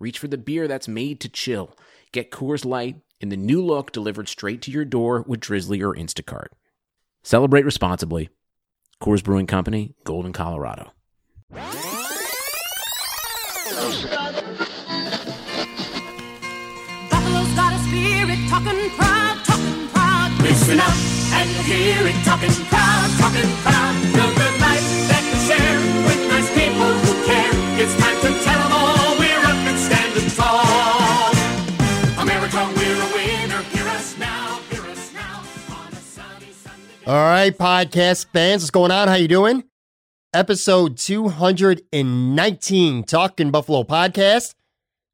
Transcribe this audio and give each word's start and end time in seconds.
Reach 0.00 0.20
for 0.20 0.28
the 0.28 0.38
beer 0.38 0.68
that's 0.68 0.86
made 0.86 1.18
to 1.20 1.28
chill. 1.28 1.76
Get 2.12 2.30
Coors 2.30 2.64
Light 2.64 3.00
in 3.20 3.30
the 3.30 3.36
new 3.36 3.60
look 3.64 3.90
delivered 3.90 4.28
straight 4.28 4.62
to 4.62 4.70
your 4.70 4.84
door 4.84 5.24
with 5.26 5.40
Drizly 5.40 5.82
or 5.82 5.92
Instacart. 5.94 6.46
Celebrate 7.24 7.64
responsibly. 7.64 8.28
Coors 9.02 9.24
Brewing 9.24 9.48
Company, 9.48 9.96
Golden, 10.04 10.32
Colorado. 10.32 10.92
Buffalo's 11.50 11.74
got 17.54 17.72
a 17.72 17.78
spirit, 17.90 18.38
talking 18.48 18.90
proud, 18.90 19.42
talking 19.44 19.88
proud. 19.88 20.30
Listen 20.42 20.78
up 20.78 20.94
and 21.34 21.50
hear 21.66 22.06
it, 22.06 22.14
talking 22.24 22.54
proud, 22.70 23.10
talking 23.18 23.50
proud. 23.66 23.94
The 24.14 24.26
good 24.38 24.60
life 24.62 24.86
that 25.10 25.22
we 25.26 25.34
share 25.42 25.78
with 26.06 26.22
nice 26.30 26.46
people 26.54 26.86
who 27.02 27.12
care. 27.26 27.50
It's 27.82 27.96
time 27.98 28.14
to 28.22 28.30
tell 28.44 28.62
all 28.72 29.18
we're 29.18 29.27
All 37.08 37.14
right, 37.14 37.56
podcast 37.56 38.26
fans, 38.34 38.62
what's 38.62 38.70
going 38.70 38.90
on? 38.90 39.08
How 39.08 39.14
you 39.14 39.28
doing? 39.28 39.64
Episode 40.34 40.98
219, 40.98 43.04
Talking 43.04 43.50
Buffalo 43.50 43.82
podcast. 43.82 44.54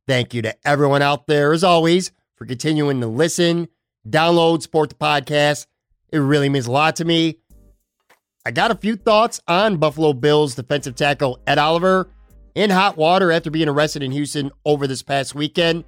Thank 0.09 0.35
you 0.35 0.43
to 0.43 0.57
everyone 0.67 1.03
out 1.03 1.29
there, 1.29 1.53
as 1.53 1.63
always, 1.63 2.11
for 2.35 2.47
continuing 2.47 3.01
to 3.01 3.07
listen, 3.07 3.69
download, 4.09 4.63
support 4.63 4.89
the 4.89 4.97
podcast. 4.97 5.67
It 6.13 6.19
really 6.19 6.49
means 6.49 6.67
a 6.67 6.73
lot 6.73 6.97
to 6.97 7.05
me. 7.05 7.39
I 8.45 8.51
got 8.51 8.73
a 8.73 8.75
few 8.75 8.97
thoughts 8.97 9.41
on 9.47 9.77
Buffalo 9.77 10.15
Bills 10.15 10.57
defensive 10.57 10.97
tackle 10.97 11.39
Ed 11.47 11.59
Oliver 11.59 12.11
in 12.57 12.71
hot 12.71 12.97
water 12.97 13.31
after 13.31 13.53
being 13.53 13.69
arrested 13.69 14.03
in 14.03 14.11
Houston 14.11 14.51
over 14.65 14.89
this 14.89 15.05
past 15.05 15.37
weekend. 15.37 15.85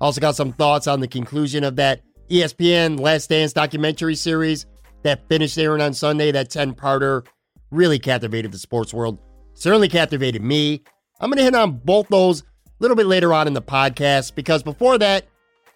Also 0.00 0.20
got 0.20 0.36
some 0.36 0.52
thoughts 0.52 0.86
on 0.86 1.00
the 1.00 1.08
conclusion 1.08 1.64
of 1.64 1.74
that 1.74 2.02
ESPN 2.30 3.00
Last 3.00 3.30
Dance 3.30 3.52
documentary 3.52 4.14
series 4.14 4.66
that 5.02 5.28
finished 5.28 5.58
airing 5.58 5.82
on 5.82 5.94
Sunday. 5.94 6.32
That 6.32 6.50
10 6.50 6.74
parter 6.74 7.26
really 7.70 7.98
captivated 7.98 8.52
the 8.52 8.58
sports 8.58 8.92
world. 8.92 9.18
Certainly 9.54 9.88
captivated 9.88 10.42
me. 10.42 10.82
I'm 11.20 11.30
going 11.30 11.38
to 11.38 11.44
hit 11.44 11.54
on 11.54 11.72
both 11.72 12.08
those 12.08 12.42
a 12.42 12.44
little 12.80 12.96
bit 12.96 13.06
later 13.06 13.34
on 13.34 13.46
in 13.46 13.52
the 13.52 13.62
podcast 13.62 14.34
because 14.34 14.62
before 14.62 14.98
that, 14.98 15.26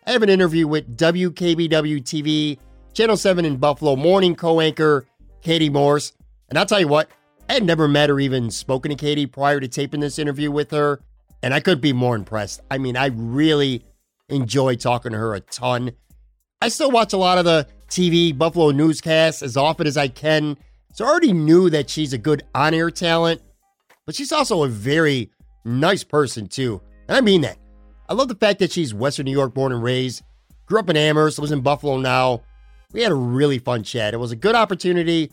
I 0.07 0.13
have 0.13 0.23
an 0.23 0.29
interview 0.29 0.67
with 0.67 0.97
WKBW 0.97 2.03
TV, 2.03 2.59
Channel 2.93 3.17
7 3.17 3.45
in 3.45 3.57
Buffalo 3.57 3.97
morning 3.97 4.35
co 4.35 4.61
anchor 4.61 5.07
Katie 5.43 5.71
Morse. 5.71 6.13
And 6.49 6.59
I'll 6.59 6.67
tell 6.67 6.81
you 6.81 6.89
what, 6.89 7.09
I 7.49 7.55
had 7.55 7.65
never 7.65 7.89
met 7.89 8.11
or 8.11 8.21
even 8.21 8.51
spoken 8.51 8.91
to 8.91 8.97
Katie 8.97 9.27
prior 9.27 9.61
to 9.61 9.69
taping 9.69 10.01
this 10.01 10.19
interview 10.19 10.51
with 10.51 10.71
her. 10.71 11.01
And 11.43 11.53
I 11.53 11.61
couldn't 11.61 11.83
be 11.83 11.93
more 11.93 12.17
impressed. 12.17 12.61
I 12.71 12.79
mean, 12.79 12.97
I 12.97 13.07
really 13.07 13.85
enjoy 14.29 14.77
talking 14.77 15.13
to 15.13 15.19
her 15.19 15.35
a 15.35 15.41
ton. 15.41 15.93
I 16.63 16.69
still 16.69 16.91
watch 16.91 17.13
a 17.13 17.19
lot 17.19 17.37
of 17.37 17.45
the 17.45 17.67
TV 17.95 18.37
Buffalo 18.37 18.73
newscasts 18.73 19.41
as 19.41 19.57
often 19.57 19.87
as 19.87 19.97
I 19.97 20.09
can. 20.09 20.57
So 20.93 21.05
I 21.05 21.09
already 21.09 21.33
knew 21.33 21.71
that 21.71 21.89
she's 21.89 22.13
a 22.13 22.19
good 22.19 22.43
on 22.53 22.75
air 22.75 22.91
talent, 22.91 23.41
but 24.05 24.17
she's 24.17 24.33
also 24.33 24.65
a 24.65 24.69
very 24.69 25.31
nice 25.65 26.03
person, 26.03 26.49
too. 26.49 26.81
And 27.07 27.17
I 27.17 27.21
mean 27.21 27.43
that. 27.43 27.57
I 28.09 28.15
love 28.15 28.27
the 28.27 28.35
fact 28.35 28.59
that 28.59 28.73
she's 28.73 28.93
Western 28.93 29.27
New 29.27 29.31
York 29.31 29.55
born 29.55 29.71
and 29.71 29.81
raised, 29.81 30.25
grew 30.67 30.81
up 30.81 30.91
in 30.91 30.97
Amherst, 30.97 31.39
lives 31.39 31.53
in 31.53 31.61
Buffalo 31.61 31.97
now. 31.99 32.43
We 32.93 33.01
had 33.01 33.13
a 33.13 33.17
really 33.17 33.61
fun 33.61 33.85
chat. 33.85 34.13
It 34.13 34.19
was 34.19 34.33
a 34.33 34.37
good 34.37 34.57
opportunity, 34.57 35.31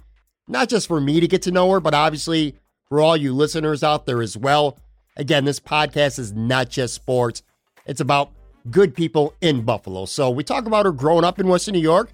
not 0.47 0.69
just 0.69 0.87
for 0.87 1.01
me 1.01 1.19
to 1.19 1.27
get 1.27 1.41
to 1.43 1.51
know 1.51 1.69
her, 1.71 1.79
but 1.79 1.95
obviously 1.95 2.55
for 2.89 3.01
all 3.01 3.17
you 3.17 3.33
listeners 3.33 3.83
out 3.83 4.05
there 4.05 4.21
as 4.21 4.37
well. 4.37 4.77
Again, 5.17 5.45
this 5.45 5.59
podcast 5.59 6.19
is 6.19 6.31
not 6.31 6.69
just 6.69 6.93
sports, 6.93 7.41
it's 7.87 8.01
about 8.01 8.31
good 8.69 8.93
people 8.93 9.33
in 9.41 9.63
Buffalo. 9.63 10.05
So 10.05 10.29
we 10.29 10.43
talk 10.43 10.67
about 10.67 10.85
her 10.85 10.91
growing 10.91 11.25
up 11.25 11.39
in 11.39 11.47
Western 11.47 11.73
New 11.73 11.81
York 11.81 12.11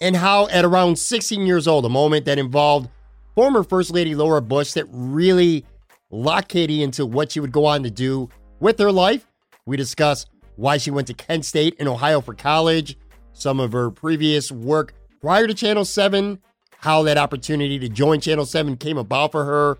and 0.00 0.16
how 0.16 0.48
at 0.48 0.64
around 0.64 0.98
16 0.98 1.46
years 1.46 1.66
old, 1.66 1.84
a 1.84 1.88
moment 1.88 2.24
that 2.26 2.38
involved 2.38 2.88
former 3.34 3.62
First 3.62 3.92
Lady 3.92 4.14
Laura 4.14 4.42
Bush 4.42 4.72
that 4.72 4.86
really 4.90 5.64
locked 6.10 6.48
Katie 6.48 6.82
into 6.82 7.06
what 7.06 7.32
she 7.32 7.40
would 7.40 7.52
go 7.52 7.64
on 7.66 7.82
to 7.82 7.90
do 7.90 8.28
with 8.60 8.78
her 8.78 8.92
life. 8.92 9.26
We 9.66 9.76
discuss 9.76 10.26
why 10.56 10.78
she 10.78 10.90
went 10.90 11.06
to 11.08 11.14
Kent 11.14 11.44
State 11.44 11.74
in 11.78 11.88
Ohio 11.88 12.20
for 12.20 12.34
college, 12.34 12.96
some 13.32 13.60
of 13.60 13.72
her 13.72 13.90
previous 13.90 14.50
work 14.50 14.94
prior 15.20 15.46
to 15.46 15.54
Channel 15.54 15.84
7, 15.84 16.40
how 16.78 17.02
that 17.02 17.18
opportunity 17.18 17.78
to 17.78 17.88
join 17.88 18.20
Channel 18.20 18.46
7 18.46 18.76
came 18.76 18.96
about 18.96 19.32
for 19.32 19.44
her, 19.44 19.78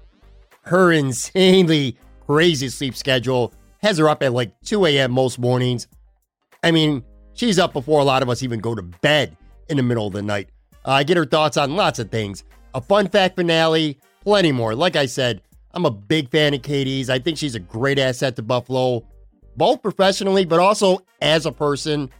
her 0.62 0.92
insanely 0.92 1.96
crazy 2.26 2.68
sleep 2.68 2.96
schedule 2.96 3.54
has 3.82 3.98
her 3.98 4.08
up 4.08 4.22
at 4.22 4.32
like 4.32 4.58
2 4.62 4.84
a.m. 4.86 5.12
most 5.12 5.38
mornings. 5.38 5.86
I 6.62 6.72
mean, 6.72 7.04
she's 7.34 7.58
up 7.58 7.72
before 7.72 8.00
a 8.00 8.04
lot 8.04 8.22
of 8.22 8.28
us 8.28 8.42
even 8.42 8.58
go 8.58 8.74
to 8.74 8.82
bed 8.82 9.36
in 9.68 9.76
the 9.76 9.82
middle 9.82 10.06
of 10.06 10.12
the 10.12 10.22
night. 10.22 10.48
Uh, 10.84 10.92
I 10.92 11.02
get 11.02 11.16
her 11.16 11.26
thoughts 11.26 11.56
on 11.56 11.76
lots 11.76 11.98
of 11.98 12.10
things. 12.10 12.44
A 12.74 12.80
fun 12.80 13.08
fact 13.08 13.36
finale, 13.36 13.98
plenty 14.22 14.52
more. 14.52 14.74
Like 14.74 14.96
I 14.96 15.06
said, 15.06 15.42
I'm 15.72 15.84
a 15.84 15.90
big 15.90 16.30
fan 16.30 16.54
of 16.54 16.62
Katie's. 16.62 17.10
I 17.10 17.18
think 17.18 17.38
she's 17.38 17.54
a 17.54 17.60
great 17.60 17.98
asset 17.98 18.36
to 18.36 18.42
Buffalo, 18.42 19.06
both 19.56 19.82
professionally, 19.82 20.44
but 20.44 20.60
also 20.60 21.00
as 21.20 21.46
a 21.46 21.52
person. 21.52 22.10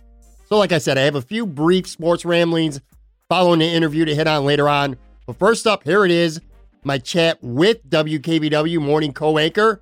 So, 0.48 0.58
like 0.58 0.72
I 0.72 0.78
said, 0.78 0.98
I 0.98 1.02
have 1.02 1.14
a 1.14 1.22
few 1.22 1.46
brief 1.46 1.86
sports 1.88 2.24
ramblings 2.24 2.80
following 3.28 3.58
the 3.58 3.66
interview 3.66 4.04
to 4.04 4.14
hit 4.14 4.26
on 4.26 4.44
later 4.44 4.68
on. 4.68 4.96
But 5.26 5.38
first 5.38 5.66
up, 5.66 5.82
here 5.84 6.04
it 6.04 6.10
is 6.10 6.40
my 6.84 6.98
chat 6.98 7.38
with 7.42 7.88
WKBW 7.90 8.80
morning 8.80 9.12
co 9.12 9.38
anchor, 9.38 9.80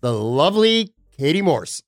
the 0.00 0.12
lovely 0.12 0.92
Katie 1.16 1.42
Morse. 1.42 1.82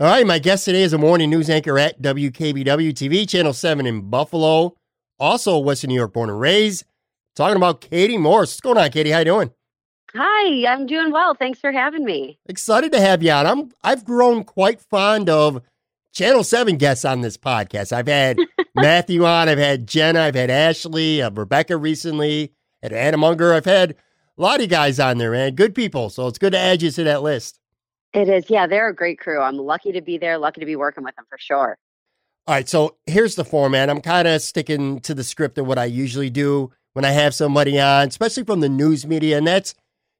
All 0.00 0.06
right, 0.06 0.26
my 0.26 0.38
guest 0.38 0.64
today 0.64 0.80
is 0.80 0.94
a 0.94 0.98
morning 0.98 1.28
news 1.28 1.50
anchor 1.50 1.78
at 1.78 2.00
WKBW 2.00 2.94
TV, 2.94 3.28
Channel 3.28 3.52
7 3.52 3.84
in 3.84 4.08
Buffalo, 4.08 4.74
also 5.18 5.58
Western 5.58 5.88
New 5.88 5.94
York 5.94 6.14
born 6.14 6.30
and 6.30 6.40
raised. 6.40 6.84
Talking 7.36 7.58
about 7.58 7.82
Katie 7.82 8.16
Morse. 8.16 8.52
What's 8.52 8.62
going 8.62 8.78
on, 8.78 8.88
Katie? 8.92 9.10
How 9.10 9.18
you 9.18 9.24
doing? 9.26 9.50
Hi, 10.14 10.66
I'm 10.66 10.86
doing 10.86 11.12
well. 11.12 11.34
Thanks 11.34 11.60
for 11.60 11.70
having 11.70 12.06
me. 12.06 12.38
Excited 12.46 12.92
to 12.92 13.00
have 13.00 13.22
you 13.22 13.30
on. 13.30 13.46
I'm 13.46 13.72
I've 13.84 14.06
grown 14.06 14.42
quite 14.44 14.80
fond 14.80 15.28
of 15.28 15.60
Channel 16.14 16.44
7 16.44 16.78
guests 16.78 17.04
on 17.04 17.20
this 17.20 17.36
podcast. 17.36 17.92
I've 17.92 18.08
had 18.08 18.38
Matthew 18.74 19.26
on, 19.26 19.50
I've 19.50 19.58
had 19.58 19.86
Jenna, 19.86 20.22
I've 20.22 20.34
had 20.34 20.48
Ashley, 20.48 21.20
uh, 21.20 21.30
Rebecca 21.30 21.76
recently, 21.76 22.54
and 22.82 22.94
Anna 22.94 23.18
Munger. 23.18 23.52
I've 23.52 23.66
had 23.66 23.96
a 24.38 24.40
lot 24.40 24.62
of 24.62 24.70
guys 24.70 24.98
on 24.98 25.18
there, 25.18 25.32
man. 25.32 25.56
Good 25.56 25.74
people. 25.74 26.08
So 26.08 26.26
it's 26.26 26.38
good 26.38 26.52
to 26.52 26.58
add 26.58 26.80
you 26.80 26.90
to 26.90 27.04
that 27.04 27.22
list. 27.22 27.59
It 28.12 28.28
is. 28.28 28.50
Yeah, 28.50 28.66
they're 28.66 28.88
a 28.88 28.94
great 28.94 29.18
crew. 29.18 29.40
I'm 29.40 29.56
lucky 29.56 29.92
to 29.92 30.00
be 30.00 30.18
there, 30.18 30.38
lucky 30.38 30.60
to 30.60 30.66
be 30.66 30.76
working 30.76 31.04
with 31.04 31.14
them 31.16 31.26
for 31.28 31.38
sure. 31.38 31.78
All 32.46 32.54
right, 32.54 32.68
so 32.68 32.96
here's 33.06 33.36
the 33.36 33.44
format. 33.44 33.88
I'm 33.88 34.00
kind 34.00 34.26
of 34.26 34.42
sticking 34.42 35.00
to 35.00 35.14
the 35.14 35.22
script 35.22 35.58
of 35.58 35.66
what 35.66 35.78
I 35.78 35.84
usually 35.84 36.30
do 36.30 36.72
when 36.94 37.04
I 37.04 37.10
have 37.10 37.34
somebody 37.34 37.78
on, 37.78 38.08
especially 38.08 38.44
from 38.44 38.60
the 38.60 38.68
news 38.68 39.06
media, 39.06 39.38
and 39.38 39.46
that's 39.46 39.74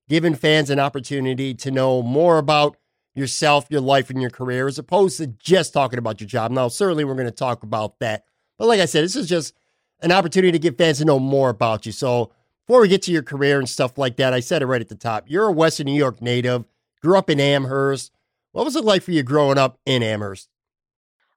giving 0.09 0.35
fans 0.35 0.71
an 0.71 0.79
opportunity 0.79 1.55
to 1.55 1.71
know 1.71 2.03
more 2.03 2.39
about 2.39 2.77
yourself, 3.15 3.67
your 3.71 3.81
life, 3.81 4.11
and 4.11 4.21
your 4.21 4.31
career, 4.31 4.69
as 4.69 4.79
opposed 4.79 5.17
to 5.17 5.27
just 5.27 5.73
talking 5.73 5.99
about 5.99 6.21
your 6.21 6.29
job. 6.29 6.53
Now, 6.53 6.69
certainly 6.69 7.05
we're 7.05 7.15
going 7.15 7.27
to 7.27 7.33
talk 7.33 7.63
about 7.63 7.99
that. 7.99 8.25
But 8.59 8.69
like 8.69 8.81
I 8.81 8.85
said, 8.85 9.03
this 9.03 9.17
is 9.17 9.29
just 9.29 9.55
an 10.01 10.13
opportunity 10.13 10.53
to 10.53 10.59
get 10.59 10.79
fans 10.79 10.99
to 10.99 11.05
know 11.05 11.19
more 11.19 11.49
about 11.49 11.87
you. 11.87 11.93
So 11.93 12.33
before 12.67 12.81
we 12.81 12.89
get 12.89 13.03
to 13.03 13.13
your 13.13 13.23
career 13.23 13.59
and 13.59 13.69
stuff 13.69 13.99
like 13.99 14.17
that, 14.17 14.33
I 14.33 14.41
said 14.41 14.63
it 14.63 14.67
right 14.67 14.81
at 14.81 14.89
the 14.89 14.95
top. 14.95 15.25
You're 15.27 15.49
a 15.49 15.53
Western 15.53 15.87
New 15.87 15.95
York 15.95 16.23
native, 16.23 16.65
grew 17.03 17.17
up 17.17 17.31
in 17.31 17.41
Amherst. 17.41 18.13
What 18.53 18.65
was 18.65 18.77
it 18.77 18.85
like 18.85 19.03
for 19.03 19.13
you 19.13 19.23
growing 19.23 19.59
up 19.59 19.79
in 19.87 20.03
Amherst? 20.03 20.49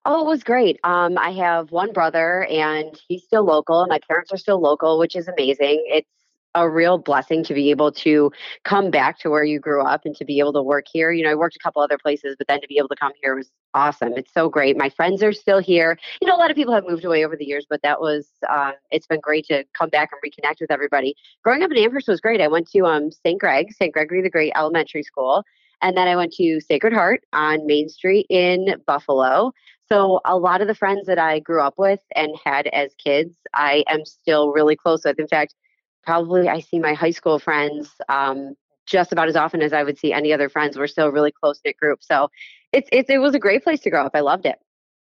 Oh, 0.05 0.25
it 0.25 0.27
was 0.27 0.43
great. 0.43 0.79
Um, 0.83 1.17
I 1.17 1.31
have 1.31 1.71
one 1.71 1.93
brother, 1.93 2.43
and 2.45 2.99
he's 3.07 3.23
still 3.23 3.43
local, 3.43 3.81
and 3.81 3.89
my 3.89 3.99
parents 4.07 4.33
are 4.33 4.37
still 4.37 4.59
local, 4.59 4.99
which 4.99 5.15
is 5.15 5.29
amazing. 5.29 5.83
It's 5.87 6.09
a 6.55 6.69
real 6.69 6.97
blessing 6.97 7.43
to 7.45 7.53
be 7.53 7.71
able 7.71 7.91
to 7.91 8.31
come 8.63 8.91
back 8.91 9.19
to 9.19 9.29
where 9.29 9.43
you 9.43 9.59
grew 9.59 9.81
up 9.81 10.01
and 10.05 10.15
to 10.15 10.25
be 10.25 10.39
able 10.39 10.53
to 10.53 10.61
work 10.61 10.85
here. 10.91 11.11
You 11.11 11.23
know, 11.23 11.31
I 11.31 11.35
worked 11.35 11.55
a 11.55 11.59
couple 11.59 11.81
other 11.81 11.97
places, 11.97 12.35
but 12.37 12.47
then 12.47 12.61
to 12.61 12.67
be 12.67 12.77
able 12.77 12.89
to 12.89 12.95
come 12.95 13.11
here 13.21 13.35
was 13.35 13.49
awesome. 13.73 14.13
It's 14.15 14.33
so 14.33 14.49
great. 14.49 14.77
My 14.77 14.89
friends 14.89 15.23
are 15.23 15.33
still 15.33 15.59
here. 15.59 15.97
You 16.21 16.27
know, 16.27 16.35
a 16.35 16.37
lot 16.37 16.51
of 16.51 16.55
people 16.55 16.73
have 16.73 16.85
moved 16.87 17.05
away 17.05 17.25
over 17.25 17.35
the 17.35 17.45
years, 17.45 17.65
but 17.69 17.81
that 17.81 17.99
was 17.99 18.27
um, 18.49 18.73
it's 18.91 19.07
been 19.07 19.19
great 19.19 19.45
to 19.47 19.63
come 19.77 19.89
back 19.89 20.11
and 20.11 20.31
reconnect 20.31 20.61
with 20.61 20.71
everybody. 20.71 21.15
Growing 21.43 21.63
up 21.63 21.71
in 21.71 21.77
Amherst 21.77 22.07
was 22.07 22.21
great. 22.21 22.41
I 22.41 22.47
went 22.47 22.69
to 22.71 22.85
um, 22.85 23.11
St. 23.11 23.39
Greg, 23.39 23.73
St. 23.73 23.93
Gregory 23.93 24.21
the 24.21 24.29
Great 24.29 24.53
Elementary 24.55 25.03
School, 25.03 25.43
and 25.81 25.97
then 25.97 26.07
I 26.07 26.15
went 26.15 26.33
to 26.33 26.59
Sacred 26.61 26.93
Heart 26.93 27.23
on 27.33 27.65
Main 27.65 27.89
Street 27.89 28.27
in 28.29 28.75
Buffalo. 28.85 29.51
So 29.89 30.21
a 30.25 30.37
lot 30.37 30.61
of 30.61 30.67
the 30.67 30.75
friends 30.75 31.07
that 31.07 31.19
I 31.19 31.39
grew 31.39 31.61
up 31.61 31.75
with 31.77 31.99
and 32.15 32.31
had 32.43 32.67
as 32.67 32.93
kids, 32.95 33.35
I 33.53 33.83
am 33.87 34.05
still 34.05 34.51
really 34.51 34.75
close 34.75 35.03
with. 35.03 35.19
In 35.19 35.27
fact, 35.27 35.55
probably 36.03 36.49
I 36.49 36.59
see 36.59 36.79
my 36.79 36.93
high 36.93 37.11
school 37.11 37.39
friends 37.39 37.89
um, 38.09 38.55
just 38.85 39.11
about 39.11 39.27
as 39.27 39.35
often 39.35 39.61
as 39.61 39.73
I 39.73 39.83
would 39.83 39.97
see 39.97 40.13
any 40.13 40.33
other 40.33 40.49
friends. 40.49 40.77
We're 40.77 40.87
still 40.87 41.07
a 41.07 41.11
really 41.11 41.31
close 41.31 41.59
knit 41.63 41.77
group. 41.77 42.03
So 42.03 42.29
it's, 42.71 42.89
it's 42.91 43.09
it 43.09 43.19
was 43.19 43.35
a 43.35 43.39
great 43.39 43.63
place 43.63 43.79
to 43.81 43.89
grow 43.89 44.05
up. 44.05 44.11
I 44.13 44.21
loved 44.21 44.45
it. 44.45 44.59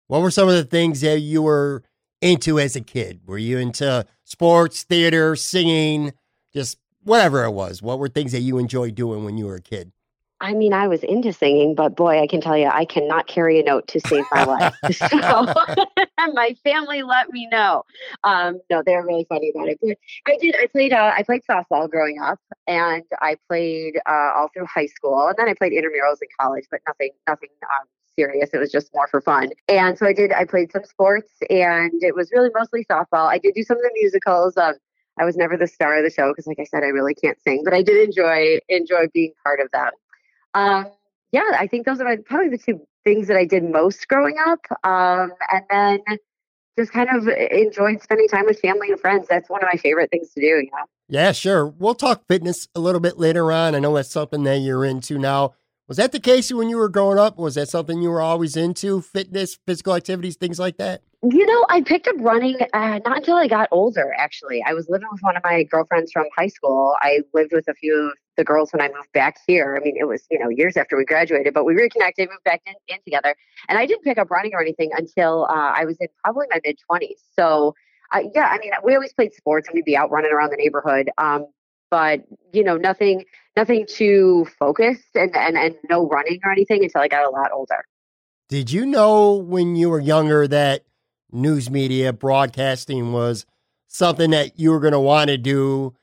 What 0.07 0.21
were 0.21 0.31
some 0.31 0.47
of 0.47 0.55
the 0.55 0.63
things 0.63 1.01
that 1.01 1.19
you 1.19 1.41
were 1.41 1.83
into 2.21 2.59
as 2.59 2.75
a 2.75 2.81
kid? 2.81 3.21
Were 3.25 3.37
you 3.37 3.57
into 3.57 4.05
sports, 4.23 4.83
theater, 4.83 5.35
singing, 5.35 6.13
just 6.53 6.77
whatever 7.03 7.43
it 7.43 7.51
was? 7.51 7.81
What 7.81 7.99
were 7.99 8.07
things 8.07 8.31
that 8.31 8.41
you 8.41 8.57
enjoyed 8.57 8.95
doing 8.95 9.25
when 9.25 9.37
you 9.37 9.45
were 9.45 9.55
a 9.55 9.61
kid? 9.61 9.91
I 10.39 10.53
mean, 10.53 10.71
I 10.71 10.87
was 10.87 11.03
into 11.03 11.33
singing, 11.33 11.73
but 11.73 11.95
boy, 11.95 12.21
I 12.21 12.27
can 12.27 12.41
tell 12.41 12.55
you, 12.55 12.67
I 12.67 12.85
cannot 12.85 13.25
carry 13.25 13.59
a 13.59 13.63
note 13.63 13.87
to 13.87 13.99
save 13.99 14.23
my 14.31 14.43
life. 14.43 14.75
so 14.93 15.47
my 16.33 16.55
family 16.63 17.01
let 17.01 17.31
me 17.31 17.47
know. 17.51 17.83
Um, 18.23 18.59
no, 18.69 18.83
they're 18.85 19.03
really 19.03 19.25
funny 19.27 19.51
about 19.55 19.69
it. 19.69 19.79
But 19.81 19.97
I 20.27 20.37
did. 20.39 20.55
I 20.55 20.67
played. 20.67 20.93
Uh, 20.93 21.13
I 21.15 21.23
played 21.23 21.41
softball 21.49 21.89
growing 21.89 22.19
up, 22.21 22.39
and 22.67 23.03
I 23.19 23.37
played 23.47 23.95
uh, 24.07 24.31
all 24.35 24.49
through 24.53 24.67
high 24.67 24.85
school, 24.85 25.27
and 25.27 25.35
then 25.37 25.49
I 25.49 25.53
played 25.55 25.71
intramurals 25.71 26.21
in 26.21 26.27
college, 26.39 26.65
but 26.69 26.81
nothing, 26.87 27.11
nothing 27.27 27.49
um, 27.63 27.87
serious. 28.15 28.51
It 28.53 28.59
was 28.59 28.71
just 28.71 28.91
more 28.93 29.07
for 29.07 29.21
fun. 29.21 29.49
And 29.67 29.97
so 29.97 30.05
I 30.05 30.13
did. 30.13 30.31
I 30.33 30.45
played 30.45 30.71
some 30.71 30.83
sports, 30.83 31.31
and 31.49 31.91
it 32.03 32.15
was 32.15 32.31
really 32.31 32.51
mostly 32.53 32.85
softball. 32.85 33.27
I 33.27 33.39
did 33.39 33.55
do 33.55 33.63
some 33.63 33.77
of 33.77 33.83
the 33.83 33.91
musicals. 33.95 34.55
Um, 34.55 34.75
I 35.19 35.25
was 35.25 35.35
never 35.35 35.57
the 35.57 35.65
star 35.65 35.97
of 35.97 36.03
the 36.03 36.11
show 36.11 36.31
because, 36.31 36.45
like 36.45 36.59
I 36.59 36.65
said, 36.65 36.83
I 36.83 36.87
really 36.89 37.15
can't 37.15 37.41
sing, 37.41 37.63
but 37.63 37.73
I 37.73 37.81
did 37.81 38.07
enjoy 38.07 38.59
enjoy 38.69 39.07
being 39.11 39.33
part 39.43 39.59
of 39.59 39.71
them 39.71 39.89
um, 40.57 40.87
yeah, 41.31 41.51
I 41.59 41.67
think 41.67 41.85
those 41.85 41.99
are 41.99 42.17
probably 42.25 42.49
the 42.49 42.57
two 42.57 42.81
things 43.03 43.27
that 43.27 43.37
I 43.37 43.45
did 43.45 43.63
most 43.63 44.07
growing 44.07 44.35
up. 44.47 44.59
Um, 44.83 45.31
and 45.69 45.99
then 46.07 46.17
just 46.77 46.91
kind 46.91 47.09
of 47.09 47.27
enjoyed 47.27 48.01
spending 48.01 48.27
time 48.27 48.45
with 48.45 48.59
family 48.59 48.89
and 48.89 48.99
friends. 48.99 49.27
That's 49.29 49.49
one 49.49 49.61
of 49.63 49.69
my 49.71 49.77
favorite 49.77 50.09
things 50.09 50.29
to 50.33 50.41
do, 50.41 50.47
you 50.47 50.69
know? 50.71 50.85
Yeah, 51.09 51.31
sure. 51.31 51.67
We'll 51.67 51.95
talk 51.95 52.27
fitness 52.27 52.67
a 52.75 52.79
little 52.79 52.99
bit 52.99 53.17
later 53.17 53.51
on. 53.51 53.75
I 53.75 53.79
know 53.79 53.95
that's 53.95 54.11
something 54.11 54.43
that 54.43 54.57
you're 54.57 54.83
into 54.83 55.17
now. 55.17 55.53
Was 55.87 55.95
that 55.95 56.11
the 56.11 56.19
case 56.19 56.51
when 56.51 56.67
you 56.67 56.75
were 56.75 56.89
growing 56.89 57.17
up? 57.17 57.37
Was 57.37 57.55
that 57.55 57.69
something 57.69 58.01
you 58.01 58.09
were 58.09 58.19
always 58.19 58.57
into? 58.57 59.01
Fitness, 59.01 59.57
physical 59.65 59.95
activities, 59.95 60.35
things 60.35 60.59
like 60.59 60.75
that? 60.77 61.01
You 61.23 61.45
know, 61.45 61.65
I 61.69 61.79
picked 61.81 62.09
up 62.09 62.15
running 62.19 62.57
uh, 62.73 62.99
not 63.05 63.17
until 63.19 63.37
I 63.37 63.47
got 63.47 63.69
older, 63.71 64.13
actually. 64.17 64.61
I 64.67 64.73
was 64.73 64.89
living 64.89 65.07
with 65.09 65.21
one 65.21 65.37
of 65.37 65.43
my 65.45 65.63
girlfriends 65.63 66.11
from 66.11 66.25
high 66.37 66.49
school. 66.49 66.93
I 66.99 67.21
lived 67.33 67.53
with 67.53 67.69
a 67.69 67.73
few 67.73 68.09
of 68.09 68.17
the 68.35 68.43
girls 68.43 68.73
when 68.73 68.81
I 68.81 68.89
moved 68.89 69.13
back 69.13 69.37
here. 69.47 69.79
I 69.79 69.83
mean, 69.83 69.95
it 69.97 70.03
was, 70.03 70.25
you 70.29 70.37
know, 70.37 70.49
years 70.49 70.75
after 70.75 70.97
we 70.97 71.05
graduated, 71.05 71.53
but 71.53 71.63
we 71.63 71.73
reconnected, 71.73 72.27
moved 72.29 72.43
back 72.43 72.61
in, 72.65 72.73
in 72.89 72.97
together. 73.05 73.33
And 73.69 73.79
I 73.79 73.85
didn't 73.85 74.03
pick 74.03 74.17
up 74.17 74.29
running 74.29 74.51
or 74.55 74.61
anything 74.61 74.91
until 74.93 75.45
uh, 75.49 75.71
I 75.73 75.85
was 75.85 75.95
in 76.01 76.09
probably 76.21 76.47
my 76.51 76.59
mid 76.65 76.79
20s. 76.91 77.15
So, 77.39 77.75
uh, 78.11 78.23
yeah, 78.35 78.47
I 78.47 78.57
mean, 78.57 78.71
we 78.83 78.93
always 78.93 79.13
played 79.13 79.33
sports 79.33 79.69
and 79.69 79.75
we'd 79.75 79.85
be 79.85 79.95
out 79.95 80.11
running 80.11 80.31
around 80.33 80.49
the 80.49 80.57
neighborhood. 80.57 81.09
Um, 81.17 81.45
but 81.89 82.21
you 82.53 82.63
know 82.63 82.77
nothing 82.77 83.25
nothing 83.55 83.85
too 83.87 84.47
focused 84.59 85.15
and, 85.15 85.35
and 85.35 85.57
and 85.57 85.75
no 85.89 86.07
running 86.07 86.39
or 86.43 86.51
anything 86.51 86.83
until 86.83 87.01
i 87.01 87.07
got 87.07 87.25
a 87.25 87.29
lot 87.29 87.51
older. 87.51 87.83
Did 88.49 88.71
you 88.71 88.85
know 88.85 89.33
when 89.33 89.75
you 89.75 89.89
were 89.89 89.99
younger 89.99 90.47
that 90.47 90.85
news 91.31 91.69
media 91.69 92.13
broadcasting 92.13 93.11
was 93.11 93.45
something 93.87 94.31
that 94.31 94.57
you 94.57 94.71
were 94.71 94.79
going 94.79 94.93
to 94.93 94.99
want 94.99 95.29
to 95.29 95.37
do 95.37 95.93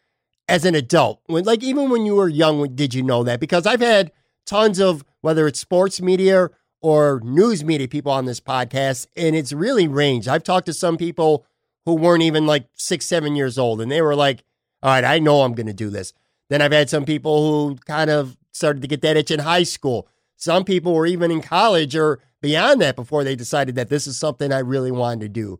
as 0.47 0.67
an 0.67 0.75
adult? 0.75 1.23
When 1.27 1.45
like 1.45 1.63
even 1.63 1.89
when 1.89 2.05
you 2.05 2.17
were 2.17 2.29
young 2.29 2.75
did 2.75 2.93
you 2.93 3.03
know 3.03 3.25
that? 3.25 3.41
Because 3.41 3.67
i've 3.67 3.81
had 3.81 4.13
tons 4.47 4.79
of 4.79 5.05
whether 5.23 5.47
it's 5.47 5.59
sports 5.59 6.03
media 6.03 6.51
or 6.83 7.21
news 7.25 7.65
media 7.65 7.89
people 7.89 8.13
on 8.13 8.27
this 8.27 8.41
podcast 8.41 9.07
and 9.17 9.35
it's 9.35 9.53
really 9.53 9.89
ranged. 9.89 10.29
I've 10.29 10.45
talked 10.45 10.67
to 10.67 10.75
some 10.75 10.99
people 10.99 11.47
who 11.87 11.95
weren't 11.95 12.23
even 12.23 12.47
like 12.47 12.67
six 12.75 13.07
seven 13.07 13.37
years 13.37 13.59
old 13.59 13.81
and 13.81 13.91
they 13.91 14.03
were 14.03 14.15
like 14.15 14.45
all 14.85 14.91
right, 14.91 15.05
I 15.05 15.19
know 15.19 15.41
I'm 15.41 15.55
going 15.55 15.67
to 15.67 15.73
do 15.73 15.89
this. 15.89 16.13
Then 16.51 16.61
I've 16.61 16.73
had 16.73 16.91
some 16.91 17.07
people 17.07 17.69
who 17.69 17.77
kind 17.87 18.11
of 18.11 18.37
started 18.53 18.83
to 18.83 18.89
get 18.89 19.01
that 19.01 19.17
itch 19.17 19.31
in 19.31 19.41
high 19.41 19.63
school. 19.63 20.07
Some 20.37 20.65
people 20.65 20.93
were 20.93 21.07
even 21.07 21.31
in 21.31 21.41
college 21.41 21.97
or 21.97 22.21
beyond 22.43 22.83
that 22.83 22.95
before 22.95 23.25
they 23.25 23.35
decided 23.35 23.77
that 23.77 23.89
this 23.89 24.07
is 24.07 24.19
something 24.19 24.53
I 24.53 24.59
really 24.59 24.91
wanted 24.93 25.21
to 25.21 25.29
do. 25.31 25.59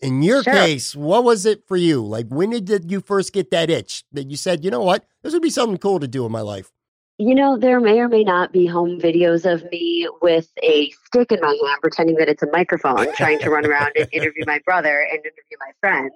In 0.00 0.22
your 0.22 0.42
sure. 0.42 0.54
case, 0.54 0.96
what 0.96 1.24
was 1.24 1.44
it 1.44 1.68
for 1.68 1.76
you? 1.76 2.02
Like, 2.02 2.28
when 2.28 2.50
did 2.64 2.90
you 2.90 3.02
first 3.02 3.34
get 3.34 3.50
that 3.50 3.68
itch 3.68 4.04
that 4.12 4.30
you 4.30 4.36
said, 4.36 4.64
you 4.64 4.70
know 4.70 4.82
what, 4.82 5.04
this 5.22 5.34
would 5.34 5.42
be 5.42 5.50
something 5.50 5.76
cool 5.76 6.00
to 6.00 6.08
do 6.08 6.24
in 6.24 6.32
my 6.32 6.40
life? 6.40 6.72
You 7.18 7.34
know, 7.34 7.58
there 7.58 7.80
may 7.80 8.00
or 8.00 8.08
may 8.08 8.24
not 8.24 8.50
be 8.50 8.66
home 8.66 8.98
videos 8.98 9.44
of 9.44 9.62
me 9.70 10.08
with 10.22 10.48
a 10.62 10.90
stick 11.04 11.30
in 11.30 11.40
my 11.40 11.56
hand, 11.66 11.80
pretending 11.82 12.16
that 12.16 12.30
it's 12.30 12.42
a 12.42 12.50
microphone, 12.50 13.14
trying 13.14 13.38
to 13.40 13.50
run 13.50 13.66
around 13.66 13.92
and 13.94 14.08
interview 14.10 14.44
my 14.46 14.58
brother 14.64 15.06
and 15.10 15.18
interview 15.18 15.58
my 15.60 15.70
friends. 15.80 16.12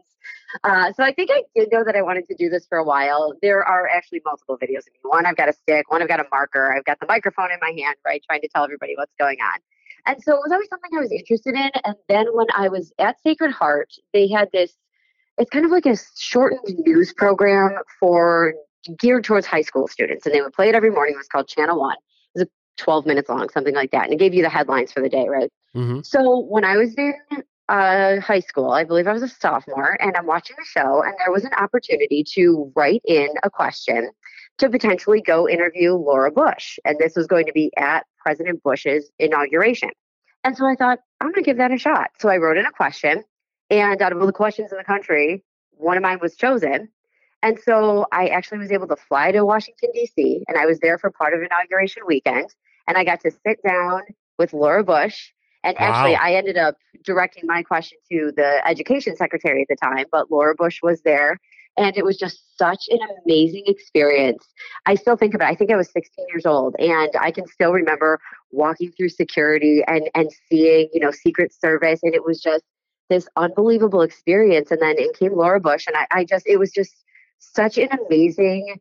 Uh, 0.65 0.93
so 0.93 1.03
I 1.03 1.13
think 1.13 1.31
I 1.31 1.43
did 1.55 1.69
know 1.71 1.85
that 1.85 1.95
I 1.95 2.03
wanted 2.03 2.27
to 2.29 2.35
do 2.35 2.49
this 2.49 2.67
for 2.67 2.79
a 2.79 2.85
while. 2.85 3.35
There 3.43 3.63
are 3.65 3.87
actually 3.89 4.23
multiple 4.25 4.57
videos 4.57 4.79
of 4.79 4.93
me. 4.93 5.01
One, 5.03 5.27
I've 5.27 5.37
got 5.37 5.49
a 5.49 5.53
stick. 5.53 5.91
One, 5.91 6.03
I've 6.03 6.09
got 6.09 6.21
a 6.21 6.27
marker. 6.31 6.75
I've 6.75 6.85
got 6.85 7.01
the 7.01 7.07
microphone 7.07 7.51
in 7.53 7.59
my 7.61 7.71
hand, 7.71 7.97
right, 8.05 8.23
trying 8.27 8.41
to 8.41 8.49
tell 8.49 8.65
everybody 8.65 8.95
what's 8.97 9.15
going 9.19 9.39
on. 9.41 9.61
And 10.07 10.23
so 10.23 10.33
it 10.33 10.41
was 10.43 10.53
always 10.53 10.69
something 10.69 10.91
I 10.97 11.01
was 11.01 11.13
interested 11.13 11.55
in. 11.55 11.71
And 11.85 11.95
then 12.09 12.27
when 12.33 12.47
I 12.57 12.69
was 12.69 12.93
at 12.99 13.21
Sacred 13.23 13.53
Heart, 13.53 13.93
they 14.13 14.29
had 14.29 14.49
this. 14.53 14.73
It's 15.37 15.51
kind 15.51 15.65
of 15.65 15.71
like 15.71 15.87
a 15.87 15.97
shortened 16.17 16.79
news 16.79 17.13
program 17.13 17.77
for 18.01 18.55
geared 18.99 19.25
towards 19.25 19.47
high 19.47 19.63
school 19.63 19.87
students, 19.87 20.27
and 20.27 20.35
they 20.35 20.41
would 20.41 20.53
play 20.53 20.69
it 20.69 20.75
every 20.75 20.91
morning. 20.91 21.15
It 21.15 21.19
was 21.19 21.29
called 21.29 21.47
Channel 21.47 21.79
One. 21.79 21.97
It 22.35 22.41
was 22.41 22.49
12 22.79 23.07
minutes 23.07 23.29
long, 23.29 23.49
something 23.51 23.75
like 23.75 23.91
that, 23.91 24.05
and 24.05 24.15
it 24.15 24.19
gave 24.19 24.35
you 24.35 24.43
the 24.43 24.49
headlines 24.49 24.93
for 24.93 25.01
the 25.01 25.09
day, 25.09 25.29
right? 25.29 25.51
Mm-hmm. 25.77 26.01
So 26.03 26.41
when 26.41 26.65
I 26.65 26.77
was 26.77 26.95
in 26.97 27.15
uh, 27.69 28.21
high 28.21 28.41
school. 28.41 28.71
I 28.71 28.85
believe 28.85 29.07
I 29.07 29.13
was 29.13 29.23
a 29.23 29.29
sophomore, 29.29 29.97
and 30.01 30.17
I'm 30.17 30.27
watching 30.27 30.57
the 30.59 30.65
show, 30.65 31.03
and 31.03 31.15
there 31.19 31.33
was 31.33 31.45
an 31.45 31.53
opportunity 31.55 32.25
to 32.35 32.73
write 32.75 33.03
in 33.05 33.29
a 33.43 33.51
question 33.51 34.11
to 34.59 34.69
potentially 34.69 35.21
go 35.21 35.49
interview 35.49 35.95
Laura 35.95 36.31
Bush. 36.31 36.79
And 36.85 36.99
this 36.99 37.15
was 37.15 37.27
going 37.27 37.47
to 37.47 37.53
be 37.53 37.71
at 37.77 38.07
President 38.19 38.63
Bush's 38.63 39.11
inauguration. 39.19 39.91
And 40.45 40.57
so 40.57 40.67
I 40.67 40.75
thought, 40.75 40.99
I'm 41.21 41.29
going 41.29 41.43
to 41.45 41.49
give 41.49 41.59
that 41.59 41.73
a 41.73 41.79
shot. 41.79 42.11
So 42.19 42.29
I 42.29 42.39
wrote 42.39 42.57
in 42.57 42.67
a 42.67 42.73
question, 42.73 43.25
and 43.71 44.01
out 44.01 44.13
of 44.13 44.21
all 44.21 44.27
the 44.27 44.33
questions 44.33 44.73
in 44.73 44.79
the 44.79 44.85
country, 44.85 45.45
one 45.73 45.97
of 45.97 46.03
mine 46.03 46.19
was 46.21 46.37
chosen. 46.37 46.89
And 47.43 47.59
so 47.61 48.07
I 48.11 48.29
actually 48.29 48.59
was 48.59 48.73
able 48.73 48.89
to 48.89 48.97
fly 48.97 49.31
to 49.31 49.45
Washington, 49.45 49.91
D.C., 49.95 50.43
and 50.49 50.59
I 50.59 50.67
was 50.67 50.81
there 50.81 50.99
for 50.99 51.11
part 51.11 51.35
of 51.35 51.41
inauguration 51.43 52.03
weekend. 52.07 52.53
And 52.89 52.97
I 52.97 53.05
got 53.05 53.21
to 53.21 53.31
sit 53.31 53.59
down 53.63 54.03
with 54.39 54.53
Laura 54.53 54.83
Bush 54.83 55.31
and 55.65 55.77
wow. 55.79 55.87
actually, 55.87 56.17
I 56.17 56.33
ended 56.33 56.57
up 56.57 56.77
directing 57.05 57.47
my 57.47 57.63
question 57.63 57.99
to 58.11 58.33
the 58.37 58.67
education 58.67 59.17
secretary 59.17 59.63
at 59.63 59.69
the 59.69 59.77
time, 59.77 60.07
but 60.11 60.31
Laura 60.31 60.55
Bush 60.55 60.81
was 60.83 61.03
there. 61.03 61.39
And 61.77 61.97
it 61.97 62.05
was 62.05 62.17
just 62.17 62.59
such 62.59 62.89
an 62.91 62.99
amazing 63.25 63.65
experience. 63.67 64.45
I 64.87 64.97
still 64.97 65.17
think 65.17 65.35
about 65.35 65.49
it. 65.49 65.53
I 65.53 65.55
think 65.55 65.71
I 65.71 65.77
was 65.77 65.91
16 65.93 66.27
years 66.29 66.45
old, 66.45 66.75
and 66.81 67.11
I 67.21 67.31
can 67.31 67.47
still 67.47 67.73
remember 67.73 68.19
walking 68.51 68.91
through 68.93 69.11
security 69.11 69.83
and, 69.87 70.11
and 70.15 70.29
seeing, 70.51 70.89
you 70.93 71.01
know, 71.01 71.13
Secret 71.13 71.53
Service. 71.53 72.01
And 72.03 72.15
it 72.15 72.25
was 72.25 72.41
just 72.41 72.65
this 73.09 73.29
unbelievable 73.37 74.03
experience. 74.03 74.73
And 74.73 74.83
then 74.83 74.99
in 74.99 75.13
came 75.13 75.37
Laura 75.37 75.61
Bush, 75.61 75.87
and 75.87 75.97
I, 75.97 76.07
I 76.11 76.25
just, 76.25 76.47
it 76.49 76.59
was 76.59 76.73
just 76.73 77.05
such 77.39 77.79
an 77.79 77.89
amazing 78.07 78.81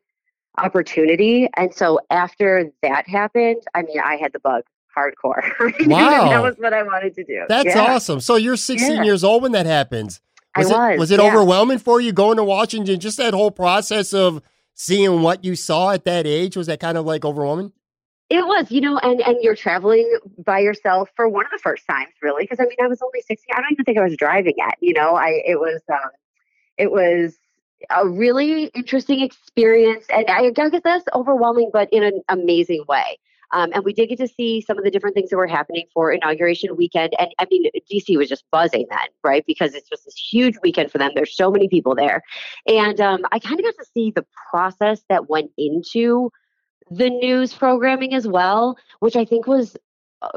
opportunity. 0.58 1.48
And 1.56 1.72
so 1.72 2.00
after 2.10 2.72
that 2.82 3.08
happened, 3.08 3.62
I 3.74 3.82
mean, 3.82 4.00
I 4.00 4.16
had 4.16 4.32
the 4.32 4.40
bug 4.40 4.64
hardcore. 4.98 5.42
Wow. 5.88 6.28
that 6.28 6.42
was 6.42 6.56
what 6.58 6.72
I 6.72 6.82
wanted 6.82 7.14
to 7.14 7.24
do. 7.24 7.44
That's 7.48 7.74
yeah. 7.74 7.94
awesome. 7.94 8.20
So 8.20 8.36
you're 8.36 8.56
16 8.56 8.96
yeah. 8.96 9.02
years 9.02 9.24
old 9.24 9.42
when 9.42 9.52
that 9.52 9.66
happens. 9.66 10.20
Was 10.56 10.70
I 10.70 10.92
it, 10.92 10.98
was. 10.98 11.00
Was 11.00 11.10
it 11.12 11.20
yeah. 11.20 11.28
overwhelming 11.28 11.78
for 11.78 12.00
you 12.00 12.12
going 12.12 12.36
to 12.36 12.44
Washington? 12.44 12.98
Just 13.00 13.16
that 13.18 13.34
whole 13.34 13.50
process 13.50 14.12
of 14.12 14.42
seeing 14.74 15.22
what 15.22 15.44
you 15.44 15.56
saw 15.56 15.90
at 15.90 16.04
that 16.04 16.26
age, 16.26 16.56
was 16.56 16.66
that 16.66 16.80
kind 16.80 16.98
of 16.98 17.04
like 17.04 17.24
overwhelming? 17.24 17.72
It 18.30 18.46
was, 18.46 18.70
you 18.70 18.82
know, 18.82 18.98
and 18.98 19.20
and 19.22 19.38
you're 19.40 19.56
traveling 19.56 20.18
by 20.44 20.58
yourself 20.58 21.08
for 21.16 21.28
one 21.28 21.46
of 21.46 21.50
the 21.50 21.58
first 21.58 21.86
times, 21.88 22.12
really, 22.22 22.44
because 22.44 22.60
I 22.60 22.64
mean, 22.64 22.76
I 22.82 22.86
was 22.86 23.00
only 23.00 23.22
16. 23.22 23.38
I 23.52 23.60
don't 23.60 23.72
even 23.72 23.84
think 23.86 23.96
I 23.96 24.04
was 24.04 24.16
driving 24.16 24.54
yet. 24.56 24.74
You 24.80 24.92
know, 24.92 25.14
I 25.14 25.42
it 25.46 25.58
was 25.58 25.80
um, 25.90 26.10
it 26.76 26.90
was 26.90 27.38
a 27.90 28.06
really 28.06 28.64
interesting 28.74 29.20
experience, 29.20 30.06
and 30.10 30.26
I 30.28 30.50
guess 30.50 30.72
that's 30.84 31.04
overwhelming, 31.14 31.70
but 31.72 31.88
in 31.90 32.02
an 32.02 32.20
amazing 32.28 32.84
way. 32.88 33.18
Um, 33.52 33.70
and 33.74 33.84
we 33.84 33.92
did 33.92 34.08
get 34.08 34.18
to 34.18 34.28
see 34.28 34.60
some 34.60 34.78
of 34.78 34.84
the 34.84 34.90
different 34.90 35.14
things 35.14 35.30
that 35.30 35.36
were 35.36 35.46
happening 35.46 35.86
for 35.92 36.12
inauguration 36.12 36.76
weekend. 36.76 37.14
And 37.18 37.30
I 37.38 37.46
mean, 37.50 37.70
DC 37.90 38.16
was 38.16 38.28
just 38.28 38.44
buzzing 38.50 38.86
then, 38.90 39.08
right? 39.24 39.44
Because 39.46 39.74
it's 39.74 39.88
just 39.88 40.04
this 40.04 40.16
huge 40.16 40.56
weekend 40.62 40.90
for 40.90 40.98
them. 40.98 41.12
There's 41.14 41.34
so 41.34 41.50
many 41.50 41.68
people 41.68 41.94
there. 41.94 42.22
And 42.66 43.00
um, 43.00 43.24
I 43.32 43.38
kind 43.38 43.58
of 43.58 43.64
got 43.64 43.74
to 43.78 43.86
see 43.94 44.10
the 44.10 44.26
process 44.50 45.02
that 45.08 45.28
went 45.28 45.50
into 45.56 46.30
the 46.90 47.10
news 47.10 47.54
programming 47.54 48.14
as 48.14 48.26
well, 48.26 48.76
which 49.00 49.16
I 49.16 49.24
think 49.24 49.46
was 49.46 49.76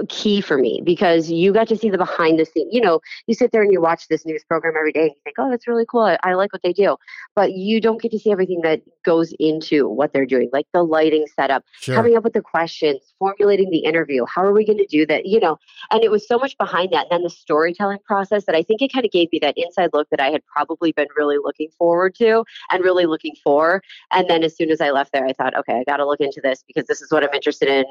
key 0.09 0.41
for 0.41 0.57
me 0.57 0.81
because 0.83 1.31
you 1.31 1.51
got 1.53 1.67
to 1.67 1.77
see 1.77 1.89
the 1.89 1.97
behind 1.97 2.39
the 2.39 2.45
scenes. 2.45 2.69
You 2.71 2.81
know, 2.81 2.99
you 3.27 3.33
sit 3.33 3.51
there 3.51 3.61
and 3.61 3.71
you 3.71 3.81
watch 3.81 4.07
this 4.07 4.25
news 4.25 4.43
program 4.43 4.75
every 4.77 4.91
day 4.91 5.01
and 5.01 5.11
you 5.11 5.21
think, 5.23 5.35
oh, 5.39 5.49
that's 5.49 5.67
really 5.67 5.85
cool. 5.85 6.01
I, 6.01 6.17
I, 6.23 6.33
like 6.35 6.53
what 6.53 6.61
they 6.63 6.73
do. 6.73 6.97
But 7.35 7.53
you 7.53 7.81
don't 7.81 8.01
get 8.01 8.11
to 8.11 8.19
see 8.19 8.31
everything 8.31 8.61
that 8.61 8.81
goes 9.03 9.33
into 9.39 9.87
what 9.87 10.13
they're 10.13 10.25
doing, 10.25 10.49
like 10.53 10.67
the 10.73 10.83
lighting 10.83 11.25
setup, 11.35 11.63
sure. 11.79 11.95
coming 11.95 12.15
up 12.15 12.23
with 12.23 12.33
the 12.33 12.41
questions, 12.41 13.13
formulating 13.17 13.69
the 13.71 13.79
interview. 13.79 14.25
How 14.25 14.43
are 14.43 14.53
we 14.53 14.65
going 14.65 14.77
to 14.77 14.87
do 14.87 15.05
that? 15.07 15.25
You 15.25 15.39
know, 15.39 15.57
and 15.89 16.03
it 16.03 16.11
was 16.11 16.27
so 16.27 16.37
much 16.37 16.57
behind 16.57 16.91
that. 16.91 17.07
And 17.09 17.11
then 17.11 17.23
the 17.23 17.29
storytelling 17.29 17.99
process 18.05 18.45
that 18.45 18.55
I 18.55 18.63
think 18.63 18.81
it 18.81 18.93
kind 18.93 19.05
of 19.05 19.11
gave 19.11 19.31
me 19.31 19.39
that 19.39 19.55
inside 19.57 19.89
look 19.93 20.09
that 20.11 20.19
I 20.19 20.29
had 20.29 20.45
probably 20.45 20.91
been 20.91 21.07
really 21.17 21.37
looking 21.37 21.69
forward 21.77 22.15
to 22.15 22.45
and 22.69 22.83
really 22.83 23.05
looking 23.05 23.35
for. 23.43 23.81
And 24.11 24.29
then 24.29 24.43
as 24.43 24.55
soon 24.55 24.69
as 24.69 24.79
I 24.79 24.91
left 24.91 25.11
there, 25.11 25.25
I 25.25 25.33
thought, 25.33 25.55
okay, 25.57 25.79
I 25.79 25.83
got 25.83 25.97
to 25.97 26.05
look 26.05 26.19
into 26.19 26.41
this 26.41 26.63
because 26.67 26.85
this 26.85 27.01
is 27.01 27.11
what 27.11 27.23
I'm 27.23 27.33
interested 27.33 27.67
in 27.67 27.85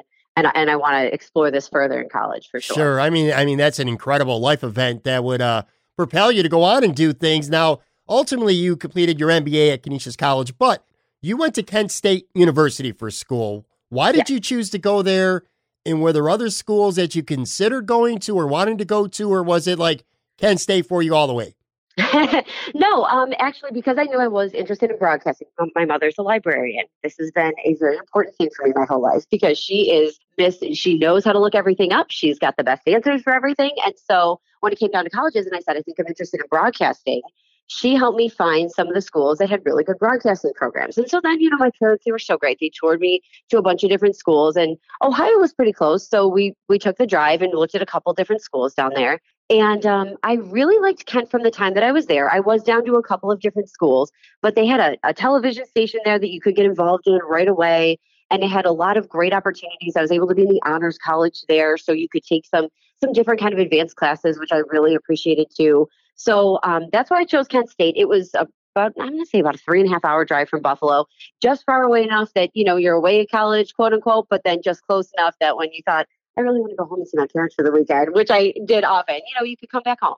and 0.47 0.57
and 0.57 0.71
I 0.71 0.77
want 0.77 0.95
to 0.95 1.15
explore 1.15 1.51
this 1.51 1.69
further 1.69 2.01
in 2.01 2.09
college 2.09 2.49
for 2.51 2.61
sure. 2.61 2.75
Sure. 2.75 3.01
I 3.01 3.11
mean, 3.11 3.33
I 3.33 3.45
mean 3.45 3.59
that's 3.59 3.79
an 3.79 3.89
incredible 3.89 4.41
life 4.41 4.65
event 4.65 5.05
that 5.05 5.25
would 5.25 5.41
uh, 5.41 5.63
propel 5.97 6.33
you 6.33 6.43
to 6.43 6.49
go 6.49 6.63
on 6.63 6.85
and 6.85 6.95
do 6.95 7.13
things. 7.13 7.51
Now, 7.51 7.81
ultimately, 8.09 8.55
you 8.55 8.77
completed 8.77 9.21
your 9.21 9.31
MBA 9.31 9.73
at 9.73 9.83
Canisius 9.83 10.17
College, 10.17 10.57
but 10.59 10.85
you 11.23 11.37
went 11.37 11.55
to 11.57 11.63
Kent 11.63 11.93
State 11.93 12.29
University 12.35 12.93
for 12.93 13.11
school. 13.11 13.67
Why 13.89 14.13
did 14.13 14.31
you 14.31 14.41
choose 14.41 14.71
to 14.71 14.79
go 14.79 15.03
there? 15.03 15.43
And 15.85 16.03
were 16.03 16.13
there 16.13 16.29
other 16.29 16.51
schools 16.51 16.97
that 16.97 17.15
you 17.15 17.23
considered 17.23 17.87
going 17.87 18.19
to 18.21 18.39
or 18.39 18.47
wanting 18.47 18.79
to 18.79 18.85
go 18.85 19.07
to, 19.07 19.33
or 19.33 19.43
was 19.43 19.67
it 19.67 19.79
like 19.79 20.05
Kent 20.39 20.61
State 20.61 20.87
for 20.87 21.03
you 21.03 21.15
all 21.15 21.27
the 21.27 21.35
way? 21.35 21.55
no, 22.75 23.05
um, 23.05 23.33
actually, 23.39 23.71
because 23.73 23.99
I 23.99 24.05
knew 24.05 24.19
I 24.19 24.29
was 24.29 24.53
interested 24.53 24.91
in 24.91 24.99
broadcasting. 24.99 25.49
My 25.75 25.85
mother's 25.85 26.15
a 26.19 26.23
librarian. 26.23 26.85
This 27.03 27.17
has 27.19 27.31
been 27.31 27.53
a 27.65 27.75
very 27.75 27.97
important 27.97 28.37
thing 28.37 28.49
for 28.57 28.67
me 28.67 28.73
my 28.75 28.85
whole 28.85 29.03
life 29.03 29.25
because 29.31 29.59
she 29.59 29.91
is 29.91 30.19
miss. 30.39 30.59
She 30.75 30.99
knows 30.99 31.25
how 31.25 31.33
to 31.33 31.39
look 31.39 31.55
everything 31.55 31.93
up. 31.93 32.07
She's 32.11 32.39
got 32.39 32.57
the 32.57 32.65
best 32.65 32.87
answers 32.87 33.23
for 33.23 33.35
everything. 33.35 33.73
And 33.85 33.95
so 34.09 34.41
when 34.61 34.73
it 34.73 34.79
came 34.79 34.91
down 34.91 35.05
to 35.05 35.11
colleges, 35.11 35.47
and 35.47 35.55
I 35.57 35.61
said 35.61 35.77
I 35.77 35.83
think 35.83 35.99
I'm 35.99 36.07
interested 36.07 36.41
in 36.41 36.47
broadcasting, 36.49 37.23
she 37.67 37.95
helped 37.95 38.19
me 38.19 38.29
find 38.29 38.71
some 38.71 38.89
of 38.89 38.95
the 38.95 39.01
schools 39.01 39.39
that 39.39 39.49
had 39.49 39.65
really 39.65 39.85
good 39.85 39.99
broadcasting 39.99 40.53
programs. 40.57 40.99
And 40.99 41.09
so 41.09 41.21
then, 41.23 41.41
you 41.41 41.51
know, 41.51 41.57
my 41.57 41.71
parents 41.79 42.05
they 42.05 42.11
were 42.11 42.19
so 42.19 42.37
great. 42.37 42.59
They 42.61 42.71
toured 42.75 43.01
me 43.01 43.23
to 43.49 43.59
a 43.59 43.63
bunch 43.63 43.85
of 43.85 43.91
different 43.91 44.17
schools, 44.17 44.57
and 44.57 44.77
Ohio 45.03 45.39
was 45.39 45.55
pretty 45.55 45.73
close. 45.73 46.09
So 46.09 46.27
we 46.27 46.55
we 46.69 46.79
took 46.79 46.97
the 46.99 47.07
drive 47.07 47.43
and 47.43 47.53
looked 47.55 47.75
at 47.75 47.83
a 47.83 47.87
couple 47.87 48.13
different 48.13 48.43
schools 48.43 48.75
down 48.75 48.93
there. 48.95 49.21
And 49.51 49.85
um, 49.85 50.17
I 50.23 50.35
really 50.35 50.79
liked 50.79 51.07
Kent 51.07 51.29
from 51.29 51.43
the 51.43 51.51
time 51.51 51.75
that 51.75 51.83
I 51.83 51.91
was 51.91 52.07
there. 52.07 52.33
I 52.33 52.39
was 52.39 52.63
down 52.63 52.85
to 52.87 52.95
a 52.95 53.03
couple 53.03 53.33
of 53.33 53.41
different 53.41 53.69
schools, 53.69 54.13
but 54.43 54.55
they 54.55 54.65
had 54.65 54.79
a, 54.79 54.97
a 55.09 55.13
television 55.13 55.67
station 55.67 55.99
there 56.05 56.21
that 56.21 56.31
you 56.31 56.41
could 56.41 56.55
get 56.55 56.67
involved 56.67 57.09
in 57.09 57.19
right 57.29 57.49
away. 57.49 57.99
And 58.31 58.45
it 58.45 58.49
had 58.49 58.65
a 58.65 58.71
lot 58.71 58.97
of 58.97 59.09
great 59.09 59.33
opportunities. 59.33 59.97
I 59.97 60.03
was 60.03 60.13
able 60.13 60.29
to 60.29 60.37
be 60.37 60.43
in 60.43 60.49
the 60.49 60.63
honors 60.65 60.99
college 60.99 61.43
there, 61.49 61.77
so 61.77 61.91
you 61.91 62.09
could 62.09 62.23
take 62.23 62.47
some 62.47 62.69
some 63.01 63.13
different 63.13 63.41
kind 63.41 63.53
of 63.53 63.59
advanced 63.59 63.97
classes, 63.97 64.39
which 64.39 64.53
I 64.53 64.59
really 64.69 64.95
appreciated 64.95 65.49
too. 65.57 65.89
So 66.15 66.61
um, 66.63 66.85
that's 66.93 67.11
why 67.11 67.19
I 67.19 67.25
chose 67.25 67.49
Kent 67.49 67.71
State. 67.71 67.97
It 67.97 68.09
was 68.09 68.33
about 68.35 68.93
I'm 69.01 69.09
going 69.09 69.19
to 69.19 69.27
say 69.27 69.41
about 69.41 69.57
a 69.57 69.59
three 69.59 69.81
and 69.81 69.89
a 69.89 69.93
half 69.93 70.05
hour 70.05 70.25
drive 70.25 70.49
from 70.49 70.63
Buffalo, 70.63 71.07
just 71.43 71.65
far 71.65 71.83
away 71.83 72.05
enough 72.05 72.33
that 72.35 72.51
you 72.55 72.63
know 72.63 72.77
you're 72.77 72.95
away 72.95 73.21
at 73.21 73.31
college, 73.31 73.75
quote 73.75 73.93
unquote, 73.93 74.29
but 74.31 74.43
then 74.45 74.63
just 74.63 74.83
close 74.87 75.11
enough 75.19 75.35
that 75.41 75.57
when 75.57 75.73
you 75.73 75.83
thought 75.85 76.07
I 76.41 76.43
really 76.43 76.61
want 76.61 76.71
to 76.71 76.77
go 76.77 76.87
home 76.87 77.01
and 77.01 77.09
see 77.09 77.19
my 77.19 77.27
parents 77.27 77.55
for 77.55 77.63
the 77.63 77.71
weekend, 77.71 78.15
which 78.15 78.31
I 78.31 78.55
did 78.65 78.85
often. 78.85 79.17
You 79.17 79.39
know, 79.39 79.45
you 79.45 79.57
could 79.57 79.71
come 79.71 79.83
back 79.83 80.01
home. 80.01 80.17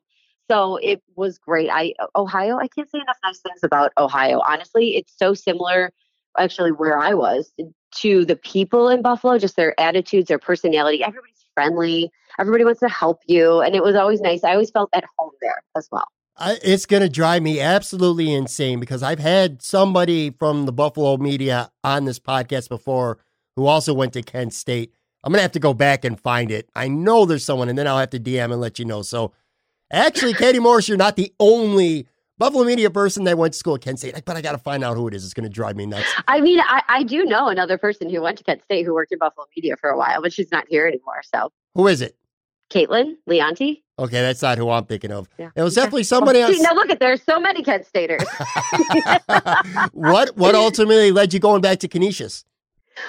So 0.51 0.77
it 0.77 1.03
was 1.17 1.39
great. 1.39 1.69
I 1.71 1.95
uh, 1.99 2.07
Ohio, 2.17 2.59
I 2.59 2.69
can't 2.69 2.91
say 2.91 2.99
enough 3.01 3.17
nice 3.25 3.41
things 3.41 3.61
about 3.63 3.93
Ohio. 3.99 4.41
Honestly, 4.47 4.97
it's 4.97 5.13
so 5.17 5.35
similar 5.35 5.93
actually 6.39 6.73
where 6.73 6.99
I 6.99 7.15
was 7.15 7.53
uh, 7.61 7.65
to 7.97 8.25
the 8.25 8.37
people 8.37 8.89
in 8.89 9.03
Buffalo, 9.03 9.39
just 9.39 9.57
their 9.57 9.79
attitudes, 9.81 10.29
their 10.29 10.39
personality. 10.39 11.03
Everybody's 11.03 11.45
friendly. 11.55 12.11
Everybody 12.39 12.65
wants 12.65 12.81
to 12.81 12.89
help 12.89 13.21
you. 13.27 13.61
And 13.61 13.75
it 13.75 13.83
was 13.83 13.95
always 13.97 14.21
nice. 14.21 14.45
I 14.45 14.53
always 14.53 14.71
felt 14.71 14.91
at 14.93 15.05
home 15.19 15.33
there 15.41 15.63
as 15.77 15.89
well. 15.91 16.07
I, 16.37 16.59
it's 16.63 16.87
going 16.87 17.03
to 17.03 17.11
drive 17.11 17.43
me 17.43 17.61
absolutely 17.61 18.33
insane 18.33 18.81
because 18.81 19.03
I've 19.03 19.19
had 19.19 19.61
somebody 19.61 20.31
from 20.31 20.65
the 20.65 20.73
Buffalo 20.73 21.19
media 21.19 21.71
on 21.85 22.07
this 22.07 22.19
podcast 22.19 22.69
before 22.71 23.19
who 23.57 23.67
also 23.67 23.93
went 23.93 24.15
to 24.15 24.23
Kent 24.23 24.55
State. 24.55 24.95
I'm 25.25 25.31
going 25.31 25.39
to 25.39 25.43
have 25.43 25.53
to 25.53 25.61
go 25.61 25.75
back 25.75 26.05
and 26.05 26.19
find 26.19 26.51
it. 26.51 26.69
I 26.75 26.89
know 26.89 27.27
there's 27.27 27.45
someone, 27.45 27.69
and 27.69 27.79
then 27.79 27.87
I'll 27.87 27.99
have 27.99 28.11
to 28.11 28.21
DM 28.21 28.53
and 28.53 28.61
let 28.61 28.79
you 28.79 28.85
know. 28.85 29.03
So, 29.03 29.33
actually, 29.93 30.35
Katie 30.35 30.59
Morris, 30.59 30.89
you're 30.89 30.99
not 30.99 31.17
the 31.17 31.33
only 31.39 32.09
Buffalo 32.39 32.65
media 32.65 32.91
person 32.91 33.25
that 33.25 33.39
went 33.39 33.53
to 33.53 33.59
school 33.59 33.77
at 33.77 33.83
Kent 33.83 34.01
State, 34.01 34.21
but 34.25 34.37
I 34.37 34.41
got 34.41 34.53
to 34.53 34.59
find 34.59 34.83
out 34.83 34.97
who 34.97 35.07
it 35.07 35.15
is. 35.15 35.25
It's 35.25 35.35
going 35.35 35.45
to 35.45 35.51
drive 35.51 35.77
me 35.77 35.87
nuts. 35.87 36.13
I 36.27 36.41
mean, 36.41 36.59
I, 36.61 36.83
I 36.89 37.03
do 37.05 37.25
know 37.25 37.49
another 37.49 37.79
person 37.79 38.11
who 38.11 38.21
went 38.21 38.39
to 38.39 38.45
Kent 38.45 38.65
State 38.65 38.85
who 38.85 38.95
worked 38.95 39.13
in 39.13 39.19
Buffalo 39.19 39.47
media 39.57 39.77
for 39.77 39.91
a 39.91 39.97
while, 39.97 40.21
but 40.23 40.33
she's 40.33 40.51
not 40.51 40.65
here 40.69 40.87
anymore. 40.87 41.23
So, 41.23 41.53
who 41.75 41.87
is 41.87 42.01
it? 42.01 42.17
Caitlin 42.73 43.17
Leonti. 43.29 43.83
Okay, 43.99 44.21
that's 44.23 44.43
not 44.43 44.59
who 44.59 44.71
I'm 44.71 44.87
thinking 44.87 45.13
of. 45.13 45.29
Yeah. 45.39 45.51
It 45.55 45.63
was 45.63 45.75
definitely 45.75 46.05
somebody 46.05 46.41
else. 46.41 46.59
Now 46.61 46.75
look 46.75 46.91
at 46.91 46.99
there's 46.99 47.23
so 47.23 47.39
many 47.39 47.63
Kent 47.63 47.87
Staters. 47.87 48.25
what 49.93 50.37
what 50.37 50.55
ultimately 50.57 51.13
led 51.13 51.33
you 51.35 51.39
going 51.39 51.61
back 51.61 51.79
to 51.81 51.89
Canisius? 51.89 52.45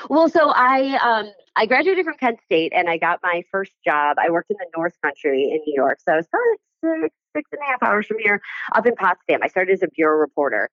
Well, 0.09 0.29
so 0.29 0.51
I 0.51 0.97
um, 0.97 1.31
I 1.55 1.65
graduated 1.65 2.05
from 2.05 2.15
Kent 2.15 2.39
State 2.45 2.73
and 2.75 2.89
I 2.89 2.97
got 2.97 3.19
my 3.21 3.43
first 3.51 3.73
job. 3.85 4.17
I 4.19 4.31
worked 4.31 4.49
in 4.49 4.57
the 4.59 4.65
North 4.75 4.93
Country 5.01 5.43
in 5.43 5.61
New 5.65 5.73
York, 5.75 5.99
so 6.03 6.13
I 6.13 6.15
was 6.17 6.27
probably 6.27 7.03
six 7.03 7.15
six 7.35 7.49
and 7.51 7.61
a 7.61 7.65
half 7.65 7.83
hours 7.83 8.05
from 8.05 8.19
here, 8.19 8.41
up 8.73 8.85
in 8.85 8.95
Potsdam. 8.95 9.41
I 9.43 9.47
started 9.47 9.73
as 9.73 9.83
a 9.83 9.87
bureau 9.87 10.17
reporter, 10.17 10.69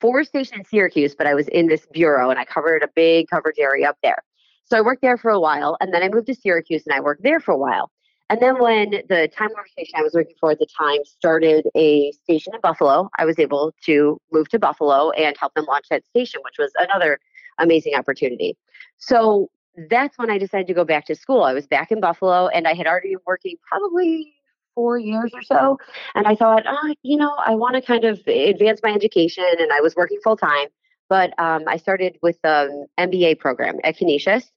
forward 0.00 0.26
station 0.26 0.58
in 0.58 0.64
Syracuse, 0.64 1.14
but 1.14 1.26
I 1.26 1.34
was 1.34 1.48
in 1.48 1.66
this 1.66 1.86
bureau 1.92 2.30
and 2.30 2.38
I 2.38 2.44
covered 2.44 2.82
a 2.82 2.88
big 2.94 3.28
coverage 3.28 3.58
area 3.58 3.88
up 3.88 3.98
there. 4.02 4.22
So 4.64 4.76
I 4.76 4.80
worked 4.80 5.02
there 5.02 5.16
for 5.16 5.30
a 5.30 5.40
while, 5.40 5.76
and 5.80 5.94
then 5.94 6.02
I 6.02 6.08
moved 6.08 6.26
to 6.26 6.34
Syracuse 6.34 6.86
and 6.86 6.94
I 6.94 7.00
worked 7.00 7.22
there 7.22 7.40
for 7.40 7.52
a 7.52 7.58
while. 7.58 7.90
And 8.28 8.40
then 8.40 8.60
when 8.60 8.90
the 9.08 9.28
Time 9.36 9.50
Warner 9.52 9.68
station 9.68 9.94
I 9.96 10.02
was 10.02 10.12
working 10.12 10.34
for 10.40 10.50
at 10.50 10.58
the 10.58 10.66
time 10.76 11.04
started 11.04 11.66
a 11.76 12.10
station 12.24 12.54
in 12.54 12.60
Buffalo, 12.60 13.08
I 13.18 13.24
was 13.24 13.38
able 13.38 13.72
to 13.84 14.20
move 14.32 14.48
to 14.48 14.58
Buffalo 14.58 15.10
and 15.10 15.36
help 15.38 15.54
them 15.54 15.64
launch 15.66 15.86
that 15.90 16.04
station, 16.06 16.40
which 16.44 16.56
was 16.58 16.72
another 16.78 17.20
amazing 17.58 17.94
opportunity. 17.94 18.56
So 18.98 19.48
that's 19.90 20.18
when 20.18 20.30
I 20.30 20.38
decided 20.38 20.66
to 20.68 20.74
go 20.74 20.84
back 20.84 21.06
to 21.06 21.14
school. 21.14 21.42
I 21.42 21.52
was 21.52 21.66
back 21.66 21.90
in 21.90 22.00
Buffalo 22.00 22.48
and 22.48 22.66
I 22.66 22.74
had 22.74 22.86
already 22.86 23.10
been 23.10 23.18
working 23.26 23.56
probably 23.68 24.34
four 24.74 24.98
years 24.98 25.32
or 25.34 25.42
so. 25.42 25.78
And 26.14 26.26
I 26.26 26.34
thought, 26.34 26.64
oh, 26.68 26.94
you 27.02 27.16
know, 27.16 27.34
I 27.44 27.54
want 27.54 27.74
to 27.74 27.82
kind 27.82 28.04
of 28.04 28.20
advance 28.26 28.80
my 28.82 28.92
education 28.92 29.46
and 29.58 29.72
I 29.72 29.80
was 29.80 29.96
working 29.96 30.18
full 30.22 30.36
time. 30.36 30.68
But 31.08 31.38
um, 31.38 31.62
I 31.66 31.76
started 31.76 32.18
with 32.22 32.36
the 32.42 32.86
MBA 32.98 33.38
program 33.38 33.76
at 33.84 33.96
Canisius 33.96 34.50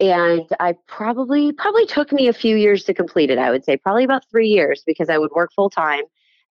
and 0.00 0.44
I 0.58 0.74
probably 0.88 1.52
probably 1.52 1.86
took 1.86 2.12
me 2.12 2.26
a 2.26 2.32
few 2.32 2.56
years 2.56 2.84
to 2.84 2.94
complete 2.94 3.30
it. 3.30 3.38
I 3.38 3.50
would 3.50 3.64
say 3.64 3.76
probably 3.76 4.04
about 4.04 4.28
three 4.30 4.48
years 4.48 4.82
because 4.84 5.08
I 5.08 5.16
would 5.16 5.30
work 5.30 5.52
full 5.54 5.70
time, 5.70 6.02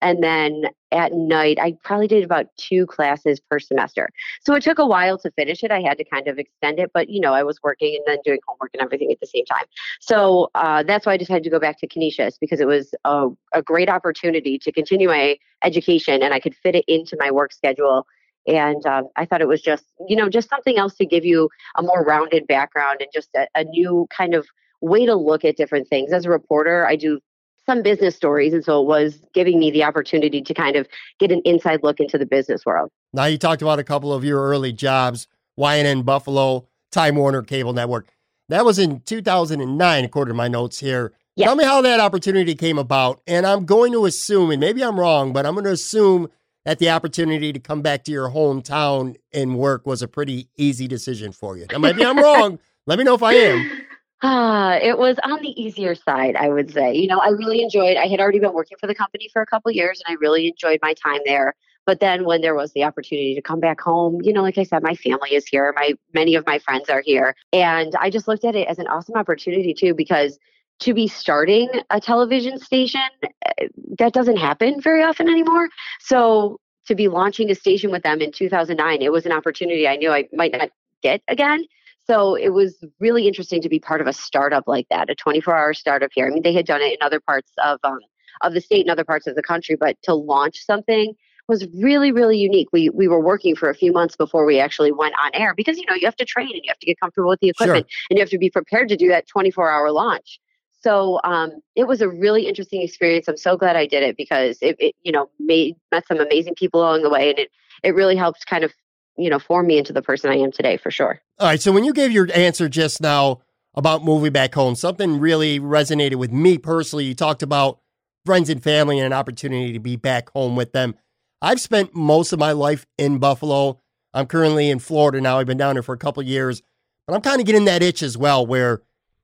and 0.01 0.23
then 0.23 0.65
at 0.91 1.13
night 1.13 1.57
I 1.59 1.77
probably 1.83 2.07
did 2.07 2.23
about 2.23 2.47
two 2.57 2.85
classes 2.85 3.39
per 3.39 3.59
semester. 3.59 4.09
So 4.43 4.53
it 4.55 4.63
took 4.63 4.79
a 4.79 4.85
while 4.85 5.17
to 5.19 5.31
finish 5.31 5.63
it. 5.63 5.71
I 5.71 5.81
had 5.81 5.97
to 5.97 6.03
kind 6.03 6.27
of 6.27 6.37
extend 6.37 6.79
it, 6.79 6.91
but 6.93 7.09
you 7.09 7.19
know 7.19 7.33
I 7.33 7.43
was 7.43 7.59
working 7.63 7.95
and 7.95 8.03
then 8.07 8.19
doing 8.23 8.39
homework 8.47 8.71
and 8.73 8.81
everything 8.81 9.11
at 9.11 9.19
the 9.19 9.27
same 9.27 9.45
time. 9.45 9.65
So 9.99 10.49
uh, 10.55 10.83
that's 10.83 11.05
why 11.05 11.13
I 11.13 11.17
decided 11.17 11.43
to 11.43 11.49
go 11.49 11.59
back 11.59 11.79
to 11.79 11.87
Canisius 11.87 12.37
because 12.39 12.59
it 12.59 12.67
was 12.67 12.93
a, 13.05 13.27
a 13.53 13.61
great 13.61 13.89
opportunity 13.89 14.57
to 14.59 14.71
continue 14.71 15.07
my 15.07 15.37
education 15.63 16.23
and 16.23 16.33
I 16.33 16.39
could 16.39 16.55
fit 16.55 16.75
it 16.75 16.85
into 16.87 17.15
my 17.19 17.31
work 17.31 17.53
schedule 17.53 18.05
and 18.47 18.85
um, 18.85 19.07
I 19.15 19.25
thought 19.25 19.41
it 19.41 19.47
was 19.47 19.61
just, 19.61 19.85
you 20.07 20.15
know, 20.15 20.29
just 20.29 20.49
something 20.49 20.77
else 20.77 20.95
to 20.95 21.05
give 21.05 21.25
you 21.25 21.49
a 21.75 21.83
more 21.83 22.03
rounded 22.03 22.47
background 22.47 23.01
and 23.01 23.09
just 23.13 23.29
a, 23.35 23.47
a 23.55 23.63
new 23.63 24.07
kind 24.15 24.33
of 24.33 24.47
way 24.81 25.05
to 25.05 25.15
look 25.15 25.45
at 25.45 25.57
different 25.57 25.87
things. 25.87 26.11
As 26.11 26.25
a 26.25 26.29
reporter, 26.29 26.87
I 26.87 26.95
do 26.95 27.19
some 27.65 27.81
business 27.81 28.15
stories, 28.15 28.53
and 28.53 28.63
so 28.63 28.81
it 28.81 28.87
was 28.87 29.19
giving 29.33 29.59
me 29.59 29.71
the 29.71 29.83
opportunity 29.83 30.41
to 30.41 30.53
kind 30.53 30.75
of 30.75 30.87
get 31.19 31.31
an 31.31 31.41
inside 31.45 31.81
look 31.83 31.99
into 31.99 32.17
the 32.17 32.25
business 32.25 32.65
world. 32.65 32.89
Now, 33.13 33.25
you 33.25 33.37
talked 33.37 33.61
about 33.61 33.79
a 33.79 33.83
couple 33.83 34.13
of 34.13 34.23
your 34.23 34.41
early 34.41 34.73
jobs, 34.73 35.27
YNN 35.59 36.05
Buffalo, 36.05 36.67
Time 36.91 37.15
Warner 37.15 37.43
Cable 37.43 37.73
Network. 37.73 38.11
That 38.49 38.65
was 38.65 38.79
in 38.79 39.01
2009, 39.01 40.03
according 40.03 40.33
to 40.33 40.37
my 40.37 40.47
notes 40.47 40.79
here. 40.79 41.13
Yes. 41.35 41.47
Tell 41.47 41.55
me 41.55 41.63
how 41.63 41.81
that 41.81 41.99
opportunity 41.99 42.55
came 42.55 42.77
about. 42.77 43.21
And 43.25 43.45
I'm 43.45 43.65
going 43.65 43.93
to 43.93 44.05
assume, 44.05 44.51
and 44.51 44.59
maybe 44.59 44.83
I'm 44.83 44.99
wrong, 44.99 45.31
but 45.31 45.45
I'm 45.45 45.53
going 45.53 45.65
to 45.65 45.71
assume 45.71 46.29
that 46.65 46.79
the 46.79 46.89
opportunity 46.89 47.53
to 47.53 47.59
come 47.59 47.81
back 47.81 48.03
to 48.03 48.11
your 48.11 48.29
hometown 48.29 49.15
and 49.33 49.57
work 49.57 49.85
was 49.85 50.01
a 50.01 50.07
pretty 50.07 50.49
easy 50.57 50.87
decision 50.87 51.31
for 51.31 51.57
you. 51.57 51.65
Now, 51.71 51.79
maybe 51.79 52.03
I'm 52.03 52.17
wrong. 52.21 52.59
Let 52.85 52.97
me 52.97 53.05
know 53.05 53.15
if 53.15 53.23
I 53.23 53.33
am. 53.33 53.81
Ah, 54.23 54.75
it 54.75 54.97
was 54.99 55.17
on 55.23 55.41
the 55.41 55.59
easier 55.61 55.95
side, 55.95 56.35
I 56.35 56.49
would 56.49 56.71
say. 56.71 56.93
You 56.95 57.07
know, 57.07 57.19
I 57.19 57.29
really 57.29 57.61
enjoyed. 57.61 57.97
I 57.97 58.07
had 58.07 58.19
already 58.19 58.39
been 58.39 58.53
working 58.53 58.77
for 58.79 58.85
the 58.85 58.93
company 58.93 59.29
for 59.33 59.41
a 59.41 59.45
couple 59.47 59.71
years, 59.71 60.01
and 60.05 60.15
I 60.15 60.17
really 60.21 60.47
enjoyed 60.47 60.79
my 60.81 60.93
time 60.93 61.21
there. 61.25 61.55
But 61.87 61.99
then 61.99 62.25
when 62.25 62.41
there 62.41 62.53
was 62.53 62.71
the 62.73 62.83
opportunity 62.83 63.33
to 63.33 63.41
come 63.41 63.59
back 63.59 63.81
home, 63.81 64.19
you 64.21 64.31
know, 64.31 64.43
like 64.43 64.59
I 64.59 64.63
said, 64.63 64.83
my 64.83 64.93
family 64.93 65.33
is 65.33 65.47
here. 65.47 65.73
My 65.75 65.93
many 66.13 66.35
of 66.35 66.45
my 66.45 66.59
friends 66.59 66.89
are 66.89 67.01
here. 67.03 67.35
And 67.51 67.95
I 67.95 68.11
just 68.11 68.27
looked 68.27 68.45
at 68.45 68.55
it 68.55 68.67
as 68.67 68.77
an 68.77 68.87
awesome 68.87 69.15
opportunity 69.15 69.73
too, 69.73 69.95
because 69.95 70.37
to 70.81 70.93
be 70.93 71.07
starting 71.07 71.69
a 71.89 71.99
television 71.99 72.59
station, 72.59 73.01
eh, 73.23 73.67
that 73.97 74.13
doesn't 74.13 74.37
happen 74.37 74.79
very 74.81 75.01
often 75.03 75.27
anymore. 75.29 75.69
So 75.99 76.59
to 76.87 76.93
be 76.95 77.07
launching 77.07 77.49
a 77.49 77.55
station 77.55 77.89
with 77.91 78.03
them 78.03 78.21
in 78.21 78.31
2009, 78.31 79.01
it 79.01 79.11
was 79.11 79.25
an 79.25 79.31
opportunity 79.31 79.87
I 79.87 79.95
knew 79.95 80.11
I 80.11 80.27
might 80.33 80.51
not 80.51 80.69
get 81.01 81.21
again. 81.27 81.65
So 82.07 82.35
it 82.35 82.49
was 82.49 82.83
really 82.99 83.27
interesting 83.27 83.61
to 83.61 83.69
be 83.69 83.79
part 83.79 84.01
of 84.01 84.07
a 84.07 84.13
startup 84.13 84.67
like 84.67 84.87
that, 84.89 85.09
a 85.09 85.15
24 85.15 85.55
hour 85.55 85.73
startup 85.73 86.11
here. 86.13 86.27
I 86.27 86.29
mean, 86.29 86.43
they 86.43 86.53
had 86.53 86.65
done 86.65 86.81
it 86.81 86.93
in 86.93 86.97
other 87.01 87.19
parts 87.19 87.51
of, 87.63 87.79
um, 87.83 87.99
of 88.41 88.53
the 88.53 88.61
state 88.61 88.81
and 88.81 88.89
other 88.89 89.05
parts 89.05 89.27
of 89.27 89.35
the 89.35 89.43
country, 89.43 89.75
but 89.75 89.97
to 90.03 90.13
launch 90.13 90.65
something 90.65 91.13
was 91.47 91.67
really, 91.75 92.11
really 92.11 92.37
unique. 92.37 92.69
We 92.71 92.89
we 92.89 93.07
were 93.07 93.19
working 93.19 93.55
for 93.55 93.69
a 93.69 93.75
few 93.75 93.91
months 93.91 94.15
before 94.15 94.45
we 94.45 94.59
actually 94.59 94.91
went 94.91 95.13
on 95.21 95.31
air 95.33 95.53
because 95.53 95.77
you 95.77 95.85
know 95.85 95.95
you 95.95 96.07
have 96.07 96.15
to 96.15 96.25
train 96.25 96.47
and 96.47 96.61
you 96.63 96.69
have 96.69 96.79
to 96.79 96.85
get 96.85 96.99
comfortable 96.99 97.29
with 97.29 97.41
the 97.41 97.49
equipment 97.49 97.87
Sure. 97.89 98.07
and 98.09 98.17
you 98.17 98.21
have 98.21 98.29
to 98.29 98.37
be 98.37 98.49
prepared 98.49 98.87
to 98.89 98.95
do 98.95 99.09
that 99.09 99.27
24 99.27 99.69
hour 99.69 99.91
launch. 99.91 100.39
So 100.81 101.19
um, 101.23 101.51
it 101.75 101.87
was 101.87 102.01
a 102.01 102.09
really 102.09 102.47
interesting 102.47 102.81
experience. 102.81 103.27
I'm 103.27 103.37
so 103.37 103.55
glad 103.55 103.75
I 103.75 103.85
did 103.85 104.01
it 104.01 104.17
because 104.17 104.57
it, 104.61 104.75
it 104.79 104.95
you 105.03 105.11
know 105.11 105.29
made 105.39 105.75
met 105.91 106.07
some 106.07 106.19
amazing 106.19 106.55
people 106.55 106.81
along 106.81 107.03
the 107.03 107.09
way 107.09 107.29
and 107.29 107.39
it 107.39 107.51
it 107.83 107.95
really 107.95 108.15
helped 108.15 108.45
kind 108.45 108.63
of 108.63 108.73
you 109.17 109.29
know 109.29 109.39
form 109.39 109.67
me 109.67 109.77
into 109.77 109.93
the 109.93 110.01
person 110.01 110.29
I 110.29 110.37
am 110.37 110.51
today 110.51 110.77
for 110.77 110.91
sure. 110.91 111.21
All 111.39 111.47
right. 111.47 111.61
So 111.61 111.71
when 111.71 111.83
you 111.83 111.93
gave 111.93 112.11
your 112.11 112.29
answer 112.33 112.69
just 112.69 113.01
now 113.01 113.41
about 113.73 114.03
moving 114.03 114.31
back 114.31 114.53
home, 114.53 114.75
something 114.75 115.19
really 115.19 115.59
resonated 115.59 116.15
with 116.15 116.31
me 116.31 116.57
personally. 116.57 117.05
You 117.05 117.15
talked 117.15 117.43
about 117.43 117.79
friends 118.25 118.49
and 118.49 118.61
family 118.61 118.99
and 118.99 119.05
an 119.05 119.13
opportunity 119.13 119.73
to 119.73 119.79
be 119.79 119.95
back 119.95 120.29
home 120.29 120.55
with 120.55 120.73
them. 120.73 120.95
I've 121.41 121.59
spent 121.59 121.95
most 121.95 122.33
of 122.33 122.39
my 122.39 122.51
life 122.51 122.85
in 122.97 123.17
Buffalo. 123.17 123.81
I'm 124.13 124.27
currently 124.27 124.69
in 124.69 124.79
Florida 124.79 125.21
now. 125.21 125.39
I've 125.39 125.47
been 125.47 125.57
down 125.57 125.75
here 125.75 125.83
for 125.83 125.95
a 125.95 125.97
couple 125.97 126.21
years, 126.21 126.61
but 127.07 127.15
I'm 127.15 127.21
kind 127.21 127.39
of 127.39 127.47
getting 127.47 127.65
that 127.65 127.81
itch 127.81 128.03
as 128.03 128.17
well 128.17 128.45
where 128.45 128.81